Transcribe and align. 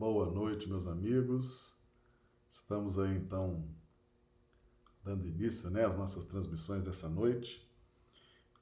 Boa 0.00 0.30
noite, 0.30 0.66
meus 0.66 0.86
amigos. 0.86 1.76
Estamos 2.48 2.98
aí 2.98 3.14
então 3.18 3.68
dando 5.04 5.28
início 5.28 5.68
né, 5.68 5.84
às 5.84 5.94
nossas 5.94 6.24
transmissões 6.24 6.84
dessa 6.84 7.06
noite. 7.06 7.70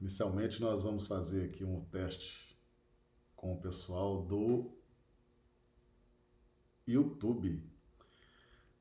Inicialmente, 0.00 0.60
nós 0.60 0.82
vamos 0.82 1.06
fazer 1.06 1.44
aqui 1.44 1.62
um 1.62 1.84
teste 1.92 2.58
com 3.36 3.52
o 3.52 3.60
pessoal 3.60 4.20
do 4.26 4.72
YouTube. 6.84 7.62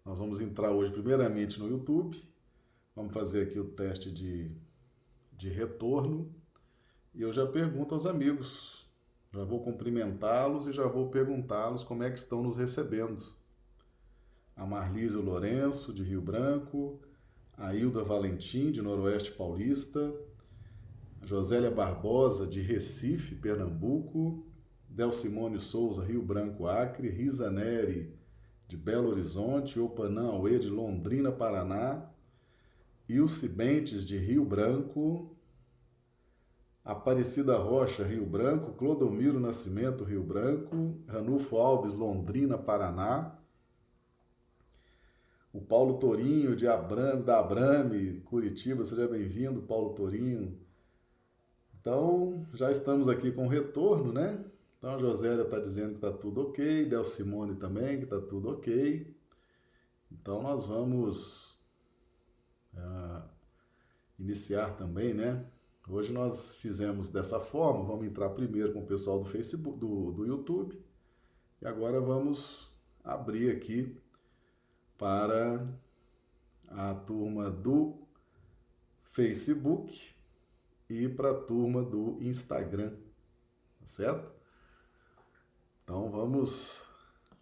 Nós 0.04 0.18
vamos 0.18 0.42
entrar 0.42 0.72
hoje, 0.72 0.92
primeiramente, 0.92 1.60
no 1.60 1.70
YouTube. 1.70 2.20
Vamos 2.96 3.14
fazer 3.14 3.44
aqui 3.44 3.60
o 3.60 3.70
teste 3.70 4.12
de, 4.12 4.52
de 5.32 5.50
retorno. 5.50 6.34
E 7.14 7.22
eu 7.22 7.32
já 7.32 7.46
pergunto 7.46 7.94
aos 7.94 8.08
amigos, 8.08 8.87
já 9.34 9.44
vou 9.44 9.62
cumprimentá-los 9.62 10.68
e 10.68 10.74
já 10.74 10.88
vou 10.88 11.10
perguntá-los 11.10 11.84
como 11.84 12.04
é 12.04 12.10
que 12.10 12.20
estão 12.20 12.42
nos 12.42 12.58
recebendo. 12.58 13.24
A 14.56 14.66
Marlise 14.66 15.18
Lourenço, 15.18 15.94
de 15.94 16.04
Rio 16.04 16.22
Branco, 16.22 17.00
a 17.58 17.74
Hilda 17.76 18.04
Valentim, 18.04 18.72
de 18.72 18.82
Noroeste 18.82 19.32
Paulista, 19.32 20.14
a 21.22 21.26
Josélia 21.26 21.70
Barbosa, 21.70 22.48
de 22.48 22.62
Recife, 22.62 23.36
Pernambuco, 23.36 24.46
Del 24.90 25.12
Simone 25.12 25.60
Souza, 25.60 26.04
Rio 26.04 26.22
Branco, 26.22 26.68
Acre, 26.68 27.10
Risa 27.10 27.52
Neri, 27.52 28.16
de 28.68 28.76
Belo 28.76 29.10
Horizonte, 29.10 29.80
Opanã 29.80 30.28
Aue, 30.28 30.58
de 30.58 30.70
Londrina, 30.70 31.32
Paraná, 31.32 32.10
Ilse 33.08 33.48
Bentes, 33.48 34.06
de 34.06 34.18
Rio 34.18 34.44
Branco, 34.44 35.37
Aparecida 36.88 37.58
Rocha, 37.58 38.06
Rio 38.06 38.26
Branco, 38.26 38.72
Clodomiro 38.72 39.42
Nascimento, 39.42 40.06
Rio 40.06 40.24
Branco, 40.24 40.98
Ranulfo 41.06 41.58
Alves, 41.58 41.94
Londrina, 41.94 42.58
Paraná, 42.58 43.38
o 45.52 45.60
Paulo 45.60 46.00
Torinho 46.00 46.56
de 46.56 46.66
Abram, 46.66 47.22
da 47.22 47.40
Abrame, 47.40 48.22
Curitiba, 48.22 48.86
seja 48.86 49.06
bem-vindo, 49.06 49.64
Paulo 49.64 49.96
Torinho. 49.96 50.58
Então, 51.82 52.48
já 52.54 52.72
estamos 52.72 53.10
aqui 53.10 53.34
com 53.34 53.48
retorno, 53.48 54.14
né? 54.14 54.46
Então, 54.78 54.96
a 54.96 54.98
Josélia 54.98 55.44
está 55.44 55.60
dizendo 55.60 55.90
que 55.90 56.06
está 56.06 56.12
tudo 56.14 56.40
ok, 56.40 56.86
Del 56.86 57.04
Simone 57.04 57.56
também, 57.56 57.98
que 57.98 58.06
está 58.06 58.22
tudo 58.22 58.50
ok. 58.50 59.14
Então, 60.10 60.42
nós 60.42 60.66
vamos 60.66 61.60
uh, 62.74 63.28
iniciar 64.18 64.78
também, 64.78 65.14
né? 65.14 65.46
Hoje 65.90 66.12
nós 66.12 66.58
fizemos 66.58 67.08
dessa 67.08 67.40
forma, 67.40 67.86
vamos 67.86 68.06
entrar 68.06 68.32
primeiro 68.32 68.74
com 68.74 68.82
o 68.82 68.86
pessoal 68.86 69.20
do 69.20 69.26
Facebook, 69.26 69.80
do, 69.80 70.12
do 70.12 70.26
YouTube, 70.26 70.78
e 71.62 71.66
agora 71.66 72.02
vamos 72.02 72.78
abrir 73.02 73.56
aqui 73.56 73.98
para 74.98 75.66
a 76.68 76.94
turma 76.94 77.50
do 77.50 78.06
Facebook 79.06 80.14
e 80.90 81.08
para 81.08 81.32
a 81.32 81.42
turma 81.42 81.82
do 81.82 82.18
Instagram, 82.22 82.94
tá 83.80 83.86
certo? 83.86 84.30
Então 85.86 86.12
vamos 86.12 86.86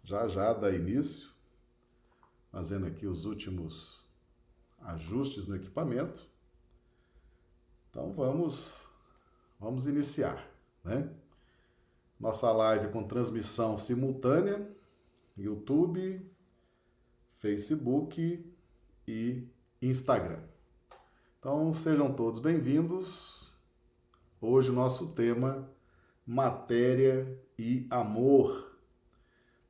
já 0.04 0.28
já 0.28 0.52
dar 0.52 0.72
início, 0.72 1.30
fazendo 2.52 2.86
aqui 2.86 3.08
os 3.08 3.24
últimos 3.24 4.08
ajustes 4.78 5.48
no 5.48 5.56
equipamento. 5.56 6.35
Então 7.96 8.12
vamos 8.12 8.86
vamos 9.58 9.86
iniciar, 9.86 10.46
né? 10.84 11.10
Nossa 12.20 12.52
live 12.52 12.92
com 12.92 13.02
transmissão 13.02 13.78
simultânea, 13.78 14.70
YouTube, 15.34 16.20
Facebook 17.38 18.44
e 19.08 19.48
Instagram. 19.80 20.42
Então 21.38 21.72
sejam 21.72 22.12
todos 22.12 22.38
bem-vindos. 22.38 23.50
Hoje 24.42 24.68
o 24.68 24.74
nosso 24.74 25.14
tema 25.14 25.66
matéria 26.26 27.40
e 27.58 27.86
amor. 27.88 28.76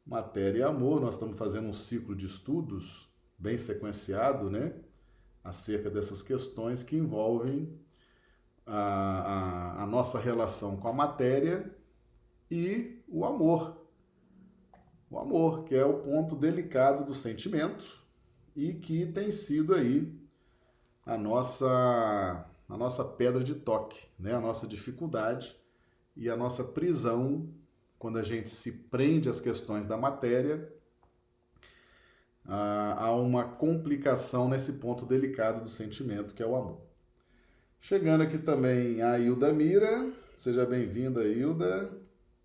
Matéria 0.05 0.59
e 0.59 0.63
amor, 0.65 1.01
nós 1.01 1.15
estamos 1.15 1.37
fazendo 1.37 1.69
um 1.69 1.73
ciclo 1.73 2.17
de 2.17 2.27
estudos 2.27 3.09
bem 3.39 3.57
sequenciado, 3.57 4.51
né? 4.51 4.75
Acerca 5.45 5.89
dessas 5.89 6.23
questões 6.23 6.83
que 6.83 6.97
envolvem 6.97 7.86
a, 8.67 9.79
a, 9.79 9.83
a 9.83 9.87
nossa 9.87 10.19
relação 10.19 10.77
com 10.77 10.89
a 10.89 10.93
matéria 10.93 11.75
e 12.51 13.03
o 13.09 13.25
amor. 13.25 13.87
O 15.11 15.19
amor, 15.19 15.65
que 15.65 15.75
é 15.75 15.85
o 15.85 16.01
ponto 16.01 16.35
delicado 16.35 17.05
do 17.05 17.15
sentimento 17.15 18.05
e 18.55 18.75
que 18.75 19.07
tem 19.07 19.31
sido 19.31 19.75
aí 19.75 20.13
a 21.05 21.17
nossa 21.17 22.47
a 22.69 22.77
nossa 22.77 23.05
pedra 23.05 23.45
de 23.45 23.55
toque, 23.55 24.09
né? 24.19 24.35
A 24.35 24.41
nossa 24.41 24.67
dificuldade 24.67 25.57
e 26.17 26.29
a 26.29 26.37
nossa 26.37 26.65
prisão 26.65 27.49
quando 27.99 28.19
a 28.19 28.23
gente 28.23 28.51
se 28.51 28.73
prende 28.73 29.29
às 29.29 29.41
questões 29.41 29.87
da 29.87 29.97
matéria, 29.97 30.73
há 32.45 33.11
uma 33.13 33.45
complicação 33.45 34.49
nesse 34.49 34.75
ponto 34.75 35.05
delicado 35.05 35.63
do 35.63 35.69
sentimento 35.69 36.35
que 36.35 36.43
é 36.43 36.47
o 36.47 36.55
amor. 36.55 36.86
Chegando 37.81 38.23
aqui 38.23 38.39
também 38.39 39.03
a 39.03 39.19
Hilda 39.19 39.53
Mira. 39.53 40.11
Seja 40.37 40.67
bem-vinda, 40.67 41.25
Hilda. 41.25 41.91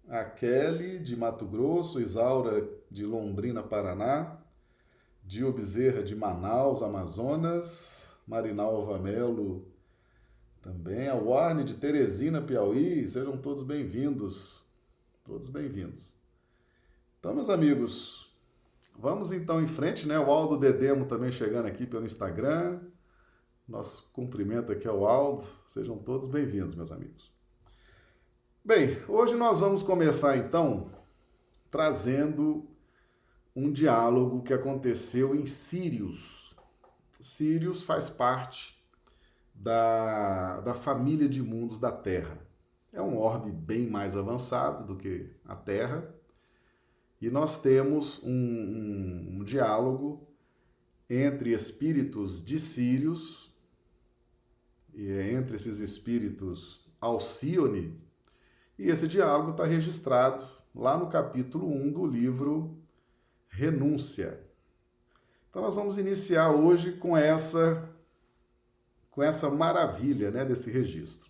A 0.08 0.24
Kelly, 0.24 1.00
de 1.00 1.16
Mato 1.16 1.46
Grosso. 1.46 2.00
Isaura, 2.00 2.68
de 2.90 3.06
Londrina, 3.06 3.64
Paraná. 3.64 4.38
Dio 5.24 5.52
Bezerra, 5.52 6.04
de 6.04 6.16
Manaus, 6.16 6.82
Amazonas. 6.82 8.16
Marinalva 8.28 9.00
Melo, 9.00 9.68
também. 10.62 11.08
A 11.08 11.16
Warne, 11.16 11.64
de 11.64 11.74
Teresina, 11.74 12.40
Piauí. 12.40 13.08
Sejam 13.08 13.36
todos 13.38 13.64
bem-vindos. 13.64 14.64
Todos 15.26 15.50
bem-vindos. 15.50 16.14
Então, 17.20 17.34
meus 17.34 17.50
amigos, 17.50 18.32
vamos 18.98 19.32
então 19.32 19.62
em 19.62 19.68
frente, 19.68 20.08
né? 20.08 20.20
O 20.20 20.30
Aldo 20.32 20.58
Dedemo 20.58 21.06
também 21.06 21.32
chegando 21.32 21.66
aqui 21.66 21.86
pelo 21.86 22.06
Instagram. 22.06 22.80
Nosso 23.72 24.10
cumprimento 24.12 24.74
aqui 24.74 24.86
ao 24.86 25.06
Aldo. 25.08 25.46
Sejam 25.66 25.98
todos 25.98 26.28
bem-vindos, 26.28 26.76
meus 26.76 26.92
amigos. 26.92 27.32
Bem, 28.62 29.02
hoje 29.08 29.34
nós 29.38 29.62
vamos 29.62 29.82
começar 29.82 30.36
então 30.36 30.92
trazendo 31.72 32.68
um 33.56 33.72
diálogo 33.72 34.44
que 34.44 34.54
aconteceu 34.54 35.34
em 35.34 35.46
Sírios. 35.46 36.54
Sírios 37.22 37.84
faz 37.84 38.10
parte 38.10 38.78
da, 39.56 40.60
da 40.60 40.74
família 40.74 41.30
de 41.30 41.42
mundos 41.42 41.80
da 41.80 41.94
Terra. 41.94 42.46
É 42.92 43.02
um 43.02 43.18
orbe 43.18 43.52
bem 43.52 43.90
mais 43.90 44.18
avançado 44.18 44.86
do 44.86 44.98
que 44.98 45.30
a 45.46 45.56
Terra. 45.56 46.14
E 47.22 47.30
nós 47.30 47.58
temos 47.62 48.22
um, 48.22 48.30
um, 48.30 49.36
um 49.40 49.44
diálogo 49.46 50.28
entre 51.10 51.54
espíritos 51.54 52.44
de 52.44 52.60
Sírios 52.60 53.51
e 54.94 55.12
é 55.12 55.34
entre 55.34 55.56
esses 55.56 55.80
espíritos 55.80 56.86
Alcione, 57.00 58.00
e 58.78 58.90
esse 58.90 59.08
diálogo 59.08 59.52
está 59.52 59.66
registrado 59.66 60.46
lá 60.74 60.98
no 60.98 61.08
capítulo 61.08 61.68
1 61.68 61.92
do 61.92 62.06
livro 62.06 62.78
Renúncia. 63.50 64.40
Então 65.50 65.62
nós 65.62 65.76
vamos 65.76 65.98
iniciar 65.98 66.52
hoje 66.52 66.94
com 66.94 67.16
essa 67.16 67.90
com 69.10 69.22
essa 69.22 69.50
maravilha, 69.50 70.32
né, 70.32 70.46
desse 70.46 70.72
registro. 70.72 71.30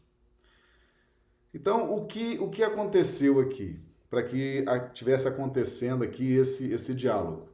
Então, 1.51 1.91
o 1.93 2.05
que 2.05 2.37
o 2.39 2.49
que 2.49 2.63
aconteceu 2.63 3.39
aqui 3.39 3.79
para 4.09 4.21
que 4.21 4.63
tivesse 4.93 5.27
acontecendo 5.27 6.03
aqui 6.03 6.33
esse 6.33 6.71
esse 6.71 6.93
diálogo? 6.93 7.49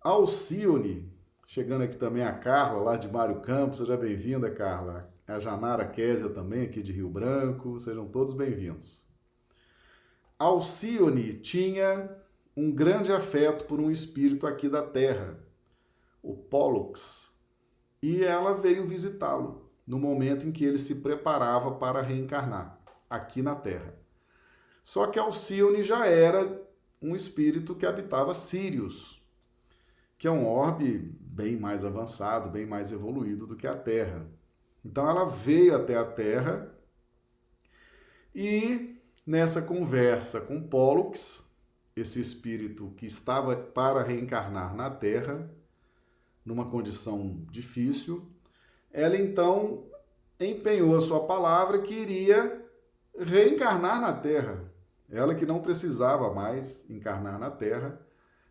Alcione 0.00 1.07
Chegando 1.50 1.82
aqui 1.84 1.96
também 1.96 2.22
a 2.22 2.32
Carla, 2.34 2.78
lá 2.82 2.96
de 2.98 3.08
Mário 3.08 3.40
Campos. 3.40 3.78
Seja 3.78 3.96
bem-vinda, 3.96 4.50
Carla. 4.50 5.10
A 5.26 5.40
Janara 5.40 5.82
Késia 5.86 6.28
também, 6.28 6.64
aqui 6.64 6.82
de 6.82 6.92
Rio 6.92 7.08
Branco. 7.08 7.80
Sejam 7.80 8.06
todos 8.06 8.34
bem-vindos. 8.34 9.08
Alcione 10.38 11.32
tinha 11.32 12.14
um 12.54 12.70
grande 12.70 13.10
afeto 13.10 13.64
por 13.64 13.80
um 13.80 13.90
espírito 13.90 14.46
aqui 14.46 14.68
da 14.68 14.82
Terra, 14.82 15.42
o 16.22 16.36
Pollux, 16.36 17.34
e 18.02 18.22
ela 18.22 18.52
veio 18.52 18.86
visitá-lo 18.86 19.70
no 19.86 19.98
momento 19.98 20.46
em 20.46 20.52
que 20.52 20.66
ele 20.66 20.78
se 20.78 20.96
preparava 20.96 21.76
para 21.76 22.02
reencarnar 22.02 22.78
aqui 23.08 23.40
na 23.40 23.54
Terra. 23.54 23.94
Só 24.84 25.06
que 25.06 25.18
Alcione 25.18 25.82
já 25.82 26.04
era 26.04 26.62
um 27.00 27.16
espírito 27.16 27.74
que 27.74 27.86
habitava 27.86 28.34
Sirius, 28.34 29.17
que 30.18 30.26
é 30.26 30.30
um 30.30 30.46
orbe 30.46 31.16
bem 31.20 31.56
mais 31.56 31.84
avançado, 31.84 32.50
bem 32.50 32.66
mais 32.66 32.90
evoluído 32.90 33.46
do 33.46 33.56
que 33.56 33.66
a 33.66 33.76
Terra. 33.76 34.26
Então 34.84 35.08
ela 35.08 35.24
veio 35.24 35.76
até 35.76 35.96
a 35.96 36.04
Terra 36.04 36.74
e 38.34 39.00
nessa 39.24 39.62
conversa 39.62 40.40
com 40.40 40.60
Pollux, 40.60 41.48
esse 41.94 42.20
espírito 42.20 42.92
que 42.96 43.06
estava 43.06 43.56
para 43.56 44.02
reencarnar 44.02 44.74
na 44.74 44.90
Terra, 44.90 45.48
numa 46.44 46.70
condição 46.70 47.44
difícil, 47.50 48.30
ela 48.90 49.16
então 49.16 49.86
empenhou 50.40 50.96
a 50.96 51.00
sua 51.00 51.26
palavra 51.26 51.80
que 51.80 51.94
iria 51.94 52.64
reencarnar 53.18 54.00
na 54.00 54.12
Terra. 54.12 54.72
Ela 55.10 55.34
que 55.34 55.46
não 55.46 55.60
precisava 55.60 56.32
mais 56.32 56.88
encarnar 56.90 57.38
na 57.38 57.50
Terra, 57.50 58.00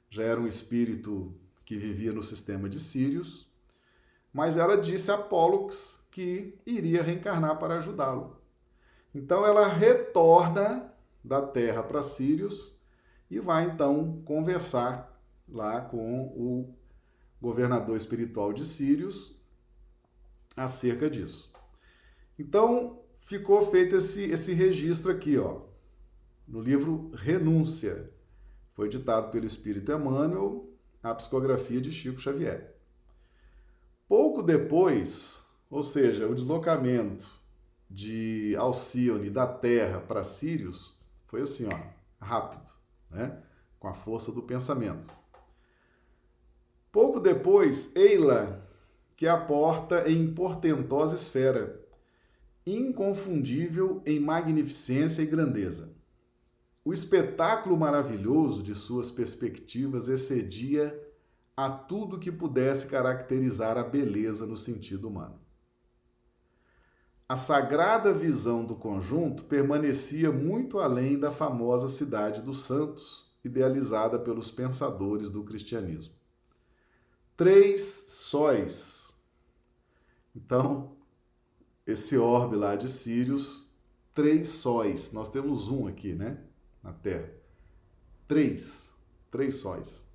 já 0.09 0.23
era 0.23 0.39
um 0.39 0.47
espírito 0.47 1.33
que 1.67 1.75
vivia 1.75 2.13
no 2.13 2.23
sistema 2.23 2.69
de 2.69 2.79
Sírios, 2.79 3.45
mas 4.31 4.55
ela 4.55 4.77
disse 4.77 5.11
a 5.11 5.17
Pollux 5.17 6.07
que 6.09 6.57
iria 6.65 7.03
reencarnar 7.03 7.59
para 7.59 7.77
ajudá-lo. 7.77 8.37
Então 9.13 9.45
ela 9.45 9.67
retorna 9.67 10.93
da 11.21 11.41
Terra 11.41 11.83
para 11.83 12.01
Sírios 12.01 12.79
e 13.29 13.37
vai 13.41 13.65
então 13.65 14.21
conversar 14.23 15.21
lá 15.45 15.81
com 15.81 16.27
o 16.27 16.73
governador 17.41 17.97
espiritual 17.97 18.53
de 18.53 18.63
Sírios 18.63 19.37
acerca 20.55 21.09
disso. 21.09 21.51
Então, 22.39 23.01
ficou 23.19 23.65
feito 23.69 23.97
esse, 23.97 24.23
esse 24.31 24.53
registro 24.53 25.11
aqui, 25.11 25.37
ó, 25.37 25.63
no 26.47 26.61
livro 26.61 27.11
Renúncia. 27.13 28.09
Foi 28.73 28.87
ditado 28.87 29.31
pelo 29.31 29.45
Espírito 29.45 29.91
Emmanuel, 29.91 30.67
a 31.09 31.15
psicografia 31.15 31.79
de 31.79 31.91
Chico 31.91 32.19
Xavier. 32.19 32.75
Pouco 34.07 34.41
depois, 34.41 35.45
ou 35.69 35.83
seja, 35.83 36.27
o 36.27 36.35
deslocamento 36.35 37.27
de 37.89 38.55
Alcione 38.57 39.29
da 39.29 39.47
Terra 39.47 39.99
para 39.99 40.23
Sírios 40.23 40.97
foi 41.25 41.41
assim, 41.41 41.67
ó, 41.67 42.23
rápido, 42.23 42.71
né? 43.09 43.41
com 43.79 43.87
a 43.87 43.93
força 43.93 44.31
do 44.31 44.41
pensamento. 44.41 45.11
Pouco 46.91 47.19
depois, 47.19 47.95
Eila, 47.95 48.59
que 49.15 49.27
aporta 49.27 50.09
em 50.09 50.33
portentosa 50.33 51.15
esfera, 51.15 51.79
inconfundível 52.65 54.01
em 54.05 54.19
magnificência 54.19 55.21
e 55.21 55.25
grandeza. 55.25 55.96
O 56.87 56.93
espetáculo 56.93 57.75
maravilhoso 57.75 58.63
de 58.63 58.73
suas 58.73 59.11
perspectivas 59.11 60.07
excedia 60.07 60.97
a 61.53 61.69
tudo 61.69 62.17
que 62.17 62.31
pudesse 62.31 62.87
caracterizar 62.87 63.77
a 63.77 63.83
beleza 63.83 64.45
no 64.45 64.55
sentido 64.55 65.09
humano. 65.09 65.37
A 67.27 67.35
sagrada 67.35 68.13
visão 68.13 68.63
do 68.63 68.73
conjunto 68.73 69.43
permanecia 69.43 70.31
muito 70.31 70.79
além 70.79 71.19
da 71.19 71.29
famosa 71.29 71.89
cidade 71.89 72.41
dos 72.41 72.61
santos, 72.61 73.37
idealizada 73.43 74.17
pelos 74.17 74.49
pensadores 74.49 75.29
do 75.29 75.43
cristianismo. 75.43 76.15
Três 77.35 77.81
sóis. 78.07 79.13
Então, 80.33 80.95
esse 81.85 82.17
orbe 82.17 82.55
lá 82.55 82.77
de 82.77 82.87
Sírios, 82.87 83.69
três 84.13 84.47
sóis. 84.47 85.11
Nós 85.11 85.27
temos 85.27 85.67
um 85.67 85.85
aqui, 85.85 86.13
né? 86.13 86.46
Na 86.87 86.93
Terra. 86.93 87.29
Três. 88.29 88.95
Três 89.29 89.55
sóis. 89.55 90.07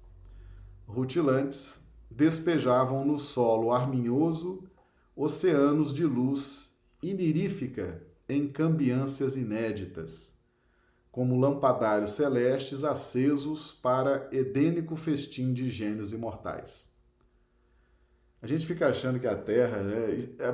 Rutilantes 0.87 1.87
despejavam 2.11 3.05
no 3.05 3.19
solo 3.19 3.73
arminhoso 3.73 4.65
oceanos 5.15 5.93
de 5.93 6.07
luz 6.07 6.79
inirífica 7.03 8.03
em 8.27 8.49
cambiâncias 8.49 9.37
inéditas, 9.37 10.35
como 11.11 11.39
lampadários 11.39 12.13
celestes 12.13 12.85
acesos 12.85 13.71
para 13.71 14.27
edênico 14.33 14.97
festim 14.97 15.53
de 15.53 15.69
gênios 15.69 16.15
imortais. 16.15 16.91
A 18.41 18.47
gente 18.47 18.65
fica 18.65 18.89
achando 18.89 19.21
que 19.21 19.27
a 19.27 19.37
Terra 19.37 19.83
né, 19.83 20.17
é, 20.39 20.53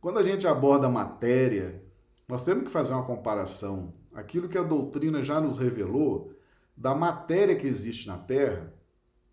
quando 0.00 0.18
a 0.18 0.24
gente 0.24 0.44
aborda 0.44 0.88
matéria, 0.88 1.80
nós 2.26 2.44
temos 2.44 2.64
que 2.64 2.70
fazer 2.70 2.94
uma 2.94 3.06
comparação. 3.06 3.94
Aquilo 4.16 4.48
que 4.48 4.56
a 4.56 4.62
doutrina 4.62 5.22
já 5.22 5.38
nos 5.38 5.58
revelou 5.58 6.32
da 6.74 6.94
matéria 6.94 7.54
que 7.54 7.66
existe 7.66 8.08
na 8.08 8.16
Terra, 8.16 8.72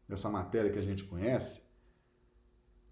essa 0.10 0.30
matéria 0.30 0.70
que 0.70 0.78
a 0.78 0.82
gente 0.82 1.06
conhece, 1.06 1.62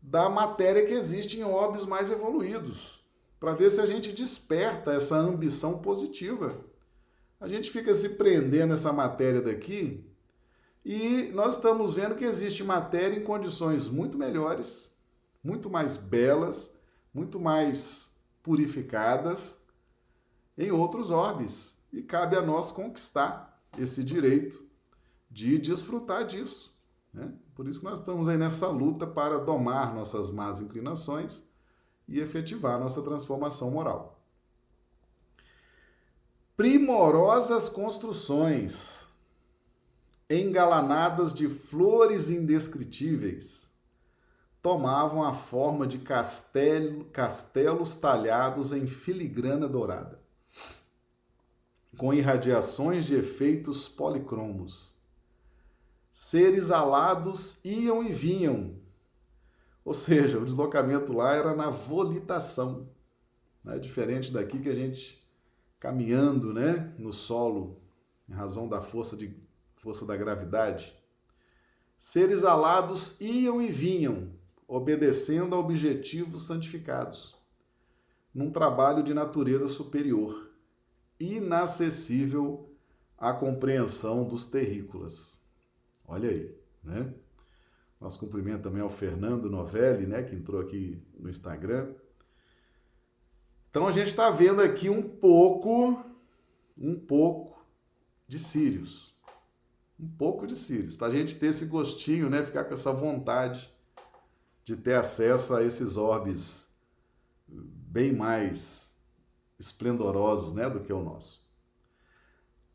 da 0.01 0.29
matéria 0.29 0.85
que 0.85 0.93
existe 0.93 1.37
em 1.37 1.43
orbes 1.43 1.85
mais 1.85 2.09
evoluídos, 2.09 3.05
para 3.41 3.53
ver 3.53 3.69
se 3.69 3.81
a 3.81 3.85
gente 3.85 4.13
desperta 4.13 4.93
essa 4.93 5.17
ambição 5.17 5.79
positiva. 5.79 6.63
A 7.41 7.49
gente 7.49 7.69
fica 7.69 7.93
se 7.93 8.11
prendendo 8.11 8.69
nessa 8.69 8.93
matéria 8.93 9.41
daqui 9.41 10.09
e 10.85 11.29
nós 11.33 11.55
estamos 11.55 11.93
vendo 11.93 12.15
que 12.15 12.23
existe 12.23 12.63
matéria 12.63 13.17
em 13.17 13.23
condições 13.25 13.89
muito 13.89 14.17
melhores, 14.17 14.97
muito 15.43 15.69
mais 15.69 15.97
belas, 15.97 16.73
muito 17.13 17.37
mais 17.37 18.17
purificadas 18.41 19.61
em 20.57 20.71
outros 20.71 21.11
orbes. 21.11 21.80
E 21.91 22.01
cabe 22.01 22.35
a 22.35 22.41
nós 22.41 22.71
conquistar 22.71 23.61
esse 23.77 24.03
direito 24.03 24.63
de 25.29 25.57
desfrutar 25.57 26.25
disso. 26.25 26.77
Né? 27.13 27.33
Por 27.55 27.67
isso 27.67 27.79
que 27.79 27.85
nós 27.85 27.99
estamos 27.99 28.27
aí 28.27 28.37
nessa 28.37 28.67
luta 28.67 29.05
para 29.05 29.39
domar 29.39 29.93
nossas 29.93 30.29
más 30.29 30.61
inclinações 30.61 31.43
e 32.07 32.19
efetivar 32.19 32.79
nossa 32.79 33.01
transformação 33.01 33.71
moral. 33.71 34.21
Primorosas 36.55 37.69
construções, 37.69 39.07
engalanadas 40.29 41.33
de 41.33 41.49
flores 41.49 42.29
indescritíveis, 42.29 43.71
tomavam 44.61 45.23
a 45.23 45.33
forma 45.33 45.87
de 45.87 45.97
castelo, 45.99 47.05
castelos 47.05 47.95
talhados 47.95 48.71
em 48.71 48.85
filigrana 48.85 49.67
dourada, 49.67 50.20
com 51.97 52.13
irradiações 52.13 53.05
de 53.05 53.15
efeitos 53.15 53.87
policromos. 53.87 54.97
Seres 56.11 56.71
alados 56.71 57.63
iam 57.63 58.03
e 58.03 58.11
vinham, 58.11 58.75
ou 59.83 59.93
seja, 59.93 60.37
o 60.37 60.45
deslocamento 60.45 61.11
lá 61.13 61.33
era 61.33 61.55
na 61.55 61.69
volitação, 61.69 62.89
né? 63.63 63.79
diferente 63.79 64.31
daqui 64.31 64.59
que 64.59 64.69
a 64.69 64.75
gente 64.75 65.21
caminhando 65.79 66.53
né? 66.53 66.93
no 66.97 67.11
solo, 67.11 67.81
em 68.29 68.33
razão 68.33 68.69
da 68.69 68.81
força, 68.81 69.17
de, 69.17 69.35
força 69.77 70.05
da 70.05 70.15
gravidade. 70.15 70.95
Seres 71.97 72.43
alados 72.43 73.19
iam 73.19 73.61
e 73.61 73.71
vinham, 73.71 74.33
obedecendo 74.67 75.55
a 75.55 75.59
objetivos 75.59 76.43
santificados, 76.43 77.35
num 78.33 78.51
trabalho 78.51 79.03
de 79.03 79.13
natureza 79.13 79.67
superior, 79.67 80.50
inacessível 81.21 82.69
à 83.17 83.31
compreensão 83.31 84.23
dos 84.23 84.45
terrícolas. 84.45 85.39
Olha 86.07 86.29
aí, 86.29 86.55
né? 86.83 87.13
Nosso 87.99 88.19
cumprimento 88.19 88.63
também 88.63 88.81
ao 88.81 88.89
Fernando 88.89 89.49
Novelli, 89.49 90.07
né, 90.07 90.23
que 90.23 90.35
entrou 90.35 90.59
aqui 90.59 90.99
no 91.19 91.29
Instagram. 91.29 91.93
Então 93.69 93.87
a 93.87 93.91
gente 93.91 94.07
está 94.07 94.31
vendo 94.31 94.61
aqui 94.61 94.89
um 94.89 95.03
pouco, 95.03 96.03
um 96.75 96.99
pouco 96.99 97.63
de 98.27 98.39
Sírios. 98.39 99.15
Um 99.99 100.09
pouco 100.09 100.47
de 100.47 100.55
Sírios, 100.55 100.97
para 100.97 101.07
a 101.07 101.15
gente 101.15 101.37
ter 101.37 101.47
esse 101.47 101.67
gostinho, 101.67 102.27
né, 102.27 102.43
ficar 102.43 102.63
com 102.63 102.73
essa 102.73 102.91
vontade 102.91 103.71
de 104.63 104.75
ter 104.75 104.95
acesso 104.95 105.55
a 105.55 105.63
esses 105.63 105.95
orbes 105.95 106.73
bem 107.47 108.11
mais 108.11 108.80
esplendorosos 109.61 110.53
né, 110.53 110.67
do 110.67 110.79
que 110.79 110.91
o 110.91 111.03
nosso. 111.03 111.47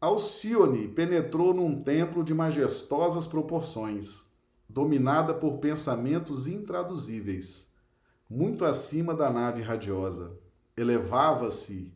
Alcione 0.01 0.87
penetrou 0.89 1.53
num 1.53 1.83
templo 1.83 2.23
de 2.23 2.33
majestosas 2.33 3.27
proporções, 3.27 4.25
dominada 4.69 5.35
por 5.35 5.59
pensamentos 5.59 6.47
intraduzíveis. 6.47 7.73
Muito 8.31 8.65
acima 8.65 9.15
da 9.15 9.31
nave 9.31 9.63
radiosa, 9.63 10.39
elevava-se 10.77 11.93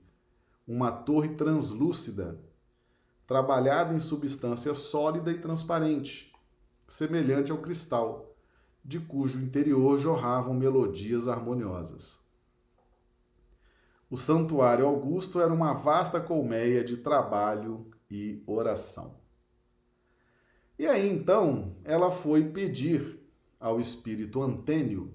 uma 0.66 0.90
torre 0.90 1.34
translúcida, 1.34 2.40
trabalhada 3.26 3.94
em 3.94 3.98
substância 3.98 4.74
sólida 4.74 5.30
e 5.30 5.38
transparente, 5.38 6.32
semelhante 6.88 7.52
ao 7.52 7.58
cristal 7.58 8.34
de 8.84 8.98
cujo 8.98 9.38
interior 9.40 9.98
jorravam 9.98 10.54
melodias 10.54 11.28
harmoniosas. 11.28 12.29
O 14.10 14.16
santuário 14.16 14.84
augusto 14.84 15.40
era 15.40 15.54
uma 15.54 15.72
vasta 15.72 16.20
colmeia 16.20 16.82
de 16.82 16.96
trabalho 16.96 17.86
e 18.10 18.42
oração. 18.44 19.20
E 20.76 20.84
aí 20.84 21.08
então 21.08 21.76
ela 21.84 22.10
foi 22.10 22.50
pedir 22.50 23.20
ao 23.60 23.78
espírito 23.78 24.42
Antênio 24.42 25.14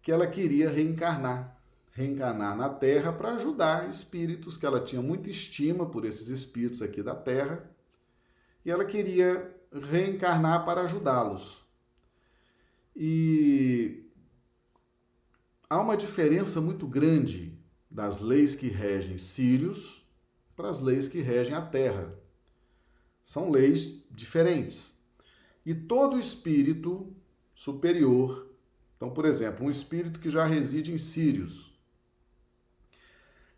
que 0.00 0.12
ela 0.12 0.28
queria 0.28 0.70
reencarnar, 0.70 1.60
reencarnar 1.90 2.56
na 2.56 2.68
Terra 2.68 3.12
para 3.12 3.34
ajudar 3.34 3.88
espíritos 3.88 4.56
que 4.56 4.64
ela 4.64 4.84
tinha 4.84 5.02
muita 5.02 5.28
estima 5.28 5.84
por 5.86 6.04
esses 6.04 6.28
espíritos 6.28 6.82
aqui 6.82 7.02
da 7.02 7.14
Terra 7.14 7.68
e 8.64 8.70
ela 8.70 8.84
queria 8.84 9.52
reencarnar 9.72 10.64
para 10.64 10.82
ajudá-los. 10.82 11.66
E 12.94 14.04
há 15.68 15.80
uma 15.80 15.96
diferença 15.96 16.60
muito 16.60 16.86
grande 16.86 17.55
das 17.96 18.20
leis 18.20 18.54
que 18.54 18.68
regem 18.68 19.16
Sírios 19.16 20.06
para 20.54 20.68
as 20.68 20.80
leis 20.80 21.08
que 21.08 21.20
regem 21.20 21.54
a 21.54 21.62
Terra. 21.62 22.14
São 23.24 23.50
leis 23.50 24.04
diferentes. 24.10 24.98
E 25.64 25.74
todo 25.74 26.18
espírito 26.18 27.10
superior, 27.54 28.54
então, 28.94 29.10
por 29.10 29.24
exemplo, 29.24 29.64
um 29.64 29.70
espírito 29.70 30.20
que 30.20 30.28
já 30.28 30.44
reside 30.44 30.92
em 30.92 30.98
Sírios, 30.98 31.74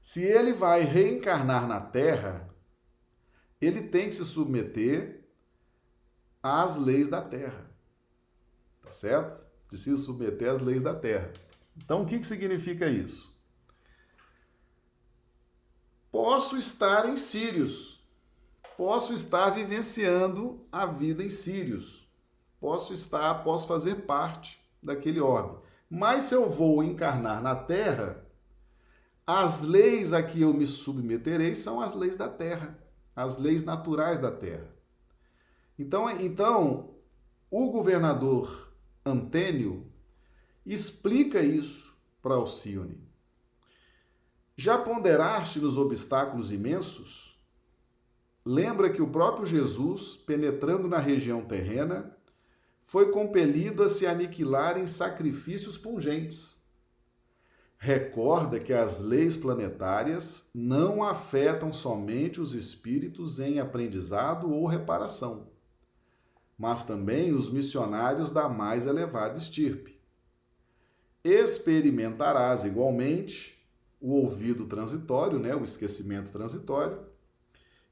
se 0.01 0.23
ele 0.23 0.53
vai 0.53 0.85
reencarnar 0.85 1.67
na 1.67 1.81
Terra, 1.81 2.49
ele 3.61 3.83
tem 3.83 4.09
que 4.09 4.15
se 4.15 4.25
submeter 4.25 5.29
às 6.41 6.77
leis 6.77 7.09
da 7.09 7.21
Terra. 7.21 7.69
Tá 8.83 8.93
certo? 8.93 9.45
Precisa 9.67 9.97
submeter 9.97 10.49
às 10.49 10.61
leis 10.61 10.81
da 10.81 10.95
Terra. 10.95 11.33
Então, 11.77 12.03
o 12.03 12.07
que, 12.07 12.21
que 12.21 12.27
significa 12.27 12.89
isso? 12.89 13.38
Posso 16.11 16.57
estar 16.57 17.09
em 17.09 17.17
Sírios, 17.17 18.03
posso 18.77 19.13
estar 19.13 19.51
vivenciando 19.51 20.67
a 20.73 20.87
vida 20.87 21.23
em 21.23 21.29
Sírios, 21.29 22.09
posso 22.59 22.95
estar, 22.95 23.43
posso 23.45 23.69
fazer 23.69 24.07
parte 24.07 24.61
daquele 24.83 25.21
orbe. 25.21 25.59
Mas 25.91 26.25
se 26.25 26.35
eu 26.35 26.51
vou 26.51 26.83
encarnar 26.83 27.43
na 27.43 27.55
Terra, 27.55 28.25
as 29.27 29.63
leis 29.63 30.13
a 30.13 30.23
que 30.23 30.41
eu 30.41 30.55
me 30.55 30.67
submeterei 30.67 31.55
são 31.55 31.81
as 31.81 31.95
leis 31.95 32.17
da 32.17 32.29
Terra, 32.29 32.79
as 33.15 33.37
leis 33.37 33.63
naturais 33.63 34.19
da 34.19 34.31
Terra. 34.31 34.75
Então, 35.79 36.09
então 36.21 36.95
o 37.51 37.71
governador 37.71 38.73
Antênio 39.05 39.91
explica 40.65 41.41
isso 41.41 41.97
para 42.23 42.35
Alcione. 42.35 43.08
Já 44.61 44.77
ponderaste 44.77 45.61
nos 45.61 45.77
obstáculos 45.77 46.51
imensos? 46.51 47.41
Lembra 48.45 48.91
que 48.91 49.01
o 49.01 49.09
próprio 49.09 49.47
Jesus, 49.47 50.17
penetrando 50.17 50.89
na 50.89 50.99
região 50.99 51.43
terrena, 51.43 52.13
foi 52.85 53.13
compelido 53.13 53.85
a 53.85 53.89
se 53.89 54.05
aniquilar 54.05 54.77
em 54.77 54.89
sacrifícios 54.89 55.79
pungentes. 55.79 56.61
Recorda 57.77 58.59
que 58.59 58.73
as 58.73 58.99
leis 58.99 59.37
planetárias 59.37 60.51
não 60.53 61.05
afetam 61.05 61.73
somente 61.73 62.41
os 62.41 62.53
espíritos 62.53 63.39
em 63.39 63.61
aprendizado 63.61 64.53
ou 64.53 64.67
reparação, 64.67 65.53
mas 66.59 66.83
também 66.83 67.33
os 67.33 67.49
missionários 67.49 68.33
da 68.33 68.49
mais 68.49 68.87
elevada 68.87 69.39
estirpe. 69.39 70.01
Experimentarás 71.23 72.65
igualmente 72.65 73.58
o 74.01 74.13
ouvido 74.13 74.67
transitório, 74.67 75.39
né, 75.39 75.55
o 75.55 75.65
esquecimento 75.65 76.33
transitório, 76.33 77.01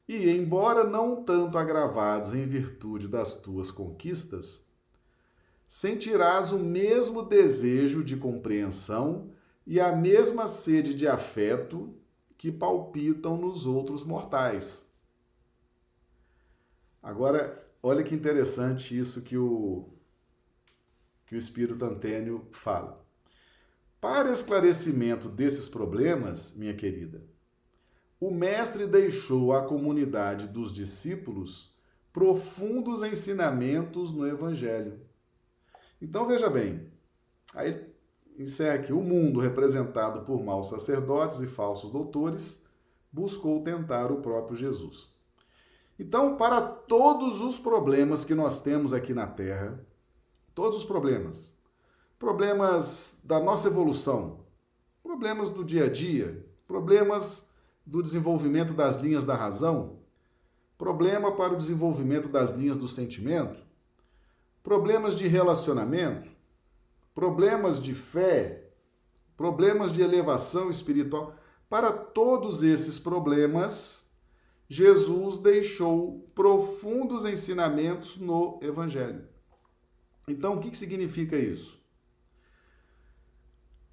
e 0.08 0.30
embora 0.30 0.84
não 0.84 1.24
tanto 1.24 1.58
agravados 1.58 2.32
em 2.32 2.46
virtude 2.46 3.08
das 3.08 3.34
tuas 3.34 3.70
conquistas, 3.70 4.64
sentirás 5.66 6.52
o 6.52 6.58
mesmo 6.58 7.22
desejo 7.22 8.04
de 8.04 8.16
compreensão 8.16 9.30
e 9.66 9.80
a 9.80 9.94
mesma 9.94 10.46
sede 10.46 10.94
de 10.94 11.08
afeto 11.08 11.92
que 12.38 12.52
palpitam 12.52 13.36
nos 13.36 13.66
outros 13.66 14.04
mortais. 14.04 14.86
Agora, 17.02 17.66
olha 17.82 18.04
que 18.04 18.14
interessante 18.14 18.96
isso 18.96 19.22
que 19.22 19.36
o 19.36 19.88
que 21.26 21.34
o 21.34 21.38
espírito 21.38 21.84
Antênio 21.84 22.46
fala. 22.52 23.05
Para 24.00 24.32
esclarecimento 24.32 25.28
desses 25.28 25.68
problemas, 25.68 26.54
minha 26.54 26.74
querida, 26.74 27.24
o 28.20 28.30
Mestre 28.30 28.86
deixou 28.86 29.52
à 29.52 29.62
comunidade 29.66 30.48
dos 30.48 30.72
discípulos 30.72 31.74
profundos 32.12 33.02
ensinamentos 33.02 34.10
no 34.12 34.26
Evangelho. 34.26 35.00
Então 36.00 36.26
veja 36.26 36.48
bem, 36.48 36.90
aí 37.54 37.86
encerra 38.38 38.74
aqui: 38.76 38.92
o 38.92 39.02
mundo, 39.02 39.40
representado 39.40 40.22
por 40.22 40.42
maus 40.42 40.68
sacerdotes 40.68 41.40
e 41.40 41.46
falsos 41.46 41.90
doutores, 41.90 42.64
buscou 43.10 43.62
tentar 43.62 44.12
o 44.12 44.20
próprio 44.20 44.56
Jesus. 44.56 45.14
Então, 45.98 46.36
para 46.36 46.60
todos 46.60 47.40
os 47.40 47.58
problemas 47.58 48.24
que 48.24 48.34
nós 48.34 48.60
temos 48.60 48.92
aqui 48.92 49.14
na 49.14 49.26
Terra, 49.26 49.82
todos 50.54 50.78
os 50.78 50.84
problemas, 50.84 51.55
problemas 52.18 53.20
da 53.24 53.38
nossa 53.38 53.68
evolução, 53.68 54.40
problemas 55.02 55.50
do 55.50 55.64
dia 55.64 55.84
a 55.84 55.90
dia, 55.90 56.46
problemas 56.66 57.48
do 57.84 58.02
desenvolvimento 58.02 58.72
das 58.72 58.96
linhas 58.96 59.24
da 59.24 59.34
razão, 59.34 59.98
problema 60.78 61.32
para 61.32 61.52
o 61.52 61.56
desenvolvimento 61.56 62.28
das 62.28 62.52
linhas 62.52 62.78
do 62.78 62.88
sentimento, 62.88 63.60
problemas 64.62 65.16
de 65.16 65.28
relacionamento, 65.28 66.30
problemas 67.14 67.80
de 67.80 67.94
fé, 67.94 68.70
problemas 69.36 69.92
de 69.92 70.02
elevação 70.02 70.68
espiritual. 70.70 71.34
Para 71.68 71.92
todos 71.92 72.62
esses 72.62 72.98
problemas, 72.98 74.10
Jesus 74.68 75.38
deixou 75.38 76.30
profundos 76.34 77.24
ensinamentos 77.24 78.16
no 78.16 78.58
Evangelho. 78.62 79.26
Então, 80.28 80.56
o 80.56 80.60
que 80.60 80.76
significa 80.76 81.36
isso? 81.36 81.85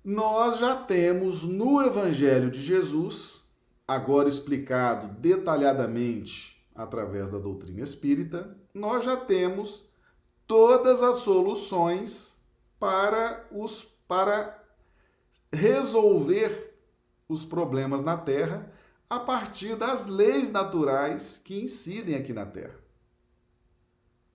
Nós 0.03 0.60
já 0.60 0.75
temos 0.75 1.43
no 1.43 1.81
Evangelho 1.81 2.51
de 2.51 2.62
Jesus, 2.62 3.43
agora 3.88 4.27
explicado 4.27 5.07
detalhadamente 5.19 6.62
através 6.75 7.29
da 7.29 7.38
doutrina 7.38 7.81
espírita, 7.81 8.57
nós 8.74 9.05
já 9.05 9.15
temos 9.15 9.86
todas 10.45 11.01
as 11.01 11.17
soluções 11.17 12.36
para 12.79 13.48
os 13.51 13.83
para 14.07 14.62
resolver 15.51 16.77
os 17.29 17.45
problemas 17.45 18.01
na 18.01 18.17
Terra 18.17 18.72
a 19.10 19.19
partir 19.19 19.75
das 19.75 20.05
leis 20.05 20.50
naturais 20.50 21.38
que 21.38 21.62
incidem 21.62 22.15
aqui 22.15 22.33
na 22.33 22.45
Terra. 22.45 22.75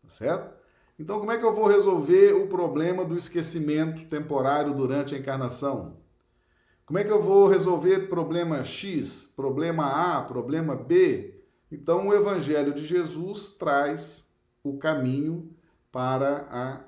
Tá 0.02 0.08
certo? 0.08 0.57
Então, 0.98 1.20
como 1.20 1.30
é 1.30 1.38
que 1.38 1.44
eu 1.44 1.54
vou 1.54 1.68
resolver 1.68 2.32
o 2.32 2.48
problema 2.48 3.04
do 3.04 3.16
esquecimento 3.16 4.08
temporário 4.08 4.74
durante 4.74 5.14
a 5.14 5.18
encarnação? 5.18 5.96
Como 6.84 6.98
é 6.98 7.04
que 7.04 7.10
eu 7.12 7.22
vou 7.22 7.46
resolver 7.46 8.08
problema 8.08 8.64
X, 8.64 9.32
problema 9.36 9.84
A, 10.16 10.22
problema 10.22 10.74
B? 10.74 11.40
Então, 11.70 12.08
o 12.08 12.14
Evangelho 12.14 12.74
de 12.74 12.84
Jesus 12.84 13.50
traz 13.50 14.32
o 14.64 14.76
caminho 14.76 15.54
para 15.92 16.48
a 16.50 16.80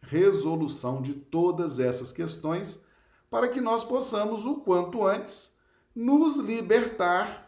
resolução 0.00 1.02
de 1.02 1.12
todas 1.12 1.78
essas 1.78 2.10
questões, 2.10 2.82
para 3.28 3.48
que 3.48 3.60
nós 3.60 3.84
possamos, 3.84 4.46
o 4.46 4.60
quanto 4.60 5.06
antes, 5.06 5.58
nos 5.94 6.38
libertar 6.38 7.47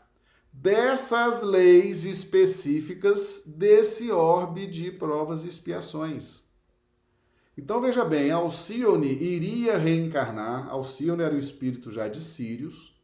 dessas 0.52 1.42
leis 1.42 2.04
específicas 2.04 3.42
desse 3.47 4.11
orbe 4.11 4.66
de 4.66 4.90
provas 4.90 5.45
e 5.45 5.49
expiações. 5.49 6.42
Então 7.57 7.80
veja 7.80 8.04
bem, 8.04 8.30
Alcione 8.30 9.12
iria 9.12 9.76
reencarnar, 9.76 10.69
Alcione 10.71 11.23
era 11.23 11.35
o 11.35 11.38
espírito 11.38 11.90
já 11.90 12.09
de 12.09 12.23
Sírios, 12.23 12.99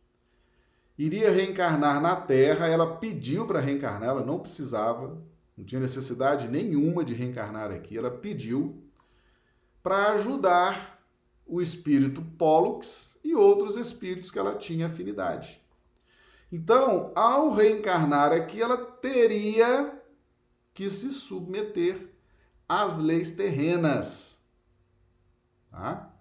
iria 0.99 1.31
reencarnar 1.31 2.01
na 2.01 2.17
Terra, 2.17 2.67
ela 2.67 2.97
pediu 2.97 3.47
para 3.47 3.61
reencarnar, 3.61 4.09
ela 4.09 4.25
não 4.25 4.39
precisava, 4.39 5.23
não 5.57 5.65
tinha 5.65 5.81
necessidade 5.81 6.49
nenhuma 6.49 7.05
de 7.05 7.13
reencarnar 7.13 7.71
aqui, 7.71 7.99
ela 7.99 8.11
pediu 8.11 8.83
para 9.83 10.13
ajudar 10.13 11.03
o 11.47 11.61
espírito 11.61 12.23
Pollux 12.39 13.21
e 13.23 13.35
outros 13.35 13.77
espíritos 13.77 14.31
que 14.31 14.39
ela 14.39 14.55
tinha 14.55 14.87
afinidade. 14.87 15.61
Então, 16.51 17.13
ao 17.15 17.53
reencarnar 17.53 18.33
aqui, 18.33 18.63
ela 18.63 18.77
teria 18.79 20.01
que 20.73 20.89
se 20.91 21.11
submeter 21.11 22.15
às 22.69 22.99
leis 22.99 23.33
terrenas. 23.33 24.47
Tá? 25.71 26.15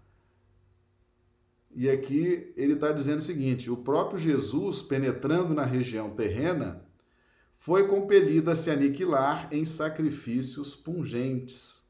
E 1.71 1.89
aqui 1.89 2.53
ele 2.55 2.73
está 2.73 2.91
dizendo 2.91 3.19
o 3.19 3.23
seguinte: 3.23 3.69
o 3.69 3.77
próprio 3.77 4.17
Jesus, 4.17 4.81
penetrando 4.81 5.53
na 5.53 5.65
região 5.65 6.15
terrena, 6.15 6.85
foi 7.57 7.87
compelido 7.87 8.49
a 8.49 8.55
se 8.55 8.71
aniquilar 8.71 9.53
em 9.53 9.65
sacrifícios 9.65 10.75
pungentes. 10.75 11.87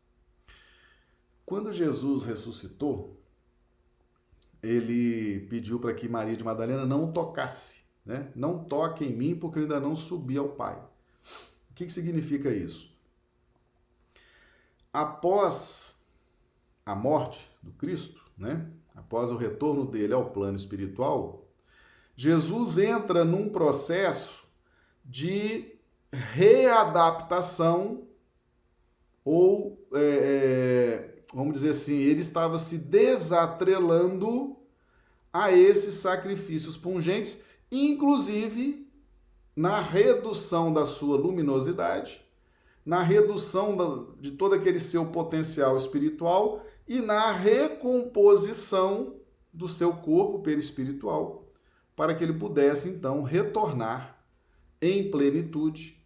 Quando 1.46 1.72
Jesus 1.72 2.24
ressuscitou, 2.24 3.24
ele 4.62 5.42
pediu 5.50 5.80
para 5.80 5.94
que 5.94 6.10
Maria 6.10 6.36
de 6.36 6.44
Madalena 6.44 6.86
não 6.86 7.14
tocasse 7.14 7.85
né? 8.06 8.32
Não 8.36 8.64
toque 8.64 9.04
em 9.04 9.16
mim 9.16 9.36
porque 9.36 9.60
eu 9.60 9.64
ainda 9.64 9.80
não 9.80 9.96
subi 9.96 10.38
ao 10.38 10.50
Pai. 10.50 10.80
que, 11.74 11.86
que 11.86 11.92
significa 11.92 12.52
isso? 12.52 12.94
Após 14.94 16.02
a 16.86 16.96
morte 16.96 17.50
do 17.62 17.72
Cristo, 17.72 18.24
né? 18.38 18.70
após 18.96 19.32
o 19.32 19.36
retorno 19.36 19.86
dele 19.86 20.14
ao 20.14 20.30
plano 20.30 20.56
espiritual, 20.56 21.46
Jesus 22.16 22.78
entra 22.78 23.26
num 23.26 23.50
processo 23.50 24.48
de 25.04 25.76
readaptação 26.12 28.08
ou, 29.24 29.86
é, 29.94 30.00
é, 30.00 31.24
vamos 31.34 31.56
dizer 31.56 31.72
assim, 31.72 31.98
ele 31.98 32.22
estava 32.22 32.58
se 32.58 32.78
desatrelando 32.78 34.56
a 35.34 35.52
esses 35.52 35.96
sacrifícios 35.96 36.78
pungentes, 36.78 37.44
inclusive 37.84 38.88
na 39.56 39.82
redução 39.82 40.72
da 40.72 40.86
sua 40.86 41.18
luminosidade, 41.18 42.24
na 42.86 43.02
redução 43.02 44.16
de 44.20 44.32
todo 44.32 44.54
aquele 44.54 44.80
seu 44.80 45.08
potencial 45.08 45.76
espiritual 45.76 46.64
e 46.88 47.00
na 47.00 47.32
recomposição 47.32 49.16
do 49.52 49.68
seu 49.68 49.94
corpo 49.94 50.40
perispiritual, 50.40 51.52
para 51.96 52.14
que 52.14 52.24
ele 52.24 52.34
pudesse 52.34 52.90
então 52.90 53.24
retornar 53.24 54.22
em 54.82 55.10
plenitude 55.10 56.06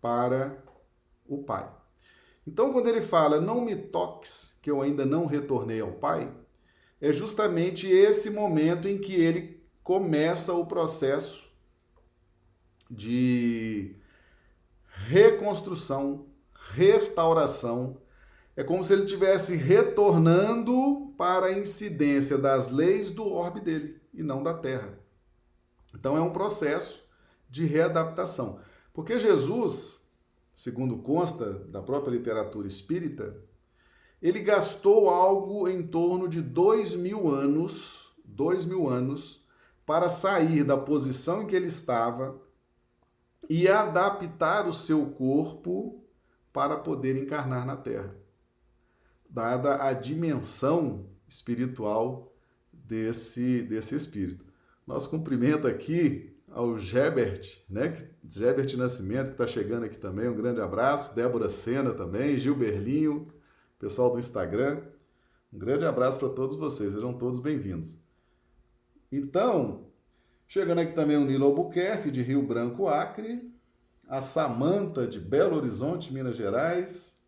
para 0.00 0.64
o 1.26 1.38
Pai. 1.44 1.70
Então, 2.46 2.72
quando 2.72 2.88
ele 2.88 3.02
fala, 3.02 3.40
não 3.40 3.60
me 3.60 3.76
toques, 3.76 4.58
que 4.62 4.70
eu 4.70 4.80
ainda 4.80 5.04
não 5.04 5.26
retornei 5.26 5.80
ao 5.80 5.92
Pai, 5.92 6.32
é 7.00 7.12
justamente 7.12 7.86
esse 7.86 8.30
momento 8.30 8.88
em 8.88 8.98
que 8.98 9.14
ele 9.14 9.57
começa 9.88 10.52
o 10.52 10.66
processo 10.66 11.50
de 12.90 13.96
reconstrução, 14.84 16.26
restauração. 16.74 17.96
É 18.54 18.62
como 18.62 18.84
se 18.84 18.92
ele 18.92 19.04
estivesse 19.04 19.56
retornando 19.56 21.14
para 21.16 21.46
a 21.46 21.58
incidência 21.58 22.36
das 22.36 22.70
leis 22.70 23.10
do 23.12 23.32
orbe 23.32 23.62
dele 23.62 23.98
e 24.12 24.22
não 24.22 24.42
da 24.42 24.52
terra. 24.52 24.92
Então 25.94 26.18
é 26.18 26.20
um 26.20 26.34
processo 26.34 27.02
de 27.48 27.64
readaptação. 27.64 28.60
Porque 28.92 29.18
Jesus, 29.18 30.06
segundo 30.52 30.98
consta 30.98 31.50
da 31.50 31.80
própria 31.80 32.10
literatura 32.10 32.68
espírita, 32.68 33.42
ele 34.20 34.40
gastou 34.40 35.08
algo 35.08 35.66
em 35.66 35.82
torno 35.86 36.28
de 36.28 36.42
dois 36.42 36.94
mil 36.94 37.26
anos, 37.26 38.12
dois 38.22 38.66
mil 38.66 38.86
anos, 38.86 39.47
para 39.88 40.10
sair 40.10 40.64
da 40.64 40.76
posição 40.76 41.42
em 41.42 41.46
que 41.46 41.56
ele 41.56 41.68
estava 41.68 42.38
e 43.48 43.66
adaptar 43.66 44.68
o 44.68 44.74
seu 44.74 45.06
corpo 45.12 46.04
para 46.52 46.76
poder 46.76 47.16
encarnar 47.16 47.64
na 47.64 47.74
Terra, 47.74 48.14
dada 49.30 49.82
a 49.82 49.94
dimensão 49.94 51.06
espiritual 51.26 52.30
desse, 52.70 53.62
desse 53.62 53.94
espírito. 53.94 54.44
Nosso 54.86 55.08
cumprimento 55.08 55.66
aqui 55.66 56.36
ao 56.50 56.78
Gebert, 56.78 57.62
né? 57.66 57.96
Gebert 58.28 58.76
Nascimento, 58.76 59.28
que 59.28 59.42
está 59.42 59.46
chegando 59.46 59.84
aqui 59.84 59.96
também, 59.96 60.28
um 60.28 60.36
grande 60.36 60.60
abraço. 60.60 61.16
Débora 61.16 61.48
Sena 61.48 61.94
também, 61.94 62.36
Gil 62.36 62.54
Berlinho, 62.54 63.28
pessoal 63.78 64.10
do 64.10 64.18
Instagram. 64.18 64.82
Um 65.50 65.58
grande 65.58 65.86
abraço 65.86 66.18
para 66.18 66.28
todos 66.28 66.56
vocês, 66.56 66.92
sejam 66.92 67.14
todos 67.14 67.38
bem-vindos. 67.38 68.07
Então, 69.10 69.88
Chegando 70.50 70.80
aqui 70.80 70.94
também 70.94 71.18
o 71.18 71.26
Nilo 71.26 71.44
Albuquerque, 71.44 72.10
de 72.10 72.22
Rio 72.22 72.42
Branco, 72.42 72.88
Acre. 72.88 73.52
A 74.08 74.22
Samanta, 74.22 75.06
de 75.06 75.20
Belo 75.20 75.54
Horizonte, 75.56 76.10
Minas 76.10 76.36
Gerais. 76.36 77.22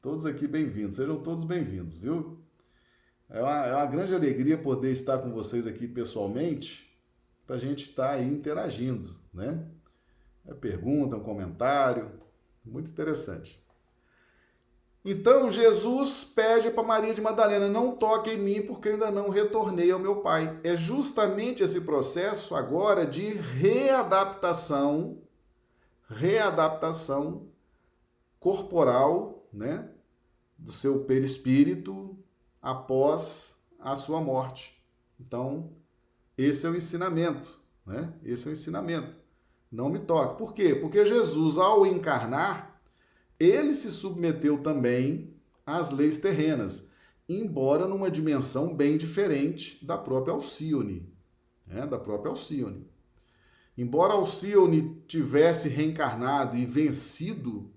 Todos 0.00 0.24
aqui 0.24 0.46
bem-vindos, 0.46 0.94
sejam 0.94 1.20
todos 1.20 1.42
bem-vindos, 1.42 1.98
viu? 1.98 2.38
É 3.28 3.42
uma, 3.42 3.66
é 3.66 3.74
uma, 3.74 3.86
grande 3.86 4.14
alegria 4.14 4.56
poder 4.56 4.92
estar 4.92 5.18
com 5.18 5.32
vocês 5.32 5.66
aqui 5.66 5.88
pessoalmente, 5.88 6.96
para 7.44 7.56
a 7.56 7.58
gente 7.58 7.82
estar 7.82 8.10
aí 8.10 8.28
interagindo, 8.28 9.16
né? 9.32 9.66
É 10.46 10.54
pergunta, 10.54 11.16
um 11.16 11.24
comentário, 11.24 12.12
muito 12.64 12.88
interessante. 12.88 13.63
Então 15.04 15.50
Jesus 15.50 16.24
pede 16.24 16.70
para 16.70 16.82
Maria 16.82 17.12
de 17.12 17.20
Madalena: 17.20 17.68
não 17.68 17.94
toque 17.94 18.30
em 18.30 18.38
mim, 18.38 18.62
porque 18.62 18.88
ainda 18.88 19.10
não 19.10 19.28
retornei 19.28 19.90
ao 19.90 19.98
meu 19.98 20.16
pai. 20.22 20.58
É 20.64 20.74
justamente 20.74 21.62
esse 21.62 21.82
processo 21.82 22.54
agora 22.54 23.06
de 23.06 23.34
readaptação, 23.34 25.18
readaptação 26.08 27.48
corporal, 28.40 29.46
né, 29.52 29.90
do 30.56 30.72
seu 30.72 31.04
perispírito 31.04 32.16
após 32.62 33.62
a 33.78 33.94
sua 33.96 34.20
morte. 34.20 34.82
Então, 35.20 35.70
esse 36.36 36.66
é 36.66 36.70
o 36.70 36.76
ensinamento, 36.76 37.60
né? 37.86 38.12
Esse 38.24 38.48
é 38.48 38.50
o 38.50 38.52
ensinamento. 38.52 39.14
Não 39.70 39.88
me 39.88 39.98
toque. 39.98 40.38
Por 40.38 40.54
quê? 40.54 40.74
Porque 40.74 41.04
Jesus, 41.04 41.58
ao 41.58 41.84
encarnar, 41.86 42.73
ele 43.38 43.74
se 43.74 43.90
submeteu 43.90 44.62
também 44.62 45.34
às 45.66 45.90
leis 45.90 46.18
terrenas, 46.18 46.90
embora 47.28 47.88
numa 47.88 48.10
dimensão 48.10 48.74
bem 48.74 48.96
diferente 48.96 49.84
da 49.84 49.96
própria 49.96 50.34
Alcione, 50.34 51.12
né? 51.66 51.86
da 51.86 51.98
própria 51.98 52.30
Alcione. 52.30 52.86
Embora 53.76 54.12
Alcione 54.12 55.02
tivesse 55.08 55.68
reencarnado 55.68 56.56
e 56.56 56.64
vencido, 56.64 57.72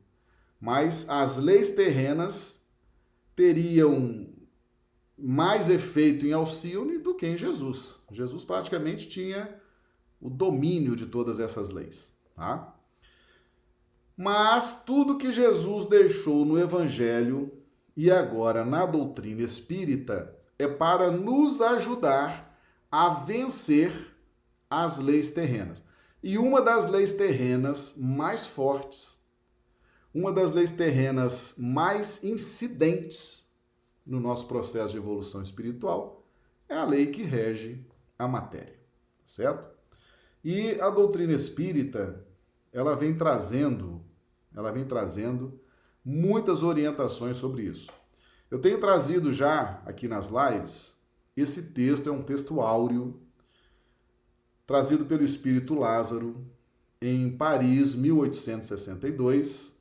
mas 0.59 1.09
as 1.09 1.37
leis 1.37 1.71
terrenas 1.71 2.69
teriam 3.35 4.27
mais 5.17 5.69
efeito 5.69 6.25
em 6.25 6.33
Alcione 6.33 6.99
do 6.99 7.15
que 7.15 7.25
em 7.25 7.37
Jesus. 7.37 7.99
Jesus 8.11 8.43
praticamente 8.43 9.07
tinha 9.07 9.59
o 10.21 10.29
domínio 10.29 10.95
de 10.95 11.07
todas 11.07 11.39
essas 11.39 11.69
leis, 11.69 12.15
tá? 12.35 12.76
Mas 14.17 14.83
tudo 14.83 15.19
que 15.19 15.31
Jesus 15.31 15.85
deixou 15.85 16.43
no 16.43 16.57
Evangelho 16.57 17.51
e 17.95 18.09
agora 18.09 18.65
na 18.65 18.83
doutrina 18.83 19.43
espírita 19.43 20.35
é 20.57 20.67
para 20.67 21.11
nos 21.11 21.61
ajudar 21.61 22.59
a 22.91 23.09
vencer 23.09 24.15
as 24.67 24.97
leis 24.97 25.29
terrenas. 25.29 25.83
E 26.23 26.39
uma 26.39 26.61
das 26.61 26.87
leis 26.87 27.13
terrenas 27.13 27.95
mais 27.95 28.45
fortes, 28.45 29.17
uma 30.11 30.31
das 30.31 30.51
leis 30.51 30.71
terrenas 30.71 31.53
mais 31.55 32.23
incidentes 32.23 33.47
no 34.03 34.19
nosso 34.19 34.47
processo 34.47 34.89
de 34.89 34.97
evolução 34.97 35.43
espiritual 35.43 36.25
é 36.67 36.75
a 36.75 36.85
lei 36.85 37.07
que 37.07 37.21
rege 37.21 37.85
a 38.17 38.27
matéria, 38.27 38.79
certo? 39.23 39.77
E 40.43 40.79
a 40.81 40.89
doutrina 40.89 41.33
espírita, 41.33 42.25
ela 42.73 42.95
vem 42.95 43.15
trazendo 43.15 43.96
ela 44.57 44.71
vem 44.71 44.83
trazendo 44.83 45.61
muitas 46.03 46.63
orientações 46.63 47.37
sobre 47.37 47.61
isso. 47.63 47.91
Eu 48.49 48.59
tenho 48.59 48.79
trazido 48.79 49.31
já 49.31 49.83
aqui 49.85 50.07
nas 50.07 50.29
lives, 50.29 50.97
esse 51.35 51.61
texto 51.73 52.09
é 52.09 52.11
um 52.11 52.23
texto 52.23 52.59
áureo, 52.59 53.21
trazido 54.65 55.05
pelo 55.05 55.23
Espírito 55.23 55.75
Lázaro 55.75 56.43
em 56.99 57.29
Paris, 57.29 57.93
1862. 57.93 59.77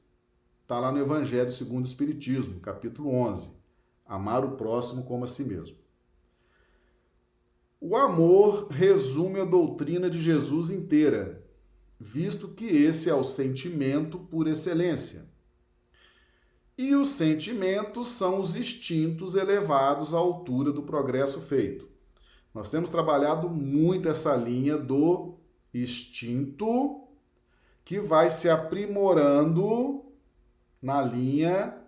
Está 0.60 0.78
lá 0.78 0.92
no 0.92 0.98
Evangelho 0.98 1.50
segundo 1.50 1.86
o 1.86 1.88
Espiritismo, 1.88 2.60
capítulo 2.60 3.14
11. 3.14 3.52
Amar 4.04 4.44
o 4.44 4.56
próximo 4.56 5.04
como 5.04 5.24
a 5.24 5.26
si 5.26 5.44
mesmo. 5.44 5.78
O 7.80 7.96
amor 7.96 8.68
resume 8.68 9.40
a 9.40 9.44
doutrina 9.46 10.10
de 10.10 10.20
Jesus 10.20 10.68
inteira, 10.68 11.45
visto 11.98 12.48
que 12.48 12.66
esse 12.66 13.08
é 13.08 13.14
o 13.14 13.24
sentimento 13.24 14.18
por 14.18 14.46
excelência. 14.46 15.28
E 16.78 16.94
os 16.94 17.08
sentimentos 17.10 18.08
são 18.08 18.38
os 18.38 18.54
instintos 18.54 19.34
elevados 19.34 20.12
à 20.12 20.18
altura 20.18 20.70
do 20.70 20.82
progresso 20.82 21.40
feito. 21.40 21.88
Nós 22.52 22.68
temos 22.68 22.90
trabalhado 22.90 23.48
muito 23.48 24.08
essa 24.08 24.36
linha 24.36 24.76
do 24.76 25.38
instinto 25.72 27.08
que 27.84 27.98
vai 27.98 28.30
se 28.30 28.48
aprimorando 28.48 30.04
na 30.82 31.00
linha 31.00 31.78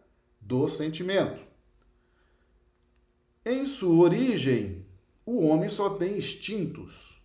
do 0.41 0.67
sentimento. 0.69 1.43
Em 3.45 3.67
sua 3.67 4.05
origem, 4.05 4.87
o 5.25 5.47
homem 5.47 5.69
só 5.69 5.91
tem 5.91 6.17
instintos. 6.17 7.23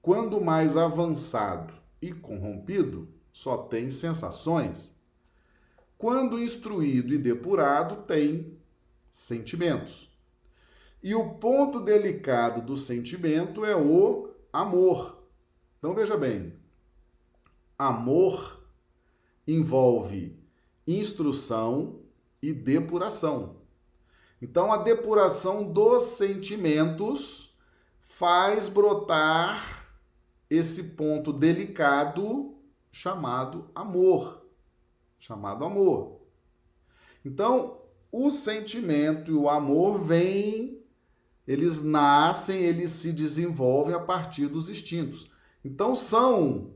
Quando 0.00 0.40
mais 0.40 0.76
avançado 0.76 1.81
e 2.02 2.12
corrompido 2.12 3.08
só 3.30 3.56
tem 3.56 3.90
sensações. 3.90 4.92
Quando 5.96 6.42
instruído 6.42 7.14
e 7.14 7.18
depurado, 7.18 8.02
tem 8.02 8.58
sentimentos. 9.08 10.10
E 11.00 11.14
o 11.14 11.34
ponto 11.34 11.80
delicado 11.80 12.60
do 12.60 12.76
sentimento 12.76 13.64
é 13.64 13.76
o 13.76 14.34
amor. 14.52 15.24
Então 15.78 15.94
veja 15.94 16.16
bem, 16.16 16.54
amor 17.78 18.60
envolve 19.46 20.36
instrução 20.86 22.00
e 22.42 22.52
depuração. 22.52 23.62
Então, 24.40 24.72
a 24.72 24.78
depuração 24.78 25.72
dos 25.72 26.02
sentimentos 26.02 27.56
faz 28.00 28.68
brotar 28.68 29.81
esse 30.52 30.84
ponto 30.90 31.32
delicado 31.32 32.54
chamado 32.90 33.70
amor. 33.74 34.46
Chamado 35.18 35.64
amor. 35.64 36.20
Então, 37.24 37.80
o 38.10 38.30
sentimento 38.30 39.30
e 39.30 39.34
o 39.34 39.48
amor 39.48 39.98
vêm, 39.98 40.84
eles 41.48 41.80
nascem, 41.80 42.60
eles 42.60 42.90
se 42.90 43.12
desenvolvem 43.12 43.94
a 43.94 44.00
partir 44.00 44.46
dos 44.46 44.68
instintos. 44.68 45.30
Então, 45.64 45.94
são, 45.94 46.74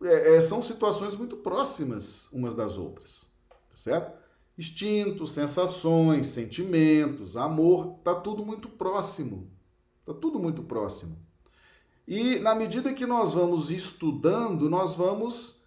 é, 0.00 0.36
é 0.36 0.40
são 0.40 0.62
situações 0.62 1.16
muito 1.16 1.36
próximas 1.38 2.30
umas 2.32 2.54
das 2.54 2.78
outras, 2.78 3.26
tá 3.48 3.74
certo? 3.74 4.22
Instintos, 4.56 5.32
sensações, 5.32 6.28
sentimentos, 6.28 7.36
amor, 7.36 7.98
tá 8.04 8.14
tudo 8.14 8.46
muito 8.46 8.68
próximo. 8.68 9.50
Tá 10.04 10.14
tudo 10.14 10.38
muito 10.38 10.62
próximo. 10.62 11.16
E 12.06 12.38
na 12.38 12.54
medida 12.54 12.92
que 12.92 13.06
nós 13.06 13.34
vamos 13.34 13.70
estudando, 13.70 14.68
nós 14.68 14.94
vamos 14.94 15.60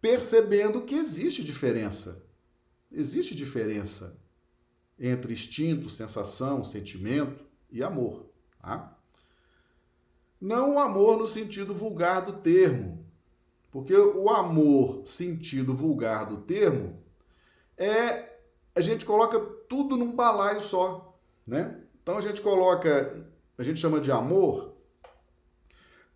percebendo 0.00 0.82
que 0.82 0.94
existe 0.94 1.42
diferença. 1.42 2.24
Existe 2.90 3.34
diferença 3.34 4.18
entre 4.98 5.32
instinto, 5.32 5.88
sensação, 5.88 6.64
sentimento 6.64 7.44
e 7.70 7.82
amor. 7.82 8.26
Tá? 8.60 8.96
Não 10.40 10.74
o 10.74 10.78
amor 10.78 11.18
no 11.18 11.26
sentido 11.26 11.74
vulgar 11.74 12.24
do 12.24 12.34
termo, 12.34 13.04
porque 13.70 13.94
o 13.94 14.30
amor, 14.30 15.02
sentido 15.04 15.74
vulgar 15.74 16.26
do 16.26 16.38
termo, 16.38 17.02
é 17.76 18.38
a 18.74 18.80
gente 18.80 19.04
coloca 19.04 19.40
tudo 19.68 19.96
num 19.96 20.12
balaio 20.12 20.60
só, 20.60 21.18
né? 21.46 21.80
Então 22.00 22.16
a 22.16 22.20
gente 22.20 22.40
coloca, 22.40 23.26
a 23.56 23.62
gente 23.62 23.80
chama 23.80 24.00
de 24.00 24.12
amor, 24.12 24.77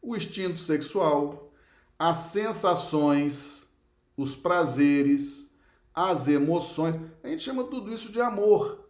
o 0.03 0.17
instinto 0.17 0.59
sexual, 0.59 1.53
as 1.99 2.17
sensações, 2.17 3.71
os 4.17 4.35
prazeres, 4.35 5.57
as 5.95 6.27
emoções. 6.27 6.99
A 7.23 7.29
gente 7.29 7.43
chama 7.43 7.65
tudo 7.65 7.95
isso 7.95 8.11
de 8.11 8.21
amor, 8.21 8.89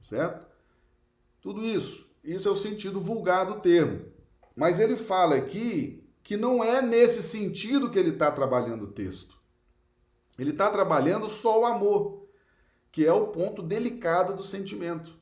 certo? 0.00 0.46
Tudo 1.40 1.64
isso. 1.64 2.12
Isso 2.22 2.46
é 2.46 2.50
o 2.50 2.56
sentido 2.56 3.00
vulgar 3.00 3.46
do 3.46 3.60
termo. 3.60 4.04
Mas 4.54 4.78
ele 4.78 4.96
fala 4.96 5.36
aqui 5.36 6.06
que 6.22 6.36
não 6.36 6.62
é 6.62 6.80
nesse 6.80 7.22
sentido 7.22 7.90
que 7.90 7.98
ele 7.98 8.10
está 8.10 8.30
trabalhando 8.30 8.84
o 8.84 8.92
texto. 8.92 9.40
Ele 10.38 10.50
está 10.50 10.70
trabalhando 10.70 11.28
só 11.28 11.60
o 11.60 11.66
amor, 11.66 12.28
que 12.90 13.04
é 13.04 13.12
o 13.12 13.28
ponto 13.28 13.62
delicado 13.62 14.34
do 14.34 14.42
sentimento. 14.42 15.16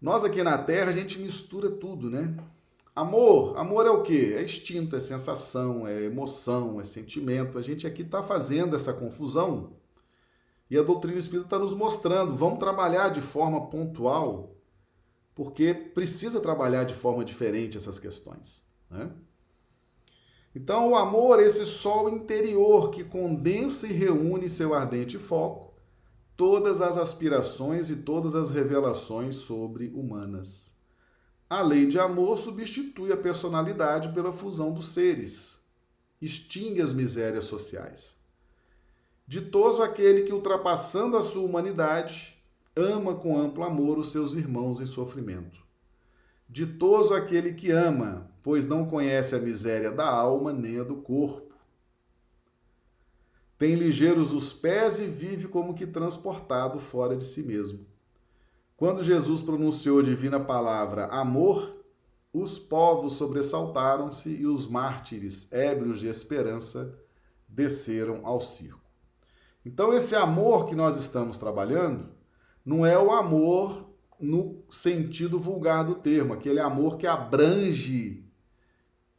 Nós 0.00 0.24
aqui 0.24 0.42
na 0.42 0.58
Terra 0.58 0.90
a 0.90 0.92
gente 0.92 1.18
mistura 1.18 1.70
tudo, 1.70 2.10
né? 2.10 2.36
Amor, 2.98 3.56
amor 3.56 3.86
é 3.86 3.90
o 3.90 4.02
quê? 4.02 4.34
É 4.36 4.42
instinto, 4.42 4.96
é 4.96 4.98
sensação, 4.98 5.86
é 5.86 6.02
emoção, 6.02 6.80
é 6.80 6.84
sentimento. 6.84 7.56
A 7.56 7.62
gente 7.62 7.86
aqui 7.86 8.02
está 8.02 8.24
fazendo 8.24 8.74
essa 8.74 8.92
confusão 8.92 9.74
e 10.68 10.76
a 10.76 10.82
doutrina 10.82 11.16
espírita 11.16 11.46
está 11.46 11.60
nos 11.60 11.72
mostrando. 11.72 12.34
Vamos 12.34 12.58
trabalhar 12.58 13.10
de 13.10 13.20
forma 13.20 13.68
pontual, 13.70 14.56
porque 15.32 15.72
precisa 15.72 16.40
trabalhar 16.40 16.82
de 16.82 16.92
forma 16.92 17.24
diferente 17.24 17.78
essas 17.78 18.00
questões. 18.00 18.64
Né? 18.90 19.08
Então, 20.52 20.90
o 20.90 20.96
amor 20.96 21.38
é 21.38 21.44
esse 21.44 21.66
sol 21.66 22.08
interior 22.08 22.90
que 22.90 23.04
condensa 23.04 23.86
e 23.86 23.92
reúne 23.92 24.48
seu 24.48 24.74
ardente 24.74 25.18
foco 25.18 25.72
todas 26.36 26.80
as 26.80 26.96
aspirações 26.96 27.90
e 27.90 27.94
todas 27.94 28.34
as 28.34 28.50
revelações 28.50 29.36
sobre 29.36 29.86
humanas. 29.94 30.76
A 31.50 31.62
lei 31.62 31.86
de 31.86 31.98
amor 31.98 32.36
substitui 32.36 33.10
a 33.10 33.16
personalidade 33.16 34.12
pela 34.12 34.32
fusão 34.32 34.74
dos 34.74 34.88
seres, 34.88 35.66
extingue 36.20 36.82
as 36.82 36.92
misérias 36.92 37.46
sociais. 37.46 38.16
Ditoso 39.26 39.82
aquele 39.82 40.24
que, 40.24 40.32
ultrapassando 40.32 41.16
a 41.16 41.22
sua 41.22 41.44
humanidade, 41.44 42.36
ama 42.76 43.14
com 43.14 43.38
amplo 43.38 43.64
amor 43.64 43.98
os 43.98 44.12
seus 44.12 44.34
irmãos 44.34 44.80
em 44.80 44.86
sofrimento. 44.86 45.58
Ditoso 46.46 47.14
aquele 47.14 47.54
que 47.54 47.70
ama, 47.70 48.30
pois 48.42 48.66
não 48.66 48.86
conhece 48.86 49.34
a 49.34 49.38
miséria 49.38 49.90
da 49.90 50.06
alma 50.06 50.52
nem 50.52 50.78
a 50.78 50.84
do 50.84 50.96
corpo. 50.96 51.54
Tem 53.56 53.74
ligeiros 53.74 54.34
os 54.34 54.52
pés 54.52 54.98
e 54.98 55.06
vive 55.06 55.48
como 55.48 55.74
que 55.74 55.86
transportado 55.86 56.78
fora 56.78 57.16
de 57.16 57.24
si 57.24 57.42
mesmo. 57.42 57.87
Quando 58.78 59.02
Jesus 59.02 59.42
pronunciou 59.42 59.98
a 59.98 60.04
divina 60.04 60.38
palavra 60.38 61.06
amor, 61.06 61.84
os 62.32 62.60
povos 62.60 63.14
sobressaltaram-se 63.14 64.30
e 64.30 64.46
os 64.46 64.68
mártires, 64.68 65.50
ébrios 65.50 65.98
de 65.98 66.06
esperança, 66.06 66.96
desceram 67.48 68.24
ao 68.24 68.40
circo. 68.40 68.88
Então, 69.66 69.92
esse 69.92 70.14
amor 70.14 70.66
que 70.66 70.76
nós 70.76 70.94
estamos 70.94 71.36
trabalhando 71.36 72.08
não 72.64 72.86
é 72.86 72.96
o 72.96 73.10
amor 73.10 73.90
no 74.20 74.62
sentido 74.70 75.40
vulgar 75.40 75.84
do 75.84 75.96
termo, 75.96 76.32
aquele 76.32 76.60
amor 76.60 76.98
que 76.98 77.06
abrange 77.08 78.24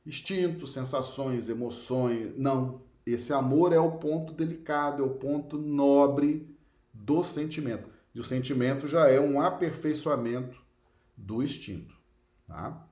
instintos, 0.05 0.71
sensações, 0.71 1.49
emoções. 1.49 2.31
Não. 2.37 2.81
Esse 3.05 3.33
amor 3.33 3.73
é 3.73 3.79
o 3.79 3.97
ponto 3.97 4.31
delicado, 4.31 5.03
é 5.03 5.05
o 5.05 5.15
ponto 5.15 5.57
nobre 5.57 6.47
do 6.93 7.21
sentimento. 7.23 7.98
O 8.19 8.23
sentimento 8.23 8.86
já 8.86 9.08
é 9.08 9.17
um 9.17 9.39
aperfeiçoamento 9.39 10.62
do 11.15 11.41
instinto. 11.41 11.95
Tá? 12.45 12.86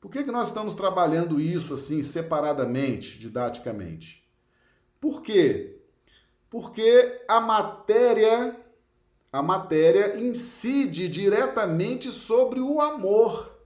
Por 0.00 0.10
que, 0.10 0.24
que 0.24 0.32
nós 0.32 0.48
estamos 0.48 0.74
trabalhando 0.74 1.40
isso 1.40 1.74
assim 1.74 2.02
separadamente, 2.02 3.16
didaticamente? 3.16 4.28
Por 5.00 5.22
quê? 5.22 5.80
Porque 6.50 7.22
a 7.28 7.40
matéria, 7.40 8.58
a 9.32 9.40
matéria 9.40 10.18
incide 10.18 11.08
diretamente 11.08 12.10
sobre 12.10 12.60
o 12.60 12.80
amor 12.80 13.56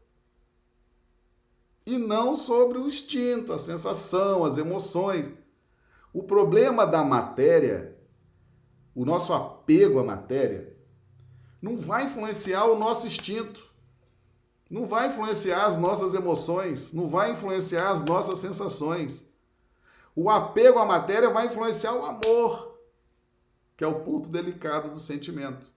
e 1.86 1.96
não 1.96 2.34
sobre 2.34 2.76
o 2.76 2.86
instinto, 2.86 3.54
a 3.54 3.58
sensação, 3.58 4.44
as 4.44 4.58
emoções. 4.58 5.30
O 6.12 6.22
problema 6.22 6.86
da 6.86 7.02
matéria 7.02 7.94
o 8.94 9.04
nosso 9.04 9.32
apego 9.32 9.98
à 9.98 10.04
matéria, 10.04 10.73
não 11.64 11.78
vai 11.78 12.04
influenciar 12.04 12.66
o 12.66 12.78
nosso 12.78 13.06
instinto, 13.06 13.72
não 14.70 14.86
vai 14.86 15.08
influenciar 15.08 15.64
as 15.64 15.78
nossas 15.78 16.12
emoções, 16.12 16.92
não 16.92 17.08
vai 17.08 17.32
influenciar 17.32 17.90
as 17.90 18.04
nossas 18.04 18.38
sensações. 18.38 19.24
O 20.14 20.28
apego 20.28 20.78
à 20.78 20.84
matéria 20.84 21.30
vai 21.30 21.46
influenciar 21.46 21.94
o 21.94 22.04
amor, 22.04 22.78
que 23.78 23.82
é 23.82 23.86
o 23.86 24.02
ponto 24.02 24.28
delicado 24.28 24.90
do 24.90 24.98
sentimento. 24.98 25.72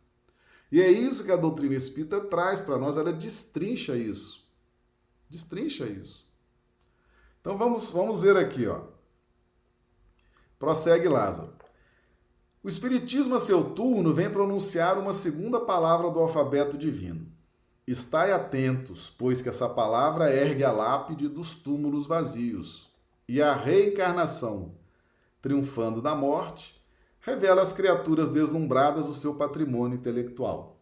E 0.69 0.81
é 0.81 0.91
isso 0.91 1.23
que 1.23 1.31
a 1.31 1.37
doutrina 1.37 1.75
espírita 1.75 2.19
traz 2.19 2.61
para 2.61 2.77
nós, 2.77 2.97
ela 2.97 3.13
destrincha 3.13 3.95
isso. 3.95 4.45
Destrincha 5.29 5.85
isso. 5.85 6.29
Então 7.39 7.57
vamos, 7.57 7.91
vamos 7.91 8.21
ver 8.21 8.35
aqui, 8.35 8.67
ó. 8.67 8.81
Prossegue 10.59 11.07
Lázaro. 11.07 11.56
O 12.63 12.67
Espiritismo, 12.67 13.35
a 13.35 13.39
seu 13.39 13.63
turno, 13.63 14.13
vem 14.13 14.29
pronunciar 14.29 14.97
uma 14.97 15.13
segunda 15.13 15.59
palavra 15.59 16.09
do 16.09 16.19
alfabeto 16.19 16.77
divino. 16.77 17.27
Estai 17.85 18.31
atentos, 18.31 19.13
pois 19.15 19.41
que 19.41 19.47
essa 19.47 19.69
palavra 19.69 20.33
ergue 20.33 20.63
a 20.63 20.71
lápide 20.71 21.29
dos 21.29 21.55
túmulos 21.55 22.07
vazios, 22.07 22.91
e 23.27 23.41
a 23.41 23.53
reencarnação, 23.53 24.75
triunfando 25.41 26.01
da 26.01 26.15
morte, 26.15 26.81
revela 27.21 27.61
às 27.61 27.71
criaturas 27.71 28.29
deslumbradas 28.29 29.07
o 29.07 29.13
seu 29.13 29.35
patrimônio 29.35 29.97
intelectual. 29.97 30.81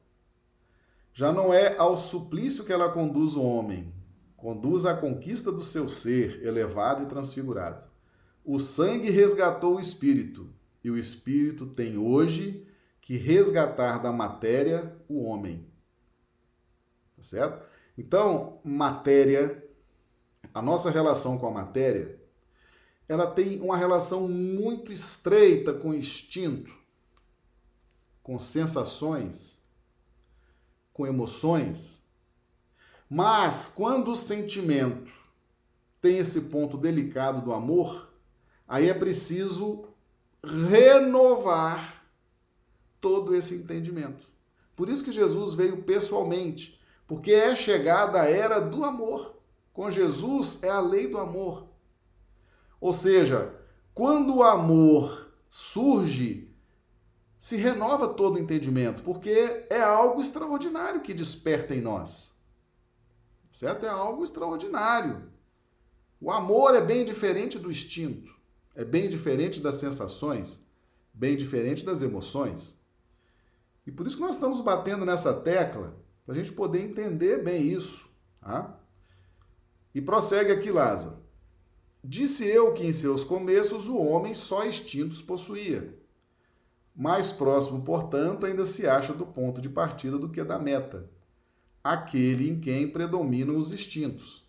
Já 1.14 1.32
não 1.32 1.54
é 1.54 1.78
ao 1.78 1.98
suplício 1.98 2.64
que 2.64 2.74
ela 2.74 2.92
conduz 2.92 3.36
o 3.36 3.44
homem, 3.44 3.94
conduz 4.38 4.86
à 4.86 4.96
conquista 4.96 5.52
do 5.52 5.64
seu 5.64 5.90
ser 5.90 6.44
elevado 6.46 7.04
e 7.04 7.06
transfigurado. 7.06 7.86
O 8.44 8.60
sangue 8.60 9.10
resgatou 9.10 9.76
o 9.76 9.80
espírito, 9.80 10.50
e 10.86 10.91
o 10.91 11.00
espírito 11.00 11.65
tem 11.65 11.98
hoje 11.98 12.63
que 13.02 13.17
resgatar 13.17 13.98
da 13.98 14.12
matéria 14.12 14.95
o 15.10 15.24
homem. 15.24 15.67
Tá 17.17 17.24
certo? 17.24 17.67
Então, 17.98 18.62
matéria, 18.63 19.67
a 20.54 20.62
nossa 20.62 20.91
relação 20.91 21.39
com 21.39 21.48
a 21.48 21.52
matéria, 21.52 22.21
ela 23.10 23.26
tem 23.26 23.60
uma 23.62 23.76
relação 23.76 24.28
muito 24.28 24.91
estreita 24.91 25.74
com 25.74 25.89
o 25.89 25.95
instinto, 25.95 26.71
com 28.21 28.38
sensações, 28.38 29.67
com 30.93 31.08
emoções. 31.08 32.06
Mas 33.10 33.74
quando 33.76 34.12
o 34.12 34.15
sentimento 34.15 35.12
tem 36.00 36.19
esse 36.19 36.41
ponto 36.41 36.78
delicado 36.78 37.41
do 37.41 37.54
amor, 37.54 38.13
aí 38.67 38.88
é 38.88 38.93
preciso 38.93 39.95
renovar 40.46 42.06
todo 43.02 43.36
esse 43.36 43.56
entendimento. 43.56 44.28
Por 44.76 44.90
isso 44.90 45.04
que 45.04 45.12
Jesus 45.12 45.54
veio 45.54 45.84
pessoalmente, 45.84 46.80
porque 47.08 47.32
é 47.32 47.56
chegada 47.56 48.22
a 48.22 48.30
era 48.30 48.60
do 48.60 48.84
amor. 48.84 49.36
Com 49.74 49.90
Jesus 49.92 50.60
é 50.64 50.70
a 50.70 50.80
lei 50.80 51.08
do 51.08 51.18
amor. 51.18 51.68
Ou 52.80 52.94
seja, 52.94 53.54
quando 53.94 54.38
o 54.38 54.44
amor 54.44 55.32
surge, 55.48 56.54
se 57.38 57.56
renova 57.56 58.10
todo 58.10 58.36
o 58.36 58.40
entendimento, 58.40 59.04
porque 59.04 59.66
é 59.70 59.82
algo 59.82 60.22
extraordinário 60.22 61.02
que 61.02 61.14
desperta 61.14 61.76
em 61.76 61.82
nós. 61.82 62.36
Certo? 63.52 63.86
É 63.86 63.90
algo 63.90 64.24
extraordinário. 64.24 65.32
O 66.20 66.32
amor 66.32 66.76
é 66.76 66.82
bem 66.82 67.06
diferente 67.06 67.60
do 67.60 67.70
instinto, 67.70 68.35
é 68.76 68.84
bem 68.84 69.10
diferente 69.10 69.62
das 69.62 69.76
sensações, 69.76 70.62
bem 71.14 71.38
diferente 71.38 71.86
das 71.86 72.02
emoções. 72.02 72.76
E 73.88 73.92
por 73.92 74.06
isso 74.06 74.18
que 74.18 74.22
nós 74.24 74.36
estamos 74.36 74.62
batendo 74.62 75.06
nessa 75.06 75.34
tecla, 75.34 75.96
para 76.26 76.36
a 76.36 76.38
gente 76.38 76.52
poder 76.52 76.82
entender 76.82 77.44
bem 77.44 77.64
isso. 77.64 78.10
Tá? 78.42 78.78
E 79.94 80.02
prossegue 80.02 80.52
aqui 80.52 80.72
Lázaro. 80.72 81.18
Disse 82.04 82.46
eu 82.46 82.74
que 82.74 82.86
em 82.86 82.92
seus 82.92 83.24
começos 83.24 83.88
o 83.88 83.98
homem 83.98 84.34
só 84.34 84.66
instintos 84.66 85.22
possuía. 85.22 85.98
Mais 86.96 87.32
próximo, 87.32 87.84
portanto, 87.84 88.46
ainda 88.46 88.64
se 88.64 88.88
acha 88.88 89.14
do 89.14 89.26
ponto 89.26 89.60
de 89.60 89.70
partida 89.70 90.18
do 90.18 90.30
que 90.30 90.44
da 90.44 90.60
meta, 90.60 91.10
aquele 91.84 92.50
em 92.50 92.60
quem 92.60 92.88
predominam 92.88 93.58
os 93.58 93.72
instintos. 93.72 94.45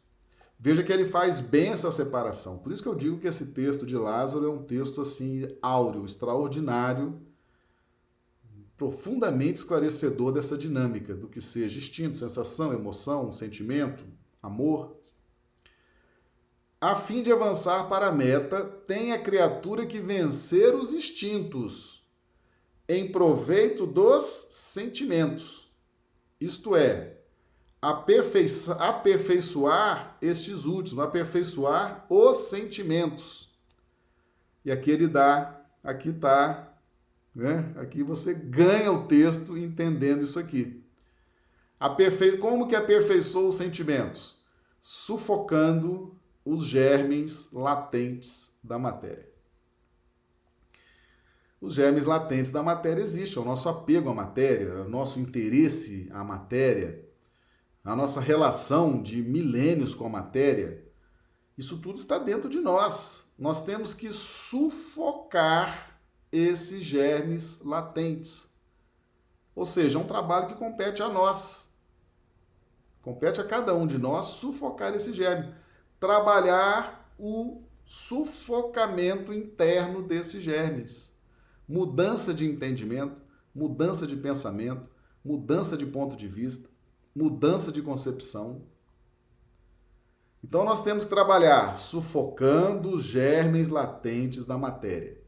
Veja 0.59 0.83
que 0.83 0.93
ele 0.93 1.05
faz 1.05 1.39
bem 1.39 1.69
essa 1.69 1.93
separação. 1.93 2.59
Por 2.59 2.73
isso 2.73 2.83
que 2.83 2.89
eu 2.89 2.95
digo 2.95 3.19
que 3.19 3.27
esse 3.27 3.47
texto 3.47 3.85
de 3.85 3.97
Lázaro 3.97 4.47
é 4.47 4.51
um 4.51 4.63
texto 4.63 5.01
assim 5.01 5.47
áureo, 5.61 6.05
extraordinário, 6.05 7.21
profundamente 8.77 9.59
esclarecedor 9.59 10.33
dessa 10.33 10.57
dinâmica 10.57 11.15
do 11.15 11.29
que 11.29 11.41
seja 11.41 11.79
instinto, 11.79 12.19
sensação, 12.19 12.73
emoção, 12.73 13.33
sentimento, 13.33 14.05
amor. 14.43 14.97
A 16.81 16.95
fim 16.95 17.23
de 17.23 17.33
avançar 17.33 17.89
para 17.89 18.09
a 18.09 18.13
meta, 18.13 18.65
tem 18.65 19.13
a 19.13 19.23
criatura 19.23 19.87
que 19.87 19.99
vencer 19.99 20.75
os 20.75 20.93
instintos 20.93 22.07
em 22.89 23.11
proveito 23.11 23.87
dos 23.87 24.23
sentimentos. 24.51 25.71
Isto 26.41 26.77
é, 26.77 27.16
aperfeiçoar 28.79 30.17
estes 30.21 30.65
últimos, 30.65 31.05
aperfeiçoar 31.05 32.07
os 32.09 32.37
sentimentos. 32.49 33.55
E 34.65 34.73
aqui 34.73 34.91
ele 34.91 35.07
dá, 35.07 35.61
aqui 35.83 36.09
está, 36.11 36.73
né? 37.35 37.73
Aqui 37.77 38.03
você 38.03 38.35
ganha 38.35 38.91
o 38.93 39.07
texto 39.07 39.57
entendendo 39.57 40.23
isso 40.23 40.39
aqui. 40.39 40.83
Aperfei... 41.79 42.39
Como 42.39 42.67
que 42.67 42.75
aperfeiçoou 42.75 43.49
os 43.49 43.57
sentimentos? 43.57 44.43
Sufocando 44.81 46.19
os 46.45 46.65
germes 46.65 47.53
latentes 47.53 48.59
da 48.63 48.79
matéria 48.79 49.37
os 51.61 51.75
germes 51.75 52.05
latentes 52.05 52.51
da 52.51 52.63
matéria 52.63 53.03
existem, 53.03 53.43
o 53.43 53.45
nosso 53.45 53.69
apego 53.69 54.11
à 54.11 54.15
matéria, 54.15 54.83
o 54.83 54.89
nosso 54.89 55.19
interesse 55.19 56.09
à 56.13 56.23
matéria, 56.23 57.06
a 57.87 57.97
nossa 57.97 58.21
relação 58.21 59.03
de 59.03 59.23
milênios 59.23 59.95
com 59.95 60.07
a 60.07 60.11
matéria. 60.11 60.85
Isso 61.57 61.79
tudo 61.79 61.99
está 61.99 62.19
dentro 62.19 62.49
de 62.49 62.59
nós. 62.61 63.33
Nós 63.39 63.65
temos 63.65 63.95
que 63.95 64.11
sufocar 64.13 65.99
esses 66.31 66.83
germes 66.83 67.63
latentes. 67.65 68.51
Ou 69.55 69.65
seja, 69.65 69.99
é 69.99 70.03
um 70.03 70.07
trabalho 70.07 70.49
que 70.49 70.55
compete 70.55 71.03
a 71.03 71.09
nós. 71.09 71.75
Compete 73.01 73.41
a 73.41 73.45
cada 73.45 73.75
um 73.75 73.87
de 73.87 73.97
nós 73.97 74.27
sufocar 74.27 74.95
esse 74.95 75.13
germe. 75.13 75.55
Trabalhar 75.99 77.15
o 77.19 77.63
sufocamento 77.87 79.33
interno 79.33 80.03
desses 80.03 80.43
germes 80.43 81.17
mudança 81.69 82.33
de 82.33 82.47
entendimento, 82.47 83.21
mudança 83.55 84.07
de 84.07 84.17
pensamento, 84.17 84.89
mudança 85.25 85.77
de 85.77 85.87
ponto 85.87 86.17
de 86.17 86.29
vista, 86.29 86.69
mudança 87.17 87.73
de 87.73 87.81
concepção. 87.81 88.61
Então 90.45 90.67
nós 90.67 90.83
temos 90.83 91.03
que 91.03 91.11
trabalhar 91.11 91.75
sufocando 91.75 92.91
os 92.91 93.03
germes 93.03 93.71
latentes 93.71 94.45
da 94.45 94.59
matéria, 94.59 95.19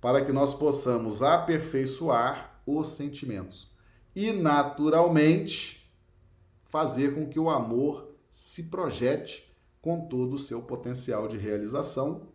para 0.00 0.24
que 0.24 0.30
nós 0.30 0.54
possamos 0.54 1.20
aperfeiçoar 1.20 2.62
os 2.64 2.86
sentimentos 2.86 3.74
e 4.14 4.30
naturalmente 4.30 5.92
fazer 6.66 7.16
com 7.16 7.28
que 7.28 7.40
o 7.40 7.50
amor 7.50 8.14
se 8.30 8.64
projete 8.64 9.52
com 9.82 10.06
todo 10.06 10.34
o 10.34 10.38
seu 10.38 10.62
potencial 10.62 11.26
de 11.26 11.36
realização, 11.36 12.28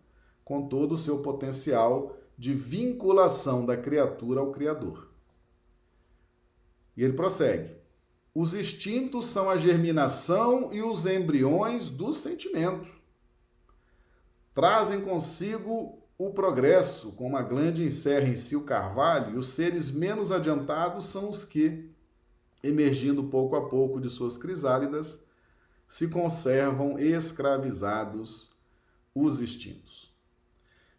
com 0.44 0.68
todo 0.68 0.96
o 0.96 0.98
seu 0.98 1.22
potencial 1.22 2.18
de 2.38 2.54
vinculação 2.54 3.66
da 3.66 3.78
criatura 3.78 4.42
ao 4.42 4.52
Criador. 4.52 5.10
E 6.98 7.04
ele 7.04 7.14
prossegue: 7.14 7.83
os 8.36 8.54
instintos 8.54 9.26
são 9.26 9.50
a 9.50 9.58
germinação 9.58 10.74
e 10.74 10.82
os 10.82 11.06
embriões 11.06 11.92
do 11.92 12.12
sentimento. 12.12 12.90
Trazem 14.54 15.02
consigo 15.02 16.00
o 16.18 16.32
progresso, 16.32 17.12
como 17.14 17.38
a 17.38 17.42
glande 17.42 17.84
encerra 17.84 18.28
em 18.28 18.36
si 18.36 18.56
o 18.56 18.64
carvalho, 18.64 19.36
e 19.36 19.38
os 19.38 19.48
seres 19.48 19.92
menos 19.92 20.32
adiantados 20.32 21.06
são 21.06 21.30
os 21.30 21.44
que, 21.44 21.90
emergindo 22.64 23.26
pouco 23.26 23.56
a 23.56 23.68
pouco 23.68 24.00
de 24.00 24.10
suas 24.10 24.38
crisálidas, 24.38 25.26
se 25.88 26.08
conservam 26.08 26.98
escravizados 26.98 28.52
os 29.14 29.42
instintos. 29.42 30.12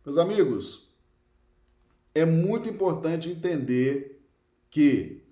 Meus 0.04 0.18
amigos, 0.18 0.88
é 2.14 2.24
muito 2.24 2.68
importante 2.68 3.30
entender 3.30 4.22
que 4.70 5.24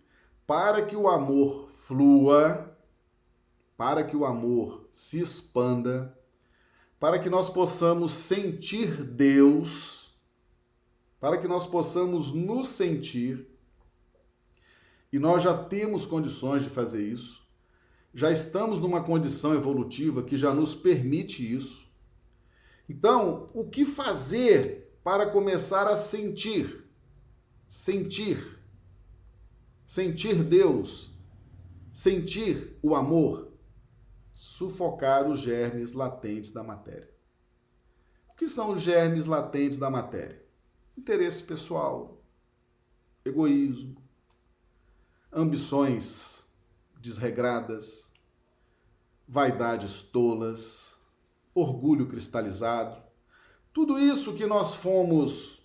para 0.47 0.85
que 0.85 0.97
o 0.97 1.09
amor 1.09 1.72
flua, 1.93 2.75
para 3.77 4.03
que 4.03 4.17
o 4.17 4.25
amor 4.25 4.89
se 4.91 5.21
expanda, 5.21 6.19
para 6.99 7.19
que 7.19 7.29
nós 7.29 7.51
possamos 7.51 8.13
sentir 8.13 9.05
Deus, 9.05 10.17
para 11.21 11.37
que 11.37 11.47
nós 11.47 11.67
possamos 11.67 12.33
nos 12.33 12.69
sentir, 12.69 13.47
e 15.13 15.19
nós 15.19 15.43
já 15.43 15.53
temos 15.53 16.07
condições 16.07 16.63
de 16.63 16.71
fazer 16.71 17.07
isso, 17.07 17.47
já 18.15 18.31
estamos 18.31 18.81
numa 18.81 19.03
condição 19.03 19.55
evolutiva 19.55 20.23
que 20.23 20.39
já 20.39 20.55
nos 20.55 20.75
permite 20.75 21.55
isso. 21.55 21.91
Então, 22.89 23.51
o 23.53 23.69
que 23.69 23.85
fazer 23.85 24.99
para 25.05 25.27
começar 25.27 25.87
a 25.87 25.97
sentir. 25.97 26.85
Sentir. 27.69 28.59
Sentir 29.87 30.43
Deus. 30.43 31.12
Sentir 31.93 32.79
o 32.83 32.95
amor. 32.95 33.53
Sufocar 34.33 35.29
os 35.29 35.41
germes 35.41 35.93
latentes 35.93 36.51
da 36.51 36.63
matéria. 36.63 37.11
O 38.31 38.35
que 38.35 38.49
são 38.49 38.71
os 38.71 38.81
germes 38.81 39.27
latentes 39.27 39.79
da 39.79 39.91
matéria? 39.91 40.43
Interesse 40.97 41.43
pessoal, 41.43 42.23
egoísmo, 43.25 44.03
ambições 45.31 46.51
desregradas, 46.99 48.13
vaidades 49.29 50.03
tolas, 50.03 50.97
orgulho 51.55 52.07
cristalizado, 52.07 53.03
tudo 53.73 53.99
isso 53.99 54.35
que 54.35 54.47
nós 54.47 54.75
fomos 54.75 55.63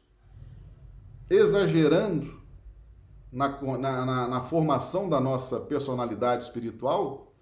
exagerando 1.30 2.37
na, 3.32 3.50
na, 3.78 4.28
na, 4.28 4.42
formação 4.42 5.10
da 5.10 5.20
nossa 5.20 5.60
personalidade 5.60 6.44
espiritual, 6.44 7.34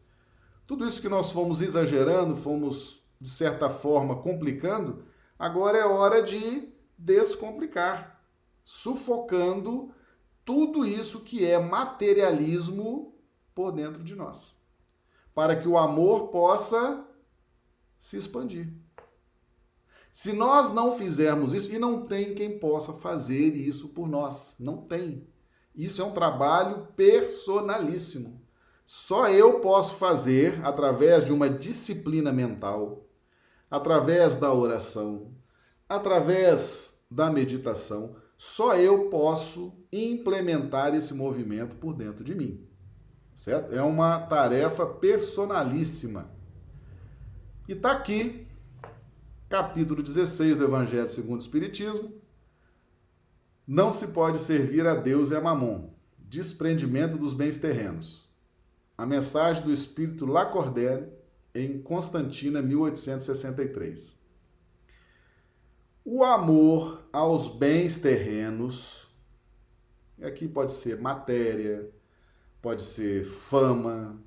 tudo 0.66 0.88
isso 0.88 1.02
que 1.02 1.10
nós 1.10 1.32
fomos 1.32 1.62
exagerando, 1.62 2.36
fomos, 2.36 3.04
de 3.20 3.30
certa 3.30 3.70
forma, 3.70 4.18
complicando, 4.18 5.04
agora 5.38 5.78
é 5.78 5.86
hora 5.86 6.24
de 6.24 6.74
descomplicar, 6.98 8.20
sufocando 8.64 9.94
tudo 10.44 10.86
isso 10.86 11.22
que 11.22 11.46
é 11.46 11.60
materialismo 11.60 13.16
por 13.54 13.72
dentro 13.72 14.04
de 14.04 14.16
nós, 14.16 14.60
para 15.34 15.56
que 15.56 15.68
o 15.68 15.78
amor 15.78 16.28
possa 16.30 17.06
se 18.00 18.18
expandir. 18.18 18.72
Se 20.12 20.32
nós 20.32 20.72
não 20.72 20.94
fizermos 20.94 21.54
isso, 21.54 21.74
e 21.74 21.78
não 21.78 22.06
tem 22.06 22.34
quem 22.34 22.58
possa 22.58 22.94
fazer 22.94 23.54
isso 23.56 23.90
por 23.90 24.08
nós, 24.08 24.56
não 24.60 24.78
tem. 24.78 25.28
Isso 25.76 26.02
é 26.02 26.06
um 26.06 26.12
trabalho 26.12 26.88
personalíssimo. 26.96 28.42
Só 28.86 29.30
eu 29.30 29.60
posso 29.60 29.96
fazer 29.96 30.64
através 30.64 31.26
de 31.26 31.34
uma 31.34 31.50
disciplina 31.50 32.32
mental, 32.32 33.08
através 33.70 34.36
da 34.36 34.54
oração, 34.54 35.34
através 35.90 37.04
da 37.10 37.32
meditação, 37.32 38.16
só 38.38 38.76
eu 38.76 39.10
posso 39.10 39.74
implementar 39.92 40.94
esse 40.94 41.14
movimento 41.14 41.76
por 41.78 41.94
dentro 41.94 42.24
de 42.24 42.36
mim. 42.36 42.68
Certo? 43.34 43.74
É 43.74 43.82
uma 43.82 44.20
tarefa 44.20 44.86
personalíssima. 44.86 46.30
E 47.68 47.74
está 47.74 47.92
aqui, 47.92 48.48
capítulo 49.50 50.04
16 50.04 50.58
do 50.58 50.66
Evangelho 50.66 51.10
segundo 51.10 51.40
o 51.40 51.44
Espiritismo. 51.44 52.14
Não 53.68 53.92
se 53.92 54.08
pode 54.08 54.40
servir 54.40 54.86
a 54.86 54.94
Deus 54.94 55.32
e 55.32 55.36
a 55.36 55.42
Mamon. 55.42 55.90
Desprendimento 56.20 57.18
dos 57.18 57.34
bens 57.34 57.58
terrenos. 57.58 58.30
A 58.98 59.06
mensagem 59.06 59.64
do 59.64 59.74
Espírito 59.74 60.26
Lacordaire 60.26 61.08
em 61.54 61.82
Constantina, 61.82 62.62
1863. 62.62 64.20
O 66.04 66.24
amor 66.24 67.08
aos 67.12 67.48
bens 67.48 67.98
terrenos, 67.98 69.10
aqui 70.22 70.48
pode 70.48 70.72
ser 70.72 71.00
matéria, 71.02 71.90
pode 72.62 72.84
ser 72.84 73.26
fama, 73.26 74.22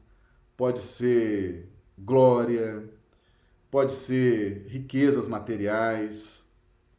pode 0.56 0.82
ser 0.82 1.68
glória, 1.96 2.88
pode 3.70 3.92
ser 3.92 4.66
riquezas 4.66 5.28
materiais, 5.28 6.44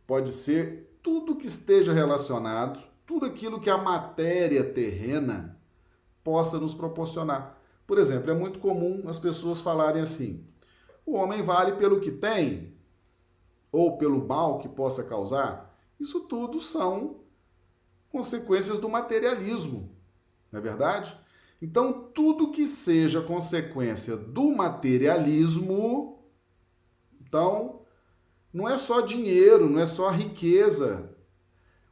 pode 0.08 0.32
ser 0.32 0.89
tudo 1.02 1.36
que 1.36 1.48
esteja 1.48 1.94
relacionado, 1.94 2.82
tudo 3.06 3.26
aquilo 3.26 3.60
que 3.60 3.70
a 3.70 3.78
matéria 3.78 4.64
terrena 4.64 5.60
possa 6.24 6.60
nos 6.60 6.74
proporcionar. 6.74 7.58
Por 7.88 7.98
exemplo, 7.98 8.30
é 8.30 8.34
muito 8.34 8.60
comum 8.60 9.04
as 9.08 9.18
pessoas 9.18 9.62
falarem 9.62 10.02
assim: 10.02 10.46
o 11.06 11.16
homem 11.16 11.42
vale 11.42 11.74
pelo 11.74 12.00
que 12.00 12.12
tem, 12.12 12.78
ou 13.72 13.98
pelo 13.98 14.28
mal 14.28 14.60
que 14.60 14.70
possa 14.70 15.04
causar, 15.04 15.76
isso 16.00 16.22
tudo 16.22 16.62
são 16.62 17.22
consequências 18.10 18.80
do 18.80 18.90
materialismo, 18.90 19.96
não 20.52 20.60
é 20.60 20.62
verdade? 20.62 21.18
Então, 21.62 22.10
tudo 22.14 22.52
que 22.52 22.66
seja 22.66 23.22
consequência 23.22 24.16
do 24.16 24.52
materialismo, 24.52 26.24
então, 27.20 27.82
não 28.54 28.68
é 28.68 28.78
só 28.78 29.02
dinheiro, 29.02 29.70
não 29.70 29.80
é 29.80 29.86
só 29.86 30.10
riqueza. 30.10 31.16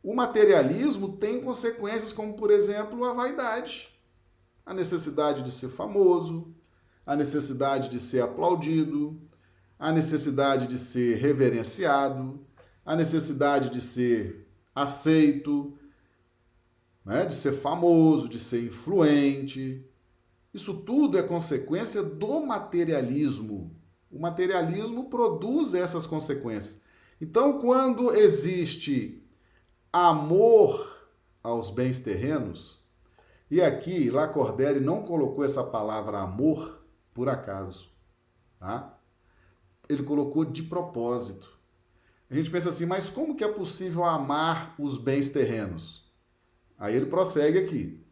O 0.02 0.16
materialismo 0.16 1.18
tem 1.18 1.42
consequências 1.42 2.14
como, 2.14 2.36
por 2.36 2.50
exemplo, 2.50 3.04
a 3.06 3.14
vaidade, 3.14 3.90
a 4.66 4.74
necessidade 4.74 5.44
de 5.44 5.52
ser 5.52 5.70
famoso, 5.70 6.56
a 7.06 7.16
necessidade 7.16 7.90
de 7.90 8.00
ser 8.00 8.22
aplaudido, 8.22 9.20
a 9.80 9.92
necessidade 9.92 10.68
de 10.68 10.78
ser 10.78 11.18
reverenciado, 11.18 12.46
a 12.86 12.96
necessidade 12.96 13.70
de 13.70 13.82
ser 13.82 14.48
aceito, 14.74 15.78
né? 17.06 17.26
de 17.26 17.34
ser 17.34 17.54
famoso, 17.54 18.28
de 18.28 18.40
ser 18.40 18.66
influente. 18.66 19.86
Isso 20.54 20.82
tudo 20.82 21.18
é 21.18 21.24
consequência 21.24 22.02
do 22.02 22.46
materialismo. 22.46 23.76
O 24.12 24.20
materialismo 24.20 25.10
produz 25.10 25.74
essas 25.74 26.06
consequências. 26.08 26.80
Então, 27.20 27.60
quando 27.60 28.16
existe 28.16 29.24
amor 29.92 31.10
aos 31.44 31.70
bens 31.70 32.00
terrenos, 32.00 32.86
e 33.50 33.62
aqui 33.62 34.10
Lacordaire 34.10 34.80
não 34.80 35.04
colocou 35.04 35.44
essa 35.44 35.64
palavra 35.64 36.20
amor 36.20 36.86
por 37.14 37.30
acaso, 37.30 37.90
tá? 38.60 38.98
ele 39.90 40.04
colocou 40.04 40.44
de 40.46 40.64
propósito. 40.64 41.58
A 42.30 42.36
gente 42.36 42.52
pensa 42.52 42.70
assim, 42.70 42.86
mas 42.86 43.10
como 43.10 43.36
que 43.36 43.44
é 43.44 43.48
possível 43.48 44.04
amar 44.04 44.76
os 44.78 44.98
bens 44.98 45.30
terrenos? 45.30 46.06
Aí 46.78 46.96
ele 46.96 47.06
prossegue 47.06 47.58
aqui. 47.58 48.06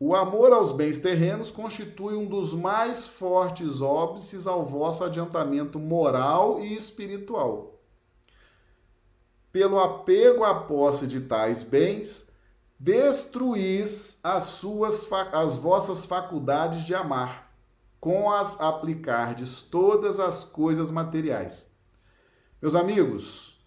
O 0.00 0.14
amor 0.14 0.52
aos 0.52 0.70
bens 0.70 1.00
terrenos 1.00 1.50
constitui 1.50 2.14
um 2.14 2.26
dos 2.26 2.54
mais 2.54 3.08
fortes 3.08 3.80
óbices 3.80 4.46
ao 4.46 4.64
vosso 4.64 5.02
adiantamento 5.02 5.78
moral 5.80 6.60
e 6.60 6.72
espiritual. 6.74 7.80
Pelo 9.50 9.80
apego 9.80 10.44
à 10.44 10.54
posse 10.54 11.08
de 11.08 11.22
tais 11.22 11.64
bens, 11.64 12.30
destruís 12.78 14.20
as 14.22 14.44
suas 14.44 15.10
as 15.32 15.56
vossas 15.56 16.04
faculdades 16.04 16.84
de 16.84 16.94
amar 16.94 17.52
com 18.00 18.30
as 18.30 18.60
aplicardes 18.60 19.62
todas 19.62 20.20
as 20.20 20.44
coisas 20.44 20.92
materiais. 20.92 21.68
Meus 22.62 22.76
amigos, 22.76 23.58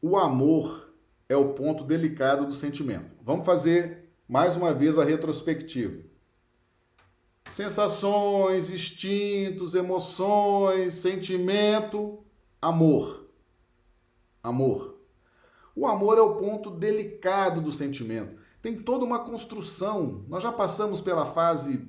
o 0.00 0.16
amor 0.16 0.90
é 1.28 1.36
o 1.36 1.52
ponto 1.52 1.84
delicado 1.84 2.46
do 2.46 2.52
sentimento. 2.52 3.14
Vamos 3.22 3.44
fazer 3.44 3.97
mais 4.28 4.56
uma 4.56 4.74
vez 4.74 4.98
a 4.98 5.04
retrospectiva. 5.04 6.02
Sensações, 7.50 8.70
instintos, 8.70 9.74
emoções, 9.74 10.94
sentimento, 10.94 12.22
amor. 12.60 13.26
Amor. 14.42 15.00
O 15.74 15.86
amor 15.86 16.18
é 16.18 16.20
o 16.20 16.36
ponto 16.36 16.70
delicado 16.70 17.60
do 17.60 17.72
sentimento. 17.72 18.38
Tem 18.60 18.76
toda 18.76 19.04
uma 19.04 19.20
construção. 19.20 20.24
Nós 20.28 20.42
já 20.42 20.52
passamos 20.52 21.00
pela 21.00 21.24
fase 21.24 21.88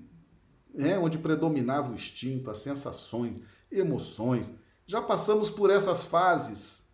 é, 0.77 0.97
onde 0.97 1.17
predominava 1.17 1.91
o 1.91 1.95
instinto, 1.95 2.49
as 2.49 2.59
sensações, 2.59 3.39
emoções. 3.69 4.51
Já 4.87 5.01
passamos 5.01 5.49
por 5.49 5.69
essas 5.69 6.05
fases. 6.05 6.87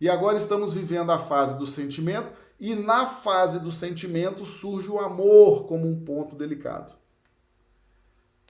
E 0.00 0.08
agora 0.08 0.36
estamos 0.36 0.74
vivendo 0.74 1.10
a 1.10 1.18
fase 1.18 1.58
do 1.58 1.66
sentimento, 1.66 2.32
e 2.58 2.74
na 2.74 3.06
fase 3.06 3.58
do 3.58 3.70
sentimento 3.70 4.44
surge 4.44 4.88
o 4.88 4.98
amor 4.98 5.66
como 5.66 5.86
um 5.86 6.04
ponto 6.04 6.34
delicado. 6.34 6.94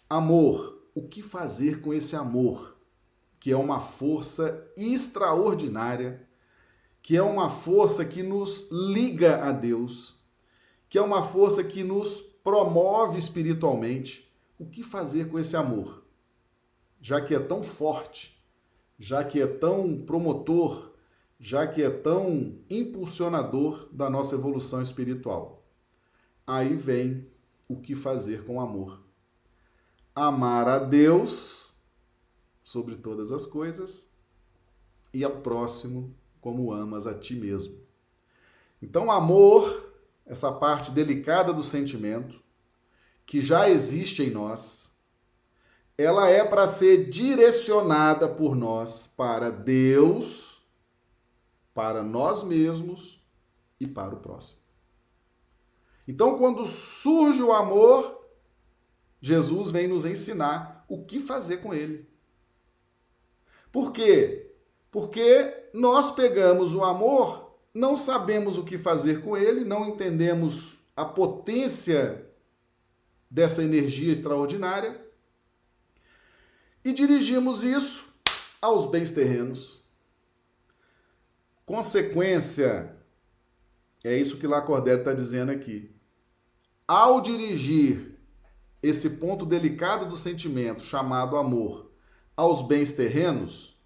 Amor, 0.08 0.82
o 0.94 1.02
que 1.02 1.22
fazer 1.22 1.80
com 1.80 1.92
esse 1.92 2.14
amor? 2.14 2.76
Que 3.40 3.50
é 3.50 3.56
uma 3.56 3.80
força 3.80 4.66
extraordinária, 4.76 6.26
que 7.02 7.16
é 7.16 7.22
uma 7.22 7.48
força 7.48 8.04
que 8.04 8.22
nos 8.22 8.68
liga 8.70 9.44
a 9.44 9.52
Deus, 9.52 10.18
que 10.88 10.98
é 10.98 11.02
uma 11.02 11.22
força 11.22 11.62
que 11.62 11.82
nos 11.82 12.20
promove 12.20 13.18
espiritualmente, 13.18 14.32
o 14.58 14.64
que 14.64 14.82
fazer 14.82 15.28
com 15.28 15.38
esse 15.38 15.56
amor? 15.56 16.04
Já 17.00 17.20
que 17.20 17.34
é 17.34 17.40
tão 17.40 17.62
forte, 17.62 18.40
já 18.98 19.22
que 19.24 19.40
é 19.40 19.46
tão 19.46 19.98
promotor, 19.98 20.85
já 21.38 21.66
que 21.66 21.82
é 21.82 21.90
tão 21.90 22.58
impulsionador 22.68 23.88
da 23.92 24.08
nossa 24.08 24.34
evolução 24.34 24.80
espiritual. 24.80 25.64
Aí 26.46 26.74
vem 26.74 27.28
o 27.68 27.76
que 27.76 27.94
fazer 27.94 28.44
com 28.44 28.60
amor. 28.60 29.02
Amar 30.14 30.68
a 30.68 30.78
Deus 30.78 31.74
sobre 32.62 32.96
todas 32.96 33.30
as 33.30 33.44
coisas 33.44 34.16
e 35.12 35.24
ao 35.24 35.40
próximo 35.40 36.14
como 36.40 36.72
amas 36.72 37.06
a 37.06 37.14
ti 37.14 37.34
mesmo. 37.34 37.76
Então, 38.80 39.10
amor, 39.10 39.94
essa 40.24 40.52
parte 40.52 40.90
delicada 40.90 41.52
do 41.52 41.62
sentimento, 41.62 42.40
que 43.24 43.40
já 43.40 43.68
existe 43.68 44.22
em 44.22 44.30
nós, 44.30 44.96
ela 45.98 46.28
é 46.28 46.44
para 46.44 46.66
ser 46.66 47.08
direcionada 47.08 48.28
por 48.28 48.54
nós 48.54 49.06
para 49.06 49.50
Deus, 49.50 50.45
para 51.76 52.02
nós 52.02 52.42
mesmos 52.42 53.22
e 53.78 53.86
para 53.86 54.14
o 54.14 54.20
próximo. 54.20 54.62
Então, 56.08 56.38
quando 56.38 56.64
surge 56.64 57.42
o 57.42 57.52
amor, 57.52 58.26
Jesus 59.20 59.70
vem 59.70 59.86
nos 59.86 60.06
ensinar 60.06 60.86
o 60.88 61.04
que 61.04 61.20
fazer 61.20 61.58
com 61.58 61.74
ele. 61.74 62.08
Por 63.70 63.92
quê? 63.92 64.54
Porque 64.90 65.68
nós 65.74 66.10
pegamos 66.10 66.72
o 66.72 66.82
amor, 66.82 67.58
não 67.74 67.94
sabemos 67.94 68.56
o 68.56 68.64
que 68.64 68.78
fazer 68.78 69.22
com 69.22 69.36
ele, 69.36 69.62
não 69.62 69.86
entendemos 69.86 70.78
a 70.96 71.04
potência 71.04 72.26
dessa 73.30 73.62
energia 73.62 74.10
extraordinária 74.10 74.98
e 76.82 76.90
dirigimos 76.94 77.62
isso 77.62 78.14
aos 78.62 78.86
bens 78.86 79.10
terrenos. 79.10 79.85
Consequência, 81.66 82.96
é 84.04 84.16
isso 84.16 84.38
que 84.38 84.46
Lacordaire 84.46 85.00
está 85.00 85.12
dizendo 85.12 85.50
aqui. 85.50 85.92
Ao 86.86 87.20
dirigir 87.20 88.16
esse 88.80 89.10
ponto 89.10 89.44
delicado 89.44 90.06
do 90.06 90.16
sentimento, 90.16 90.80
chamado 90.80 91.36
amor, 91.36 91.90
aos 92.36 92.62
bens 92.62 92.92
terrenos, 92.92 93.76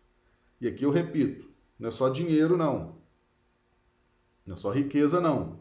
e 0.60 0.68
aqui 0.68 0.84
eu 0.84 0.90
repito, 0.90 1.50
não 1.78 1.88
é 1.88 1.90
só 1.90 2.10
dinheiro, 2.10 2.54
não. 2.54 2.98
Não 4.44 4.56
é 4.56 4.58
só 4.58 4.70
riqueza, 4.70 5.18
não. 5.18 5.60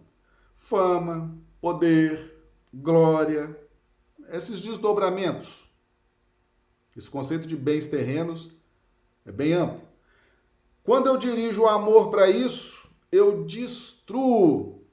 Fama, 0.55 1.39
poder, 1.61 2.35
glória, 2.73 3.57
esses 4.29 4.59
desdobramentos. 4.59 5.69
Esse 6.97 7.09
conceito 7.09 7.47
de 7.47 7.55
bens 7.55 7.87
terrenos 7.87 8.51
é 9.25 9.31
bem 9.31 9.53
amplo. 9.53 9.88
Quando 10.89 11.05
eu 11.05 11.17
dirijo 11.17 11.61
o 11.61 11.67
amor 11.67 12.09
para 12.09 12.31
isso, 12.31 12.89
eu 13.11 13.45
destruo 13.45 14.83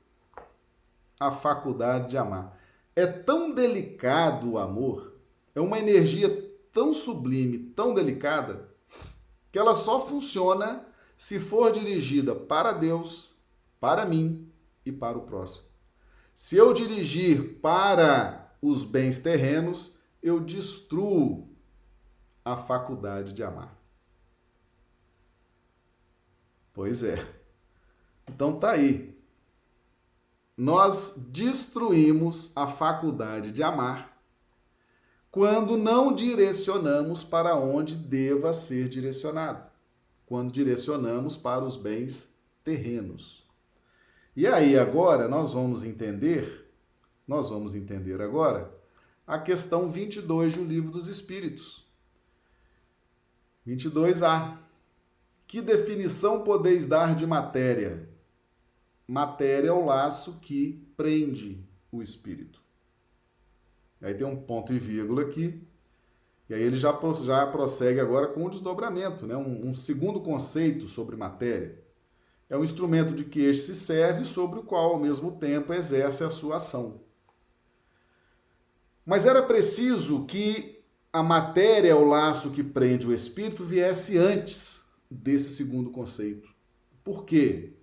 a 1.18 1.30
faculdade 1.30 2.10
de 2.10 2.18
amar. 2.18 2.54
É 2.94 3.06
tão 3.06 3.54
delicado 3.54 4.52
o 4.52 4.58
amor, 4.58 5.14
é 5.54 5.60
uma 5.62 5.78
energia 5.78 6.28
tão 6.70 6.92
sublime, 6.92 7.70
tão 7.74 7.94
delicada, 7.94 8.68
que 9.50 9.58
ela 9.58 9.74
só 9.74 9.98
funciona 9.98 10.86
se 11.16 11.40
for 11.40 11.72
dirigida 11.72 12.34
para 12.34 12.72
Deus, 12.72 13.38
para 13.80 14.04
mim 14.04 14.52
e 14.84 14.92
para 14.92 15.16
o 15.16 15.22
próximo. 15.22 15.64
Se 16.34 16.58
eu 16.58 16.74
dirigir 16.74 17.58
para 17.62 18.54
os 18.60 18.84
bens 18.84 19.20
terrenos, 19.20 19.96
eu 20.22 20.40
destruo 20.40 21.48
a 22.44 22.54
faculdade 22.54 23.32
de 23.32 23.42
amar. 23.42 23.85
Pois 26.76 27.02
é. 27.02 27.26
Então 28.28 28.58
tá 28.58 28.72
aí. 28.72 29.18
Nós 30.54 31.14
destruímos 31.30 32.52
a 32.54 32.66
faculdade 32.66 33.50
de 33.50 33.62
amar 33.62 34.20
quando 35.30 35.78
não 35.78 36.14
direcionamos 36.14 37.24
para 37.24 37.56
onde 37.56 37.96
deva 37.96 38.52
ser 38.52 38.90
direcionado. 38.90 39.70
Quando 40.26 40.52
direcionamos 40.52 41.34
para 41.34 41.64
os 41.64 41.76
bens 41.76 42.36
terrenos. 42.62 43.48
E 44.36 44.46
aí 44.46 44.78
agora 44.78 45.28
nós 45.28 45.54
vamos 45.54 45.82
entender, 45.82 46.70
nós 47.26 47.48
vamos 47.48 47.74
entender 47.74 48.20
agora 48.20 48.70
a 49.26 49.38
questão 49.38 49.90
22 49.90 50.56
do 50.56 50.64
Livro 50.64 50.90
dos 50.90 51.08
Espíritos. 51.08 51.86
22A. 53.66 54.65
Que 55.46 55.60
definição 55.60 56.42
podeis 56.42 56.86
dar 56.86 57.14
de 57.14 57.26
matéria? 57.26 58.08
Matéria 59.06 59.68
é 59.68 59.72
o 59.72 59.84
laço 59.84 60.38
que 60.40 60.84
prende 60.96 61.64
o 61.92 62.02
espírito. 62.02 62.60
Aí 64.02 64.12
tem 64.12 64.26
um 64.26 64.36
ponto 64.36 64.72
e 64.72 64.78
vírgula 64.78 65.22
aqui. 65.22 65.62
E 66.48 66.54
aí 66.54 66.62
ele 66.62 66.76
já, 66.76 66.96
já 67.24 67.46
prossegue 67.46 68.00
agora 68.00 68.28
com 68.28 68.44
o 68.44 68.50
desdobramento, 68.50 69.26
né? 69.26 69.36
Um, 69.36 69.68
um, 69.68 69.74
segundo 69.74 70.20
conceito 70.20 70.86
sobre 70.86 71.16
matéria. 71.16 71.80
É 72.48 72.56
um 72.56 72.62
instrumento 72.62 73.12
de 73.12 73.24
que 73.24 73.40
este 73.40 73.74
se 73.74 73.76
serve, 73.76 74.24
sobre 74.24 74.60
o 74.60 74.62
qual, 74.62 74.90
ao 74.90 75.00
mesmo 75.00 75.32
tempo, 75.32 75.72
exerce 75.72 76.22
a 76.22 76.30
sua 76.30 76.56
ação. 76.56 77.00
Mas 79.04 79.26
era 79.26 79.42
preciso 79.42 80.24
que 80.24 80.84
a 81.12 81.22
matéria, 81.22 81.96
o 81.96 82.04
laço 82.04 82.50
que 82.50 82.62
prende 82.62 83.06
o 83.06 83.12
espírito, 83.12 83.64
viesse 83.64 84.18
antes 84.18 84.85
desse 85.10 85.56
segundo 85.56 85.90
conceito. 85.90 86.48
Por 87.02 87.24
quê? 87.24 87.74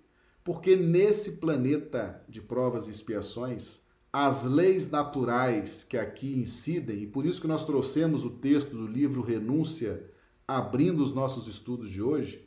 Porque 0.42 0.76
nesse 0.76 1.38
planeta 1.38 2.22
de 2.28 2.40
provas 2.40 2.86
e 2.86 2.90
expiações, 2.90 3.84
as 4.12 4.44
leis 4.44 4.90
naturais 4.90 5.82
que 5.82 5.96
aqui 5.96 6.38
incidem, 6.38 7.02
e 7.02 7.06
por 7.06 7.26
isso 7.26 7.40
que 7.40 7.48
nós 7.48 7.64
trouxemos 7.64 8.24
o 8.24 8.30
texto 8.30 8.76
do 8.76 8.86
livro 8.86 9.22
Renúncia, 9.22 10.08
abrindo 10.46 11.02
os 11.02 11.12
nossos 11.12 11.48
estudos 11.48 11.90
de 11.90 12.02
hoje, 12.02 12.46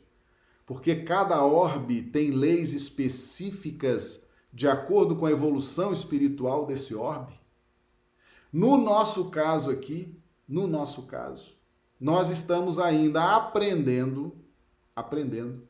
porque 0.64 0.96
cada 0.96 1.44
orbe 1.44 2.02
tem 2.02 2.30
leis 2.30 2.72
específicas 2.72 4.28
de 4.52 4.68
acordo 4.68 5.16
com 5.16 5.26
a 5.26 5.30
evolução 5.30 5.92
espiritual 5.92 6.66
desse 6.66 6.94
orbe. 6.94 7.38
No 8.52 8.78
nosso 8.78 9.30
caso 9.30 9.70
aqui, 9.70 10.18
no 10.48 10.66
nosso 10.66 11.02
caso, 11.02 11.54
nós 12.00 12.30
estamos 12.30 12.78
ainda 12.78 13.36
aprendendo, 13.36 14.34
aprendendo 14.98 15.68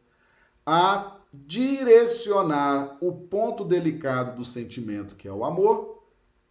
a 0.65 1.17
direcionar 1.33 2.97
o 3.01 3.13
ponto 3.13 3.65
delicado 3.65 4.37
do 4.37 4.45
sentimento, 4.45 5.17
que 5.17 5.29
é 5.29 5.33
o 5.33 5.45
amor, 5.45 6.03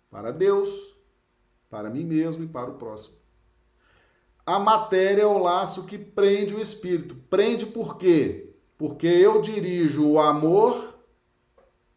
para 0.09 0.32
Deus, 0.32 0.69
para 1.69 1.89
mim 1.89 2.05
mesmo 2.05 2.43
e 2.43 2.47
para 2.47 2.69
o 2.69 2.75
próximo. 2.75 3.17
A 4.45 4.57
matéria 4.57 5.23
é 5.23 5.25
o 5.25 5.38
laço 5.38 5.84
que 5.84 5.97
prende 5.97 6.55
o 6.55 6.61
espírito. 6.61 7.15
Prende 7.30 7.65
por 7.65 7.97
quê? 7.97 8.55
Porque 8.78 9.07
eu 9.07 9.41
dirijo 9.41 10.05
o 10.07 10.19
amor 10.19 10.97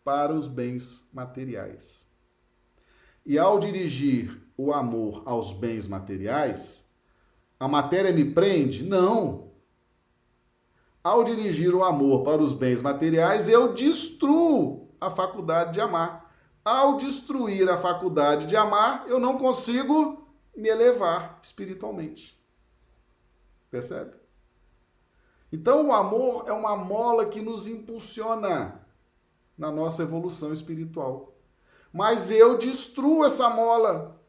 para 0.03 0.35
os 0.35 0.49
bens 0.49 1.09
materiais. 1.13 2.09
E 3.25 3.39
ao 3.39 3.59
dirigir 3.59 4.43
o 4.57 4.73
amor 4.73 5.23
aos 5.27 5.53
bens 5.53 5.87
materiais, 5.87 6.91
a 7.59 7.69
matéria 7.69 8.13
me 8.13 8.25
prende? 8.25 8.83
Não. 8.83 9.50
Ao 11.03 11.25
dirigir 11.25 11.75
o 11.75 11.83
amor 11.83 12.25
para 12.25 12.43
os 12.43 12.53
bens 12.53 12.83
materiais, 12.83 13.49
eu 13.49 13.73
destruo 13.73 14.89
a 15.01 15.11
faculdade 15.11 15.73
de 15.73 15.81
amar. 15.81 16.31
Ao 16.63 16.99
destruir 16.99 17.69
a 17.71 17.79
faculdade 17.79 18.45
de 18.45 18.55
amar, 18.55 19.07
eu 19.09 19.19
não 19.19 19.39
consigo 19.39 20.29
me 20.55 20.69
elevar 20.69 21.39
espiritualmente. 21.43 22.39
Percebe? 23.71 24.15
Então, 25.51 25.89
o 25.89 25.93
amor 25.93 26.45
é 26.47 26.53
uma 26.53 26.77
mola 26.77 27.27
que 27.27 27.41
nos 27.41 27.67
impulsiona 27.67 28.87
na 29.57 29.71
nossa 29.71 30.03
evolução 30.03 30.53
espiritual. 30.53 31.35
Mas 31.93 32.31
eu 32.31 32.59
destruo 32.59 33.25
essa 33.25 33.49
mola 33.49 34.21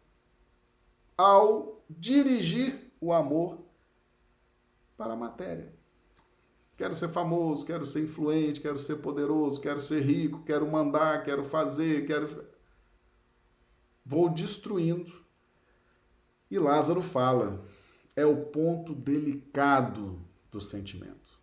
ao 1.17 1.81
dirigir 1.89 2.91
o 2.99 3.13
amor 3.13 3.59
para 4.97 5.13
a 5.13 5.17
matéria. 5.17 5.80
Quero 6.77 6.95
ser 6.95 7.09
famoso, 7.09 7.65
quero 7.65 7.85
ser 7.85 8.03
influente, 8.03 8.59
quero 8.59 8.77
ser 8.77 8.97
poderoso, 8.97 9.61
quero 9.61 9.79
ser 9.79 10.01
rico, 10.01 10.43
quero 10.43 10.69
mandar, 10.69 11.23
quero 11.23 11.43
fazer, 11.43 12.05
quero. 12.07 12.45
Vou 14.05 14.29
destruindo. 14.29 15.11
E 16.49 16.57
Lázaro 16.57 17.01
fala: 17.01 17.61
é 18.15 18.25
o 18.25 18.45
ponto 18.45 18.93
delicado 18.93 20.19
do 20.51 20.59
sentimento. 20.59 21.39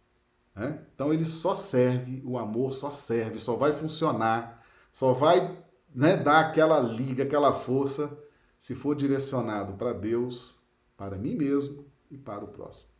Né? 0.55 0.85
Então 0.95 1.12
ele 1.12 1.24
só 1.24 1.55
serve, 1.55 2.22
o 2.24 2.37
amor 2.37 2.74
só 2.74 2.91
serve, 2.91 3.39
só 3.39 3.55
vai 3.55 3.72
funcionar, 3.72 4.64
só 4.93 5.12
vai 5.12 5.64
né, 5.95 6.16
dar 6.16 6.41
aquela 6.41 6.81
liga, 6.81 7.22
aquela 7.22 7.53
força, 7.53 8.18
se 8.59 8.74
for 8.74 8.95
direcionado 8.95 9.74
para 9.74 9.93
Deus, 9.93 10.59
para 10.97 11.16
mim 11.16 11.37
mesmo 11.37 11.87
e 12.11 12.18
para 12.18 12.45
o 12.45 12.49
próximo. 12.49 12.91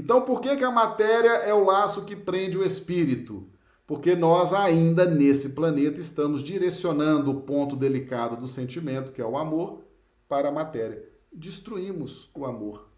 Então, 0.00 0.22
por 0.22 0.40
que, 0.40 0.56
que 0.56 0.64
a 0.64 0.70
matéria 0.70 1.28
é 1.28 1.52
o 1.52 1.62
laço 1.62 2.06
que 2.06 2.16
prende 2.16 2.56
o 2.56 2.64
espírito? 2.64 3.46
Porque 3.86 4.14
nós 4.14 4.54
ainda 4.54 5.04
nesse 5.04 5.50
planeta 5.50 6.00
estamos 6.00 6.42
direcionando 6.42 7.30
o 7.30 7.42
ponto 7.42 7.76
delicado 7.76 8.34
do 8.34 8.48
sentimento, 8.48 9.12
que 9.12 9.20
é 9.20 9.26
o 9.26 9.36
amor, 9.36 9.84
para 10.26 10.48
a 10.48 10.52
matéria. 10.52 11.06
Destruímos 11.30 12.30
o 12.34 12.46
amor. 12.46 12.88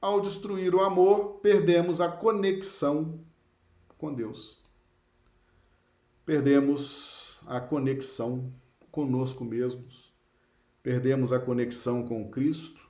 Ao 0.00 0.20
destruir 0.20 0.74
o 0.74 0.80
amor, 0.80 1.38
perdemos 1.40 2.00
a 2.00 2.08
conexão 2.08 3.20
com 3.96 4.12
Deus. 4.12 4.60
Perdemos 6.26 7.38
a 7.46 7.60
conexão 7.60 8.52
conosco 8.90 9.44
mesmos. 9.44 10.12
Perdemos 10.82 11.32
a 11.32 11.38
conexão 11.38 12.04
com 12.04 12.28
Cristo. 12.28 12.80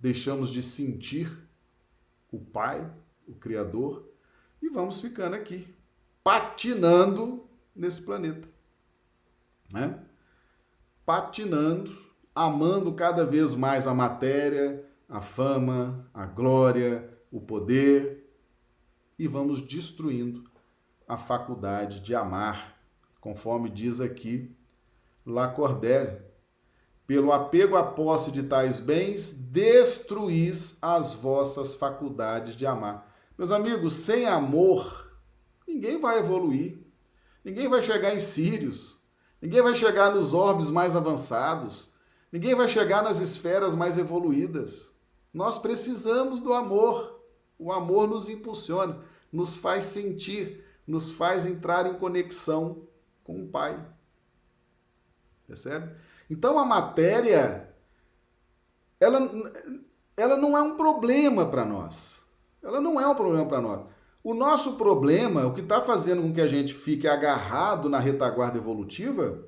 Deixamos 0.00 0.50
de 0.50 0.64
sentir 0.64 1.30
o 2.32 2.40
Pai, 2.40 2.90
o 3.26 3.34
Criador, 3.34 4.08
e 4.60 4.68
vamos 4.68 5.00
ficando 5.00 5.34
aqui, 5.34 5.74
patinando 6.22 7.48
nesse 7.74 8.02
planeta. 8.02 8.48
Né? 9.72 9.98
Patinando, 11.04 11.96
amando 12.34 12.92
cada 12.94 13.24
vez 13.24 13.54
mais 13.54 13.86
a 13.86 13.94
matéria, 13.94 14.84
a 15.08 15.20
fama, 15.20 16.08
a 16.12 16.24
glória, 16.26 17.10
o 17.30 17.40
poder, 17.40 18.24
e 19.18 19.28
vamos 19.28 19.60
destruindo 19.60 20.44
a 21.06 21.16
faculdade 21.16 22.00
de 22.00 22.14
amar, 22.14 22.78
conforme 23.20 23.68
diz 23.68 24.00
aqui 24.00 24.54
Lacordaire, 25.26 26.22
pelo 27.06 27.32
apego 27.32 27.76
à 27.76 27.82
posse 27.82 28.30
de 28.30 28.42
tais 28.42 28.80
bens, 28.80 29.32
destruís 29.32 30.78
as 30.80 31.14
vossas 31.14 31.74
faculdades 31.74 32.56
de 32.56 32.66
amar. 32.66 33.13
Meus 33.36 33.50
amigos, 33.50 33.94
sem 33.94 34.26
amor, 34.26 35.10
ninguém 35.66 36.00
vai 36.00 36.18
evoluir. 36.18 36.78
Ninguém 37.44 37.68
vai 37.68 37.82
chegar 37.82 38.14
em 38.14 38.18
Sírios. 38.18 39.00
Ninguém 39.40 39.62
vai 39.62 39.74
chegar 39.74 40.14
nos 40.14 40.32
orbes 40.32 40.70
mais 40.70 40.96
avançados. 40.96 41.92
Ninguém 42.32 42.54
vai 42.54 42.68
chegar 42.68 43.02
nas 43.02 43.20
esferas 43.20 43.74
mais 43.74 43.98
evoluídas. 43.98 44.92
Nós 45.32 45.58
precisamos 45.58 46.40
do 46.40 46.54
amor. 46.54 47.22
O 47.58 47.72
amor 47.72 48.08
nos 48.08 48.28
impulsiona, 48.28 49.00
nos 49.32 49.56
faz 49.56 49.84
sentir, 49.84 50.64
nos 50.86 51.12
faz 51.12 51.46
entrar 51.46 51.86
em 51.86 51.94
conexão 51.94 52.86
com 53.22 53.42
o 53.42 53.48
Pai. 53.48 53.84
Percebe? 55.46 55.94
Então 56.28 56.58
a 56.58 56.64
matéria 56.64 57.74
ela, 58.98 59.30
ela 60.16 60.36
não 60.36 60.56
é 60.56 60.62
um 60.62 60.76
problema 60.76 61.46
para 61.46 61.64
nós. 61.64 62.23
Ela 62.64 62.80
não 62.80 62.98
é 62.98 63.06
um 63.06 63.14
problema 63.14 63.44
para 63.46 63.60
nós. 63.60 63.86
O 64.22 64.32
nosso 64.32 64.76
problema, 64.76 65.46
o 65.46 65.52
que 65.52 65.60
está 65.60 65.82
fazendo 65.82 66.22
com 66.22 66.32
que 66.32 66.40
a 66.40 66.46
gente 66.46 66.72
fique 66.72 67.06
agarrado 67.06 67.90
na 67.90 67.98
retaguarda 67.98 68.56
evolutiva, 68.56 69.46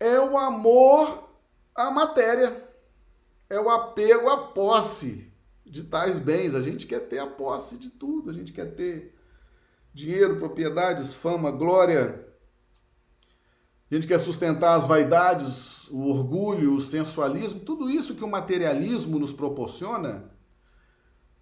é 0.00 0.18
o 0.18 0.38
amor 0.38 1.28
à 1.74 1.90
matéria, 1.90 2.66
é 3.50 3.60
o 3.60 3.68
apego 3.68 4.30
à 4.30 4.38
posse 4.38 5.30
de 5.66 5.84
tais 5.84 6.18
bens. 6.18 6.54
A 6.54 6.62
gente 6.62 6.86
quer 6.86 7.00
ter 7.00 7.18
a 7.18 7.26
posse 7.26 7.76
de 7.76 7.90
tudo, 7.90 8.30
a 8.30 8.32
gente 8.32 8.50
quer 8.50 8.74
ter 8.74 9.14
dinheiro, 9.92 10.38
propriedades, 10.38 11.12
fama, 11.12 11.50
glória. 11.50 12.26
A 13.90 13.94
gente 13.94 14.06
quer 14.06 14.18
sustentar 14.18 14.76
as 14.76 14.86
vaidades, 14.86 15.88
o 15.90 16.08
orgulho, 16.08 16.74
o 16.74 16.80
sensualismo, 16.80 17.60
tudo 17.60 17.90
isso 17.90 18.14
que 18.14 18.24
o 18.24 18.28
materialismo 18.28 19.18
nos 19.18 19.32
proporciona 19.32 20.33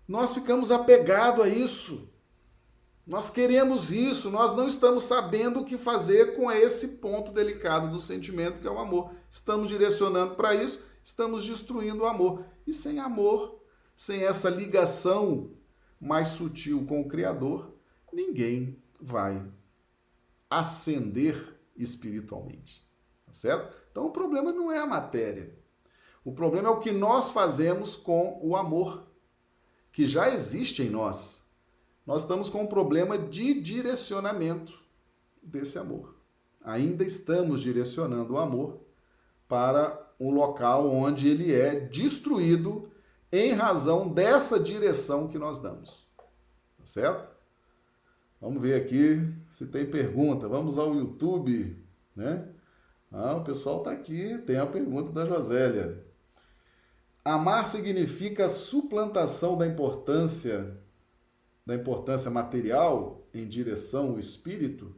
nós 0.06 0.34
ficamos 0.34 0.70
apegados 0.70 1.44
a 1.44 1.48
isso. 1.48 2.08
Nós 3.06 3.30
queremos 3.30 3.90
isso, 3.90 4.30
nós 4.30 4.54
não 4.54 4.68
estamos 4.68 5.02
sabendo 5.04 5.60
o 5.60 5.64
que 5.64 5.76
fazer 5.76 6.36
com 6.36 6.50
esse 6.50 6.88
ponto 6.98 7.32
delicado 7.32 7.90
do 7.90 8.00
sentimento 8.00 8.60
que 8.60 8.66
é 8.66 8.70
o 8.70 8.78
amor. 8.78 9.12
Estamos 9.28 9.68
direcionando 9.68 10.36
para 10.36 10.54
isso, 10.54 10.80
estamos 11.02 11.44
destruindo 11.44 12.04
o 12.04 12.06
amor. 12.06 12.44
E 12.64 12.72
sem 12.72 13.00
amor, 13.00 13.60
sem 13.96 14.22
essa 14.24 14.48
ligação 14.48 15.50
mais 16.00 16.28
sutil 16.28 16.86
com 16.86 17.00
o 17.00 17.08
Criador, 17.08 17.74
ninguém 18.12 18.80
vai 19.00 19.44
ascender 20.48 21.58
espiritualmente. 21.76 22.86
Tá 23.26 23.32
certo? 23.32 23.76
Então 23.90 24.06
o 24.06 24.10
problema 24.10 24.52
não 24.52 24.70
é 24.70 24.78
a 24.78 24.86
matéria. 24.86 25.58
O 26.24 26.32
problema 26.32 26.68
é 26.68 26.70
o 26.70 26.78
que 26.78 26.92
nós 26.92 27.32
fazemos 27.32 27.96
com 27.96 28.38
o 28.42 28.56
amor 28.56 29.11
que 29.92 30.06
já 30.06 30.30
existe 30.30 30.82
em 30.82 30.90
nós, 30.90 31.42
nós 32.06 32.22
estamos 32.22 32.50
com 32.50 32.62
um 32.62 32.66
problema 32.66 33.18
de 33.18 33.60
direcionamento 33.60 34.72
desse 35.42 35.78
amor. 35.78 36.16
Ainda 36.64 37.04
estamos 37.04 37.60
direcionando 37.60 38.34
o 38.34 38.38
amor 38.38 38.80
para 39.46 40.10
um 40.18 40.30
local 40.30 40.90
onde 40.90 41.28
ele 41.28 41.52
é 41.52 41.78
destruído 41.78 42.90
em 43.30 43.52
razão 43.52 44.08
dessa 44.08 44.58
direção 44.58 45.28
que 45.28 45.38
nós 45.38 45.58
damos. 45.58 46.06
Tá 46.78 46.84
certo? 46.84 47.28
Vamos 48.40 48.60
ver 48.60 48.74
aqui 48.74 49.32
se 49.48 49.66
tem 49.66 49.88
pergunta. 49.88 50.48
Vamos 50.48 50.78
ao 50.78 50.94
YouTube, 50.94 51.76
né? 52.14 52.48
Ah, 53.10 53.36
o 53.36 53.44
pessoal 53.44 53.78
está 53.78 53.92
aqui. 53.92 54.38
Tem 54.38 54.56
a 54.56 54.66
pergunta 54.66 55.12
da 55.12 55.26
Josélia. 55.26 56.04
Amar 57.24 57.66
significa 57.66 58.48
suplantação 58.48 59.56
da 59.56 59.66
importância 59.66 60.82
da 61.64 61.74
importância 61.74 62.30
material 62.30 63.24
em 63.32 63.46
direção 63.46 64.10
ao 64.10 64.18
espírito. 64.18 64.94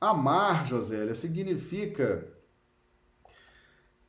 Amar, 0.00 0.64
Josélia, 0.64 1.14
significa 1.14 2.32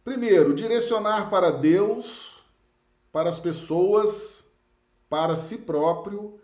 primeiro 0.04 0.54
direcionar 0.54 1.30
para 1.30 1.50
Deus, 1.50 2.44
para 3.12 3.30
as 3.30 3.40
pessoas, 3.40 4.52
para 5.10 5.36
si 5.36 5.60
próprio 5.60 6.40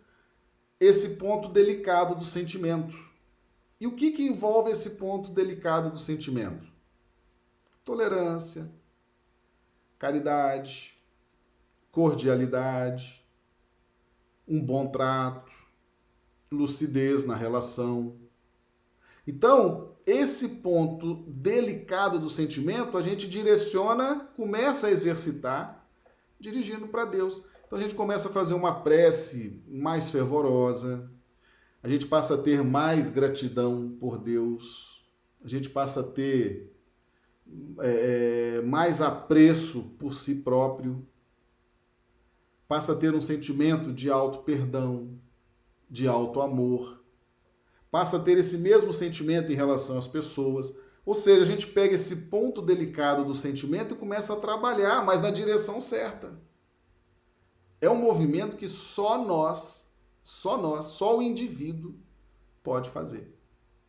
esse 0.80 1.12
ponto 1.12 1.50
delicado 1.50 2.16
do 2.16 2.26
sentimento. 2.26 2.96
E 3.80 3.86
o 3.86 3.96
que, 3.96 4.12
que 4.12 4.24
envolve 4.24 4.72
esse 4.72 4.92
ponto 4.92 5.30
delicado 5.30 5.92
do 5.92 5.98
sentimento? 5.98 6.66
Tolerância, 7.84 8.72
caridade, 10.02 11.00
cordialidade, 11.92 13.24
um 14.48 14.60
bom 14.60 14.88
trato, 14.88 15.52
lucidez 16.52 17.24
na 17.24 17.36
relação. 17.36 18.16
Então, 19.28 19.92
esse 20.04 20.50
ponto 20.50 21.24
delicado 21.28 22.18
do 22.18 22.32
sentimento 22.32 22.98
a 22.98 23.02
gente 23.04 23.30
direciona, 23.30 24.28
começa 24.36 24.88
a 24.88 24.92
exercitar, 24.92 25.88
dirigindo 26.40 26.88
para 26.88 27.06
Deus. 27.06 27.44
Então 27.68 27.78
a 27.78 27.82
gente 27.84 27.94
começa 27.94 28.28
a 28.28 28.34
fazer 28.34 28.56
uma 28.56 28.82
prece 28.82 29.62
mais 29.68 30.10
fervorosa, 30.10 31.12
a 31.84 31.88
gente 31.88 32.08
passa 32.08 32.34
a 32.34 32.42
ter 32.42 32.64
mais 32.64 33.12
gratidão 33.12 33.96
por 34.00 34.18
Deus, 34.18 35.06
a 35.46 35.48
gente 35.48 35.70
passa 35.70 36.00
a 36.00 36.04
ter 36.12 36.76
é, 37.80 38.58
é, 38.58 38.62
mais 38.62 39.02
apreço 39.02 39.96
por 40.00 40.14
si 40.14 40.36
próprio, 40.36 41.06
passa 42.68 42.94
a 42.94 42.96
ter 42.96 43.14
um 43.14 43.22
sentimento 43.22 43.92
de 43.92 44.10
alto 44.10 44.40
perdão, 44.40 45.20
de 45.90 46.08
alto 46.08 46.42
amor, 46.42 47.04
passa 47.90 48.18
a 48.18 48.20
ter 48.20 48.38
esse 48.38 48.58
mesmo 48.58 48.94
sentimento 48.94 49.52
em 49.52 49.56
relação 49.56 49.98
às 49.98 50.08
pessoas. 50.08 50.74
Ou 51.06 51.14
seja, 51.14 51.42
a 51.42 51.46
gente 51.46 51.68
pega 51.68 51.96
esse 51.96 52.16
ponto 52.28 52.62
delicado 52.62 53.26
do 53.26 53.34
sentimento 53.34 53.94
e 53.94 53.98
começa 53.98 54.34
a 54.34 54.40
trabalhar, 54.40 55.04
mas 55.04 55.20
na 55.20 55.32
direção 55.32 55.82
certa. 55.82 56.40
É 57.82 57.90
um 57.90 57.96
movimento 57.96 58.56
que 58.56 58.68
só 58.68 59.26
nós, 59.26 59.92
só 60.24 60.58
nós, 60.58 60.86
só 60.86 61.18
o 61.18 61.22
indivíduo 61.22 61.96
pode 62.64 62.90
fazer. 62.92 63.36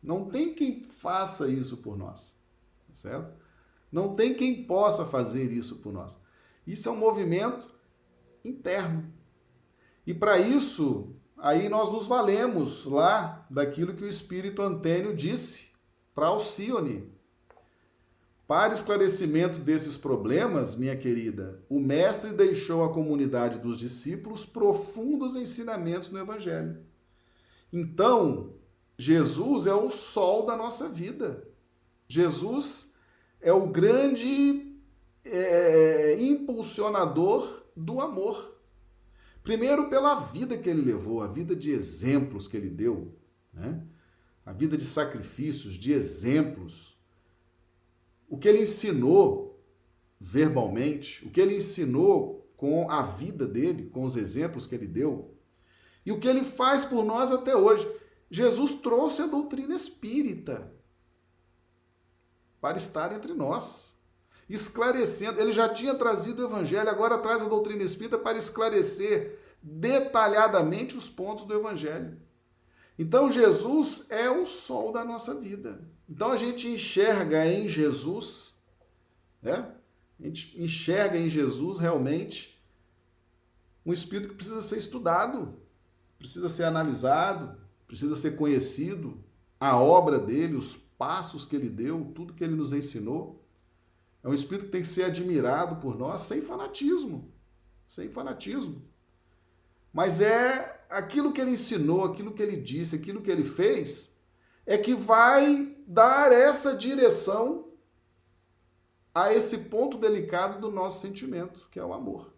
Não 0.01 0.25
tem 0.25 0.53
quem 0.53 0.83
faça 0.83 1.47
isso 1.47 1.77
por 1.77 1.95
nós, 1.95 2.35
tá 2.87 2.95
certo? 2.95 3.42
Não 3.93 4.15
tem 4.15 4.33
quem 4.33 4.63
possa 4.63 5.05
fazer 5.05 5.51
isso 5.51 5.83
por 5.83 5.93
nós. 5.93 6.17
Isso 6.65 6.89
é 6.89 6.91
um 6.91 6.97
movimento 6.97 7.67
interno. 8.43 9.13
E 10.05 10.15
para 10.15 10.39
isso, 10.39 11.15
aí 11.37 11.69
nós 11.69 11.91
nos 11.91 12.07
valemos 12.07 12.85
lá 12.85 13.45
daquilo 13.51 13.93
que 13.93 14.03
o 14.03 14.09
Espírito 14.09 14.63
Antênio 14.63 15.15
disse 15.15 15.67
para 16.15 16.25
Alcione. 16.25 17.07
Para 18.47 18.73
esclarecimento 18.73 19.59
desses 19.59 19.95
problemas, 19.95 20.75
minha 20.75 20.97
querida, 20.97 21.63
o 21.69 21.79
Mestre 21.79 22.33
deixou 22.33 22.83
à 22.83 22.91
comunidade 22.91 23.59
dos 23.59 23.77
discípulos 23.77 24.43
profundos 24.43 25.35
ensinamentos 25.35 26.09
no 26.09 26.17
Evangelho. 26.17 26.83
Então, 27.71 28.55
Jesus 28.97 29.67
é 29.67 29.73
o 29.73 29.91
sol 29.91 30.47
da 30.47 30.57
nossa 30.57 30.89
vida. 30.89 31.47
Jesus 32.07 32.92
é 33.43 33.51
o 33.51 33.67
grande 33.67 34.73
é, 35.25 36.17
impulsionador 36.19 37.63
do 37.75 37.99
amor. 37.99 38.57
Primeiro, 39.43 39.89
pela 39.89 40.15
vida 40.15 40.57
que 40.57 40.69
ele 40.69 40.81
levou, 40.81 41.21
a 41.21 41.27
vida 41.27 41.53
de 41.53 41.71
exemplos 41.71 42.47
que 42.47 42.55
ele 42.55 42.69
deu, 42.69 43.13
né? 43.53 43.83
a 44.45 44.53
vida 44.53 44.77
de 44.77 44.85
sacrifícios, 44.85 45.75
de 45.75 45.91
exemplos. 45.91 46.97
O 48.29 48.37
que 48.37 48.47
ele 48.47 48.61
ensinou 48.61 49.61
verbalmente, 50.17 51.25
o 51.27 51.29
que 51.29 51.41
ele 51.41 51.57
ensinou 51.57 52.49
com 52.55 52.89
a 52.89 53.01
vida 53.01 53.45
dele, 53.45 53.89
com 53.89 54.03
os 54.03 54.15
exemplos 54.15 54.65
que 54.65 54.73
ele 54.73 54.87
deu, 54.87 55.35
e 56.05 56.13
o 56.13 56.19
que 56.19 56.27
ele 56.29 56.45
faz 56.45 56.85
por 56.85 57.03
nós 57.03 57.29
até 57.29 57.55
hoje. 57.55 57.85
Jesus 58.31 58.71
trouxe 58.81 59.21
a 59.21 59.27
doutrina 59.27 59.75
espírita 59.75 60.71
para 62.63 62.77
estar 62.77 63.11
entre 63.11 63.33
nós, 63.33 64.01
esclarecendo. 64.49 65.37
Ele 65.37 65.51
já 65.51 65.67
tinha 65.67 65.93
trazido 65.95 66.41
o 66.41 66.45
evangelho, 66.45 66.89
agora 66.89 67.17
traz 67.17 67.41
a 67.41 67.49
doutrina 67.49 67.83
espírita 67.83 68.17
para 68.17 68.37
esclarecer 68.37 69.37
detalhadamente 69.61 70.95
os 70.95 71.09
pontos 71.09 71.43
do 71.43 71.53
evangelho. 71.53 72.17
Então 72.97 73.29
Jesus 73.29 74.05
é 74.09 74.29
o 74.29 74.45
sol 74.45 74.93
da 74.93 75.03
nossa 75.03 75.35
vida. 75.35 75.81
Então 76.09 76.31
a 76.31 76.37
gente 76.37 76.69
enxerga 76.69 77.45
em 77.45 77.67
Jesus, 77.67 78.63
né? 79.41 79.69
A 80.17 80.23
gente 80.23 80.55
enxerga 80.63 81.17
em 81.17 81.27
Jesus 81.27 81.79
realmente 81.79 82.63
um 83.85 83.91
espírito 83.91 84.29
que 84.29 84.35
precisa 84.35 84.61
ser 84.61 84.77
estudado, 84.77 85.59
precisa 86.17 86.47
ser 86.47 86.63
analisado, 86.63 87.57
precisa 87.85 88.15
ser 88.15 88.37
conhecido, 88.37 89.21
a 89.65 89.77
obra 89.77 90.19
dele, 90.19 90.55
os 90.55 90.75
passos 90.75 91.45
que 91.45 91.55
ele 91.55 91.69
deu, 91.69 92.11
tudo 92.13 92.33
que 92.33 92.43
ele 92.43 92.55
nos 92.55 92.73
ensinou. 92.73 93.41
É 94.23 94.27
um 94.27 94.33
espírito 94.33 94.65
que 94.65 94.71
tem 94.71 94.81
que 94.81 94.87
ser 94.87 95.03
admirado 95.03 95.77
por 95.77 95.97
nós 95.97 96.21
sem 96.21 96.41
fanatismo. 96.41 97.31
Sem 97.85 98.09
fanatismo. 98.09 98.81
Mas 99.93 100.21
é 100.21 100.85
aquilo 100.89 101.31
que 101.31 101.39
ele 101.39 101.51
ensinou, 101.51 102.03
aquilo 102.03 102.33
que 102.33 102.41
ele 102.41 102.57
disse, 102.57 102.95
aquilo 102.95 103.21
que 103.21 103.29
ele 103.29 103.43
fez, 103.43 104.19
é 104.65 104.77
que 104.77 104.95
vai 104.95 105.77
dar 105.85 106.31
essa 106.31 106.75
direção 106.75 107.69
a 109.13 109.33
esse 109.33 109.59
ponto 109.59 109.97
delicado 109.97 110.59
do 110.59 110.71
nosso 110.71 111.01
sentimento, 111.01 111.67
que 111.69 111.79
é 111.79 111.85
o 111.85 111.93
amor. 111.93 112.33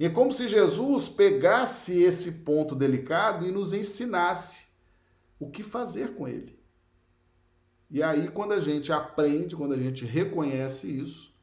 E 0.00 0.06
é 0.06 0.10
como 0.10 0.32
se 0.32 0.48
Jesus 0.48 1.08
pegasse 1.08 2.02
esse 2.02 2.32
ponto 2.32 2.74
delicado 2.74 3.46
e 3.46 3.52
nos 3.52 3.72
ensinasse 3.72 4.71
o 5.42 5.50
que 5.50 5.62
fazer 5.64 6.14
com 6.14 6.28
ele. 6.28 6.56
E 7.90 8.00
aí, 8.00 8.28
quando 8.30 8.52
a 8.52 8.60
gente 8.60 8.92
aprende, 8.92 9.56
quando 9.56 9.74
a 9.74 9.78
gente 9.78 10.04
reconhece 10.04 10.88
isso, 10.88 11.34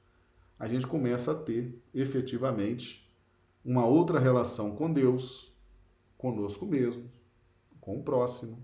a 0.58 0.68
gente 0.68 0.88
começa 0.88 1.34
a 1.34 1.36
ter 1.36 1.78
efetivamente 1.94 3.08
uma 3.64 3.86
outra 3.86 4.18
relação 4.18 4.74
com 4.74 4.92
Deus, 4.92 5.54
conosco 6.18 6.66
mesmo, 6.66 7.12
com 7.82 8.00
o 8.00 8.04
próximo. 8.04 8.64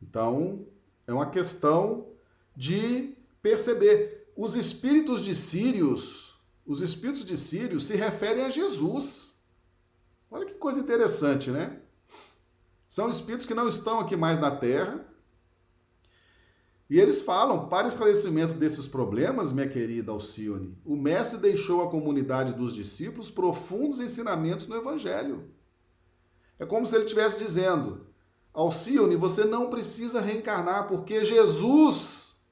Então, 0.00 0.64
é 1.06 1.12
uma 1.12 1.28
questão 1.28 2.06
de 2.56 3.16
perceber. 3.42 4.32
Os 4.36 4.54
espíritos 4.54 5.20
de 5.20 5.34
Sírios, 5.34 6.40
os 6.64 6.80
espíritos 6.80 7.24
de 7.24 7.36
Sírios 7.36 7.84
se 7.84 7.96
referem 7.96 8.44
a 8.44 8.50
Jesus. 8.50 9.36
Olha 10.30 10.46
que 10.46 10.54
coisa 10.54 10.80
interessante, 10.80 11.50
né? 11.50 11.81
São 12.92 13.08
espíritos 13.08 13.46
que 13.46 13.54
não 13.54 13.68
estão 13.68 14.00
aqui 14.00 14.14
mais 14.16 14.38
na 14.38 14.50
Terra. 14.50 15.02
E 16.90 17.00
eles 17.00 17.22
falam, 17.22 17.66
para 17.66 17.88
esclarecimento 17.88 18.52
desses 18.52 18.86
problemas, 18.86 19.50
minha 19.50 19.66
querida 19.66 20.12
Alcione, 20.12 20.76
o 20.84 20.94
Mestre 20.94 21.38
deixou 21.40 21.82
à 21.82 21.90
comunidade 21.90 22.52
dos 22.52 22.74
discípulos 22.74 23.30
profundos 23.30 23.98
ensinamentos 23.98 24.66
no 24.66 24.76
Evangelho. 24.76 25.50
É 26.58 26.66
como 26.66 26.84
se 26.84 26.94
ele 26.94 27.06
estivesse 27.06 27.42
dizendo: 27.42 28.08
Alcione, 28.52 29.16
você 29.16 29.42
não 29.42 29.70
precisa 29.70 30.20
reencarnar, 30.20 30.86
porque 30.86 31.24
Jesus 31.24 32.44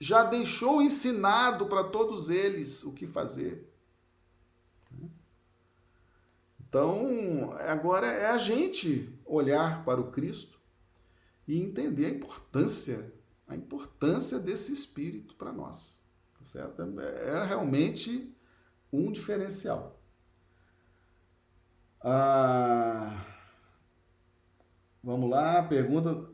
já 0.00 0.24
deixou 0.24 0.82
ensinado 0.82 1.66
para 1.66 1.84
todos 1.84 2.28
eles 2.28 2.82
o 2.82 2.92
que 2.92 3.06
fazer. 3.06 3.72
Então, 6.58 7.54
agora 7.68 8.08
é 8.08 8.26
a 8.26 8.36
gente 8.38 9.15
olhar 9.26 9.84
para 9.84 10.00
o 10.00 10.10
Cristo 10.10 10.60
e 11.46 11.60
entender 11.60 12.06
a 12.06 12.10
importância, 12.10 13.12
a 13.46 13.56
importância 13.56 14.38
desse 14.38 14.72
Espírito 14.72 15.34
para 15.34 15.52
nós. 15.52 16.02
Tá 16.38 16.44
certo? 16.44 16.82
É 17.00 17.44
realmente 17.44 18.34
um 18.92 19.10
diferencial. 19.10 20.00
Ah, 22.00 23.26
Vamos 25.06 25.30
lá, 25.30 25.62
pergunta. 25.62 26.28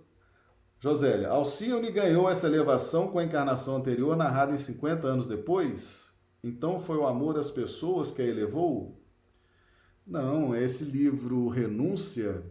Josélia, 0.80 1.28
Alcione 1.28 1.90
ganhou 1.90 2.26
essa 2.26 2.46
elevação 2.46 3.08
com 3.08 3.18
a 3.18 3.24
encarnação 3.24 3.76
anterior 3.76 4.16
narrada 4.16 4.54
em 4.54 4.56
50 4.56 5.06
anos 5.06 5.26
depois? 5.26 6.14
Então 6.42 6.80
foi 6.80 6.96
o 6.96 7.06
amor 7.06 7.36
às 7.36 7.50
pessoas 7.50 8.10
que 8.10 8.22
a 8.22 8.24
elevou? 8.24 8.98
Não, 10.06 10.56
esse 10.56 10.84
livro 10.84 11.48
Renúncia, 11.48 12.50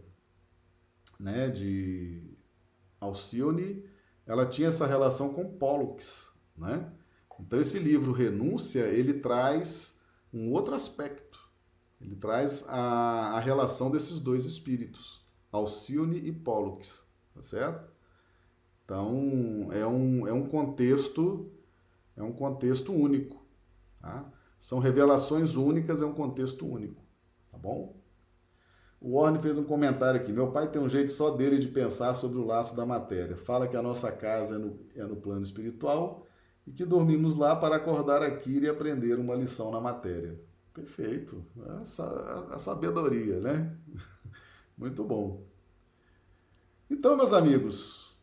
né, 1.22 1.48
de 1.48 2.36
Alcione, 3.00 3.84
ela 4.26 4.44
tinha 4.44 4.68
essa 4.68 4.86
relação 4.86 5.32
com 5.32 5.56
Pollux, 5.56 6.34
né? 6.56 6.92
Então 7.38 7.60
esse 7.60 7.78
livro 7.78 8.12
Renúncia, 8.12 8.80
ele 8.86 9.14
traz 9.14 10.02
um 10.32 10.50
outro 10.50 10.74
aspecto. 10.74 11.40
Ele 12.00 12.16
traz 12.16 12.68
a, 12.68 13.36
a 13.36 13.40
relação 13.40 13.90
desses 13.90 14.18
dois 14.18 14.44
espíritos. 14.44 15.24
Alcione 15.50 16.18
e 16.18 16.32
Pollux, 16.32 17.04
tá 17.34 17.42
certo? 17.42 17.88
Então, 18.84 19.68
é 19.72 19.86
um, 19.86 20.26
é 20.26 20.32
um 20.32 20.46
contexto 20.46 21.50
é 22.16 22.22
um 22.22 22.32
contexto 22.32 22.92
único, 22.92 23.42
tá? 24.00 24.30
São 24.60 24.78
revelações 24.78 25.56
únicas, 25.56 26.02
é 26.02 26.06
um 26.06 26.12
contexto 26.12 26.66
único, 26.66 27.02
tá 27.50 27.56
bom? 27.56 28.01
O 29.04 29.20
Warren 29.20 29.42
fez 29.42 29.58
um 29.58 29.64
comentário 29.64 30.20
aqui. 30.20 30.32
Meu 30.32 30.52
pai 30.52 30.70
tem 30.70 30.80
um 30.80 30.88
jeito 30.88 31.10
só 31.10 31.30
dele 31.30 31.58
de 31.58 31.66
pensar 31.66 32.14
sobre 32.14 32.38
o 32.38 32.46
laço 32.46 32.76
da 32.76 32.86
matéria. 32.86 33.36
Fala 33.36 33.66
que 33.66 33.76
a 33.76 33.82
nossa 33.82 34.12
casa 34.12 34.54
é 34.54 34.58
no, 34.58 34.78
é 34.94 35.02
no 35.02 35.16
plano 35.16 35.42
espiritual 35.42 36.24
e 36.64 36.70
que 36.70 36.84
dormimos 36.84 37.34
lá 37.34 37.56
para 37.56 37.74
acordar 37.74 38.22
aqui 38.22 38.60
e 38.60 38.68
aprender 38.68 39.18
uma 39.18 39.34
lição 39.34 39.72
na 39.72 39.80
matéria. 39.80 40.40
Perfeito. 40.72 41.44
Essa, 41.80 42.46
a 42.52 42.58
sabedoria, 42.60 43.40
né? 43.40 43.76
Muito 44.78 45.02
bom. 45.02 45.42
Então, 46.88 47.16
meus 47.16 47.32
amigos, 47.32 48.16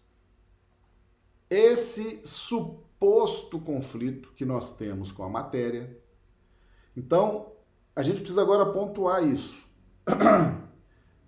esse 1.49 2.21
suposto 2.23 3.59
conflito 3.59 4.31
que 4.31 4.45
nós 4.45 4.77
temos 4.77 5.11
com 5.11 5.23
a 5.23 5.29
matéria, 5.29 5.99
então 6.95 7.51
a 7.93 8.01
gente 8.01 8.19
precisa 8.19 8.41
agora 8.41 8.71
pontuar 8.71 9.27
isso. 9.27 9.67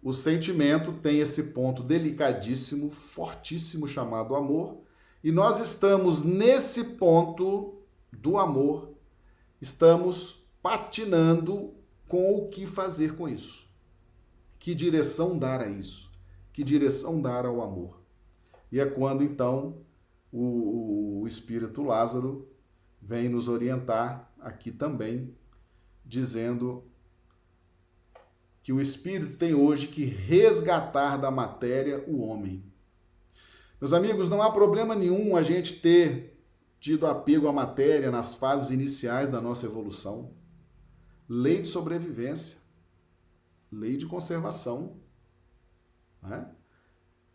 O 0.01 0.11
sentimento 0.11 0.93
tem 0.93 1.19
esse 1.19 1.43
ponto 1.51 1.83
delicadíssimo, 1.83 2.89
fortíssimo 2.89 3.87
chamado 3.87 4.35
amor, 4.35 4.81
e 5.23 5.31
nós 5.31 5.59
estamos 5.59 6.23
nesse 6.23 6.83
ponto 6.95 7.75
do 8.11 8.37
amor, 8.39 8.93
estamos 9.61 10.47
patinando 10.61 11.73
com 12.07 12.35
o 12.35 12.49
que 12.49 12.65
fazer 12.65 13.15
com 13.15 13.29
isso. 13.29 13.69
Que 14.57 14.73
direção 14.73 15.37
dar 15.37 15.61
a 15.61 15.69
isso? 15.69 16.11
Que 16.51 16.63
direção 16.63 17.21
dar 17.21 17.45
ao 17.45 17.61
amor? 17.61 18.01
E 18.71 18.79
é 18.79 18.85
quando 18.85 19.23
então 19.23 19.77
o, 20.31 21.21
o 21.21 21.27
Espírito 21.27 21.83
Lázaro 21.83 22.47
vem 23.01 23.29
nos 23.29 23.47
orientar 23.47 24.31
aqui 24.39 24.71
também, 24.71 25.35
dizendo 26.05 26.83
que 28.63 28.71
o 28.71 28.81
Espírito 28.81 29.37
tem 29.37 29.53
hoje 29.53 29.87
que 29.87 30.05
resgatar 30.05 31.17
da 31.17 31.31
matéria 31.31 32.03
o 32.07 32.21
homem. 32.21 32.63
Meus 33.79 33.93
amigos, 33.93 34.29
não 34.29 34.41
há 34.41 34.51
problema 34.51 34.95
nenhum 34.95 35.35
a 35.35 35.41
gente 35.41 35.79
ter 35.79 36.39
tido 36.79 37.07
apego 37.07 37.47
à 37.47 37.53
matéria 37.53 38.11
nas 38.11 38.35
fases 38.35 38.69
iniciais 38.69 39.29
da 39.29 39.41
nossa 39.41 39.65
evolução. 39.65 40.33
Lei 41.27 41.61
de 41.61 41.67
sobrevivência 41.67 42.61
lei 43.71 43.95
de 43.95 44.05
conservação. 44.05 44.97
Né? 46.21 46.47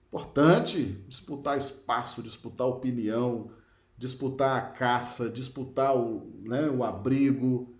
Importante 0.09 1.05
disputar 1.09 1.57
espaço, 1.57 2.23
disputar 2.23 2.67
opinião, 2.67 3.51
disputar 3.97 4.59
a 4.59 4.71
caça, 4.71 5.31
disputar 5.31 5.97
o, 5.97 6.41
né, 6.43 6.69
o 6.69 6.85
abrigo. 6.85 7.75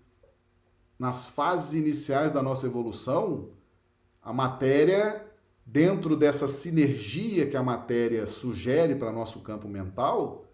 Nas 0.97 1.27
fases 1.27 1.73
iniciais 1.73 2.31
da 2.31 2.41
nossa 2.41 2.65
evolução, 2.65 3.51
a 4.21 4.33
matéria, 4.33 5.25
dentro 5.65 6.15
dessa 6.15 6.47
sinergia 6.47 7.49
que 7.49 7.55
a 7.55 7.63
matéria 7.63 8.25
sugere 8.25 8.95
para 8.95 9.11
nosso 9.11 9.41
campo 9.41 9.67
mental, 9.67 10.45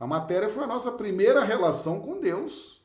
a 0.00 0.06
matéria 0.06 0.48
foi 0.48 0.64
a 0.64 0.66
nossa 0.66 0.92
primeira 0.92 1.44
relação 1.44 2.00
com 2.00 2.18
Deus. 2.18 2.82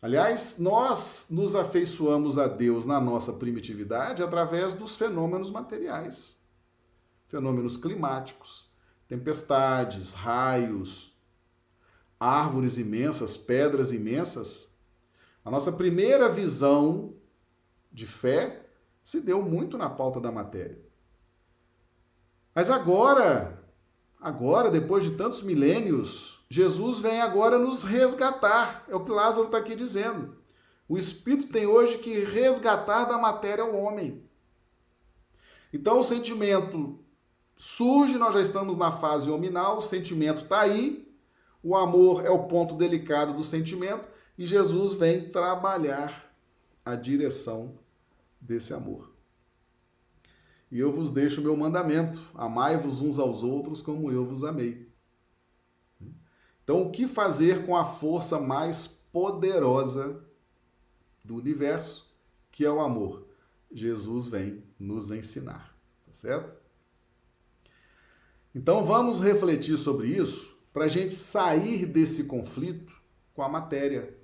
Aliás, 0.00 0.58
nós 0.58 1.26
nos 1.28 1.56
afeiçoamos 1.56 2.38
a 2.38 2.46
Deus 2.46 2.86
na 2.86 3.00
nossa 3.00 3.32
primitividade 3.32 4.22
através 4.22 4.74
dos 4.74 4.94
fenômenos 4.94 5.50
materiais, 5.50 6.38
fenômenos 7.26 7.76
climáticos, 7.76 8.70
tempestades, 9.08 10.14
raios, 10.14 11.18
árvores 12.18 12.78
imensas, 12.78 13.36
pedras 13.36 13.92
imensas. 13.92 14.67
A 15.48 15.50
nossa 15.50 15.72
primeira 15.72 16.28
visão 16.28 17.14
de 17.90 18.06
fé 18.06 18.66
se 19.02 19.18
deu 19.18 19.40
muito 19.40 19.78
na 19.78 19.88
pauta 19.88 20.20
da 20.20 20.30
matéria. 20.30 20.78
Mas 22.54 22.68
agora, 22.68 23.58
agora, 24.20 24.70
depois 24.70 25.04
de 25.04 25.12
tantos 25.12 25.40
milênios, 25.40 26.44
Jesus 26.50 26.98
vem 26.98 27.22
agora 27.22 27.58
nos 27.58 27.82
resgatar. 27.82 28.84
É 28.88 28.94
o 28.94 29.02
que 29.02 29.10
Lázaro 29.10 29.46
está 29.46 29.56
aqui 29.56 29.74
dizendo. 29.74 30.36
O 30.86 30.98
Espírito 30.98 31.50
tem 31.50 31.66
hoje 31.66 31.96
que 31.96 32.26
resgatar 32.26 33.06
da 33.06 33.16
matéria 33.16 33.64
o 33.64 33.74
homem. 33.74 34.28
Então 35.72 36.00
o 36.00 36.04
sentimento 36.04 37.02
surge, 37.56 38.18
nós 38.18 38.34
já 38.34 38.42
estamos 38.42 38.76
na 38.76 38.92
fase 38.92 39.30
hominal, 39.30 39.78
o 39.78 39.80
sentimento 39.80 40.42
está 40.42 40.60
aí, 40.60 41.10
o 41.62 41.74
amor 41.74 42.26
é 42.26 42.30
o 42.30 42.44
ponto 42.44 42.74
delicado 42.74 43.32
do 43.32 43.42
sentimento 43.42 44.17
e 44.38 44.46
Jesus 44.46 44.94
vem 44.94 45.28
trabalhar 45.28 46.32
a 46.84 46.94
direção 46.94 47.76
desse 48.40 48.72
amor. 48.72 49.12
E 50.70 50.78
eu 50.78 50.92
vos 50.92 51.10
deixo 51.10 51.40
o 51.40 51.44
meu 51.44 51.56
mandamento: 51.56 52.20
amai-vos 52.34 53.00
uns 53.00 53.18
aos 53.18 53.42
outros 53.42 53.82
como 53.82 54.12
eu 54.12 54.24
vos 54.24 54.44
amei. 54.44 54.88
Então, 56.62 56.82
o 56.82 56.90
que 56.90 57.08
fazer 57.08 57.66
com 57.66 57.76
a 57.76 57.84
força 57.84 58.38
mais 58.38 58.86
poderosa 58.86 60.22
do 61.24 61.34
universo, 61.34 62.14
que 62.50 62.64
é 62.64 62.70
o 62.70 62.80
amor? 62.80 63.26
Jesus 63.72 64.28
vem 64.28 64.62
nos 64.78 65.10
ensinar, 65.10 65.74
tá 66.06 66.12
certo? 66.12 66.56
Então, 68.54 68.84
vamos 68.84 69.20
refletir 69.20 69.78
sobre 69.78 70.08
isso 70.08 70.58
para 70.72 70.84
a 70.84 70.88
gente 70.88 71.14
sair 71.14 71.86
desse 71.86 72.24
conflito 72.24 72.92
com 73.34 73.42
a 73.42 73.48
matéria. 73.48 74.17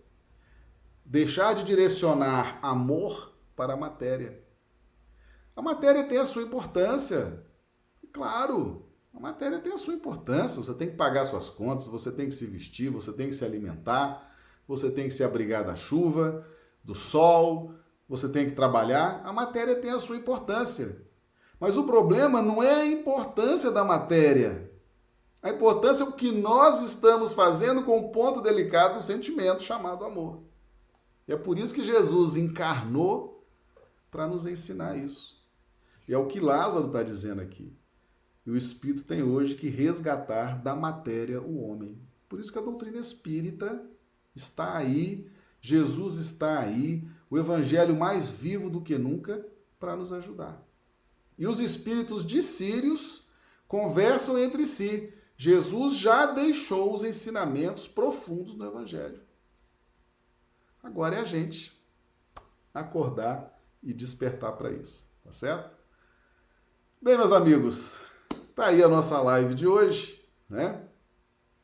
Deixar 1.05 1.55
de 1.55 1.65
direcionar 1.65 2.59
amor 2.63 3.35
para 3.55 3.75
a 3.75 3.77
matéria. 3.77 4.43
A 5.55 5.63
matéria 5.63 6.05
tem 6.05 6.19
a 6.19 6.25
sua 6.25 6.43
importância, 6.43 7.45
claro, 8.13 8.89
a 9.15 9.21
matéria 9.21 9.61
tem 9.61 9.73
a 9.73 9.77
sua 9.77 9.95
importância, 9.95 10.61
você 10.61 10.75
tem 10.75 10.91
que 10.91 10.97
pagar 10.97 11.25
suas 11.25 11.49
contas, 11.49 11.87
você 11.87 12.11
tem 12.11 12.27
que 12.27 12.35
se 12.35 12.47
vestir, 12.47 12.91
você 12.91 13.13
tem 13.13 13.29
que 13.29 13.35
se 13.35 13.45
alimentar, 13.45 14.35
você 14.67 14.91
tem 14.91 15.05
que 15.05 15.15
se 15.15 15.23
abrigar 15.23 15.65
da 15.65 15.77
chuva, 15.77 16.45
do 16.83 16.95
sol, 16.95 17.73
você 18.09 18.29
tem 18.29 18.47
que 18.47 18.57
trabalhar, 18.57 19.23
a 19.25 19.33
matéria 19.33 19.77
tem 19.77 19.91
a 19.91 20.01
sua 20.01 20.17
importância. 20.17 21.01
Mas 21.61 21.77
o 21.77 21.85
problema 21.85 22.43
não 22.43 22.63
é 22.63 22.75
a 22.75 22.87
importância 22.87 23.71
da 23.71 23.85
matéria. 23.85 24.71
A 25.41 25.51
importância 25.51 26.03
é 26.03 26.07
o 26.07 26.13
que 26.13 26.33
nós 26.33 26.83
estamos 26.83 27.33
fazendo 27.33 27.85
com 27.85 27.99
o 27.99 28.11
ponto 28.11 28.41
delicado 28.41 28.95
do 28.95 29.03
sentimento 29.03 29.63
chamado 29.63 30.05
amor. 30.05 30.43
E 31.27 31.33
é 31.33 31.37
por 31.37 31.59
isso 31.59 31.75
que 31.75 31.83
Jesus 31.83 32.37
encarnou 32.37 33.47
para 34.11 34.27
nos 34.27 34.47
ensinar 34.47 34.97
isso. 34.97 35.43
E 36.07 36.13
é 36.13 36.19
o 36.19 36.27
que 36.27 36.39
Lázaro 36.39 36.87
está 36.87 37.03
dizendo 37.03 37.41
aqui. 37.41 37.77
E 38.47 38.51
o 38.51 38.57
Espírito 38.57 39.05
tem 39.05 39.23
hoje 39.23 39.55
que 39.55 39.69
resgatar 39.69 40.63
da 40.63 40.77
matéria 40.77 41.41
o 41.41 41.63
homem. 41.63 41.99
Por 42.29 42.39
isso 42.39 42.53
que 42.53 42.59
a 42.59 42.63
doutrina 42.63 42.99
espírita 42.99 43.83
está 44.35 44.77
aí, 44.77 45.31
Jesus 45.61 46.17
está 46.17 46.59
aí, 46.59 47.09
o 47.31 47.39
Evangelho 47.39 47.97
mais 47.97 48.31
vivo 48.31 48.69
do 48.69 48.83
que 48.83 48.99
nunca 48.99 49.47
para 49.81 49.97
nos 49.97 50.13
ajudar. 50.13 50.63
E 51.39 51.47
os 51.47 51.59
espíritos 51.59 52.25
de 52.25 52.43
Sírios 52.43 53.27
conversam 53.67 54.39
entre 54.39 54.67
si. 54.67 55.13
Jesus 55.37 55.97
já 55.97 56.27
deixou 56.27 56.95
os 56.95 57.03
ensinamentos 57.03 57.89
profundos 57.89 58.55
do 58.55 58.65
Evangelho. 58.65 59.21
Agora 60.85 61.17
é 61.17 61.21
a 61.21 61.25
gente 61.25 61.73
acordar 62.75 63.59
e 63.83 63.95
despertar 63.95 64.53
para 64.53 64.71
isso, 64.71 65.11
tá 65.25 65.33
certo? 65.33 65.75
Bem, 67.01 67.17
meus 67.17 67.33
amigos, 67.33 67.99
tá 68.55 68.67
aí 68.67 68.83
a 68.83 68.89
nossa 68.89 69.19
live 69.23 69.55
de 69.55 69.67
hoje, 69.67 70.23
né? 70.47 70.87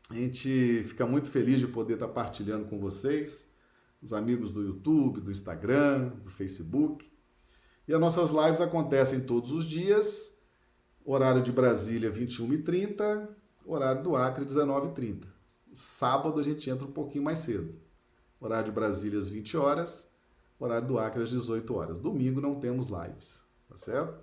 A 0.08 0.14
gente 0.14 0.84
fica 0.84 1.06
muito 1.06 1.30
feliz 1.30 1.60
de 1.60 1.66
poder 1.66 1.94
estar 1.94 2.08
partilhando 2.08 2.64
com 2.64 2.80
vocês, 2.80 3.54
os 4.00 4.14
amigos 4.14 4.50
do 4.50 4.62
YouTube, 4.62 5.20
do 5.20 5.30
Instagram, 5.30 6.08
do 6.24 6.30
Facebook. 6.30 7.06
E 7.86 7.92
as 7.92 8.00
nossas 8.00 8.30
lives 8.30 8.62
acontecem 8.62 9.20
todos 9.20 9.52
os 9.52 9.66
dias, 9.66 10.40
horário 11.04 11.42
de 11.42 11.52
Brasília 11.52 12.10
21h30, 12.10 13.28
horário 13.66 14.02
do 14.02 14.16
Acre 14.16 14.46
19h30. 14.46 15.26
Sábado 15.74 16.40
a 16.40 16.42
gente 16.42 16.70
entra 16.70 16.86
um 16.86 16.92
pouquinho 16.92 17.22
mais 17.22 17.40
cedo. 17.40 17.89
Horário 18.41 18.66
de 18.66 18.72
Brasília 18.72 19.18
às 19.18 19.28
20 19.28 19.57
horas, 19.57 20.11
horário 20.59 20.88
do 20.88 20.99
Acre 20.99 21.22
às 21.22 21.30
18 21.30 21.74
horas. 21.74 21.99
Domingo 21.99 22.41
não 22.41 22.55
temos 22.55 22.86
lives, 22.86 23.45
tá 23.68 23.76
certo? 23.76 24.18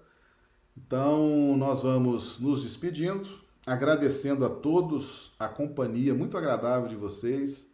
Então, 0.75 1.55
nós 1.57 1.81
vamos 1.83 2.39
nos 2.39 2.63
despedindo 2.63 3.47
agradecendo 3.67 4.45
a 4.45 4.49
todos 4.49 5.35
a 5.37 5.49
companhia 5.49 6.15
muito 6.15 6.37
agradável 6.37 6.87
de 6.87 6.95
vocês, 6.95 7.69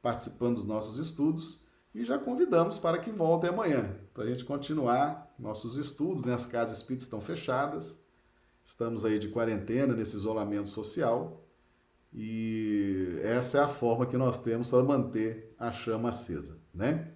participando 0.00 0.54
dos 0.54 0.64
nossos 0.64 0.98
estudos, 1.04 1.64
e 1.92 2.04
já 2.04 2.16
convidamos 2.16 2.78
para 2.78 2.96
que 2.96 3.10
voltem 3.10 3.50
amanhã, 3.50 3.92
para 4.14 4.22
a 4.22 4.26
gente 4.28 4.44
continuar 4.44 5.34
nossos 5.36 5.76
estudos, 5.76 6.22
né? 6.22 6.32
As 6.32 6.46
casas 6.46 6.76
espíritas 6.76 7.06
estão 7.06 7.20
fechadas, 7.20 8.00
estamos 8.64 9.04
aí 9.04 9.18
de 9.18 9.30
quarentena, 9.30 9.94
nesse 9.94 10.14
isolamento 10.14 10.68
social, 10.68 11.44
e 12.14 13.18
essa 13.24 13.58
é 13.58 13.62
a 13.62 13.68
forma 13.68 14.06
que 14.06 14.16
nós 14.16 14.38
temos 14.38 14.68
para 14.68 14.84
manter 14.84 15.51
a 15.62 15.70
chama 15.70 16.08
acesa, 16.08 16.58
né? 16.74 17.12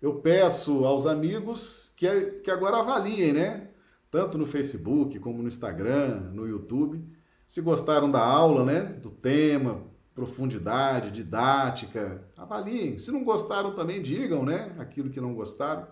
Eu 0.00 0.14
peço 0.14 0.86
aos 0.86 1.04
amigos 1.04 1.92
que, 1.94 2.08
que 2.42 2.50
agora 2.50 2.78
avaliem, 2.78 3.34
né? 3.34 3.68
Tanto 4.10 4.38
no 4.38 4.46
Facebook 4.46 5.18
como 5.18 5.42
no 5.42 5.48
Instagram, 5.48 6.30
no 6.32 6.48
YouTube, 6.48 7.04
se 7.46 7.60
gostaram 7.60 8.10
da 8.10 8.24
aula, 8.24 8.64
né? 8.64 8.80
Do 8.80 9.10
tema, 9.10 9.82
profundidade, 10.14 11.10
didática, 11.10 12.26
avaliem. 12.36 12.96
Se 12.96 13.12
não 13.12 13.22
gostaram 13.22 13.74
também, 13.74 14.00
digam, 14.00 14.46
né? 14.46 14.74
Aquilo 14.78 15.10
que 15.10 15.20
não 15.20 15.34
gostaram. 15.34 15.86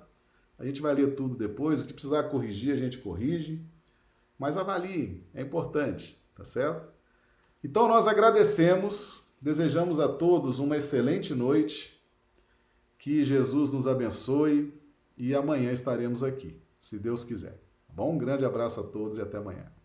A 0.59 0.64
gente 0.64 0.80
vai 0.80 0.94
ler 0.94 1.14
tudo 1.14 1.36
depois. 1.36 1.82
O 1.82 1.86
que 1.86 1.92
precisar 1.92 2.24
corrigir, 2.24 2.72
a 2.72 2.76
gente 2.76 2.96
corrige. 2.96 3.62
Mas 4.38 4.56
avaliem, 4.56 5.24
é 5.34 5.42
importante, 5.42 6.18
tá 6.34 6.44
certo? 6.44 6.88
Então 7.62 7.86
nós 7.86 8.09
agradecemos, 8.09 9.22
desejamos 9.42 10.00
a 10.00 10.09
todos 10.09 10.59
uma 10.59 10.76
excelente 10.76 11.34
noite. 11.34 11.97
Que 12.99 13.24
Jesus 13.24 13.72
nos 13.72 13.86
abençoe 13.86 14.74
e 15.16 15.34
amanhã 15.34 15.72
estaremos 15.72 16.22
aqui, 16.22 16.61
se 16.80 16.99
Deus 16.99 17.24
quiser. 17.24 17.61
Tá 17.86 17.94
bom? 17.94 18.12
Um 18.14 18.18
grande 18.18 18.44
abraço 18.44 18.80
a 18.80 18.82
todos 18.82 19.16
e 19.16 19.20
até 19.20 19.38
amanhã. 19.38 19.78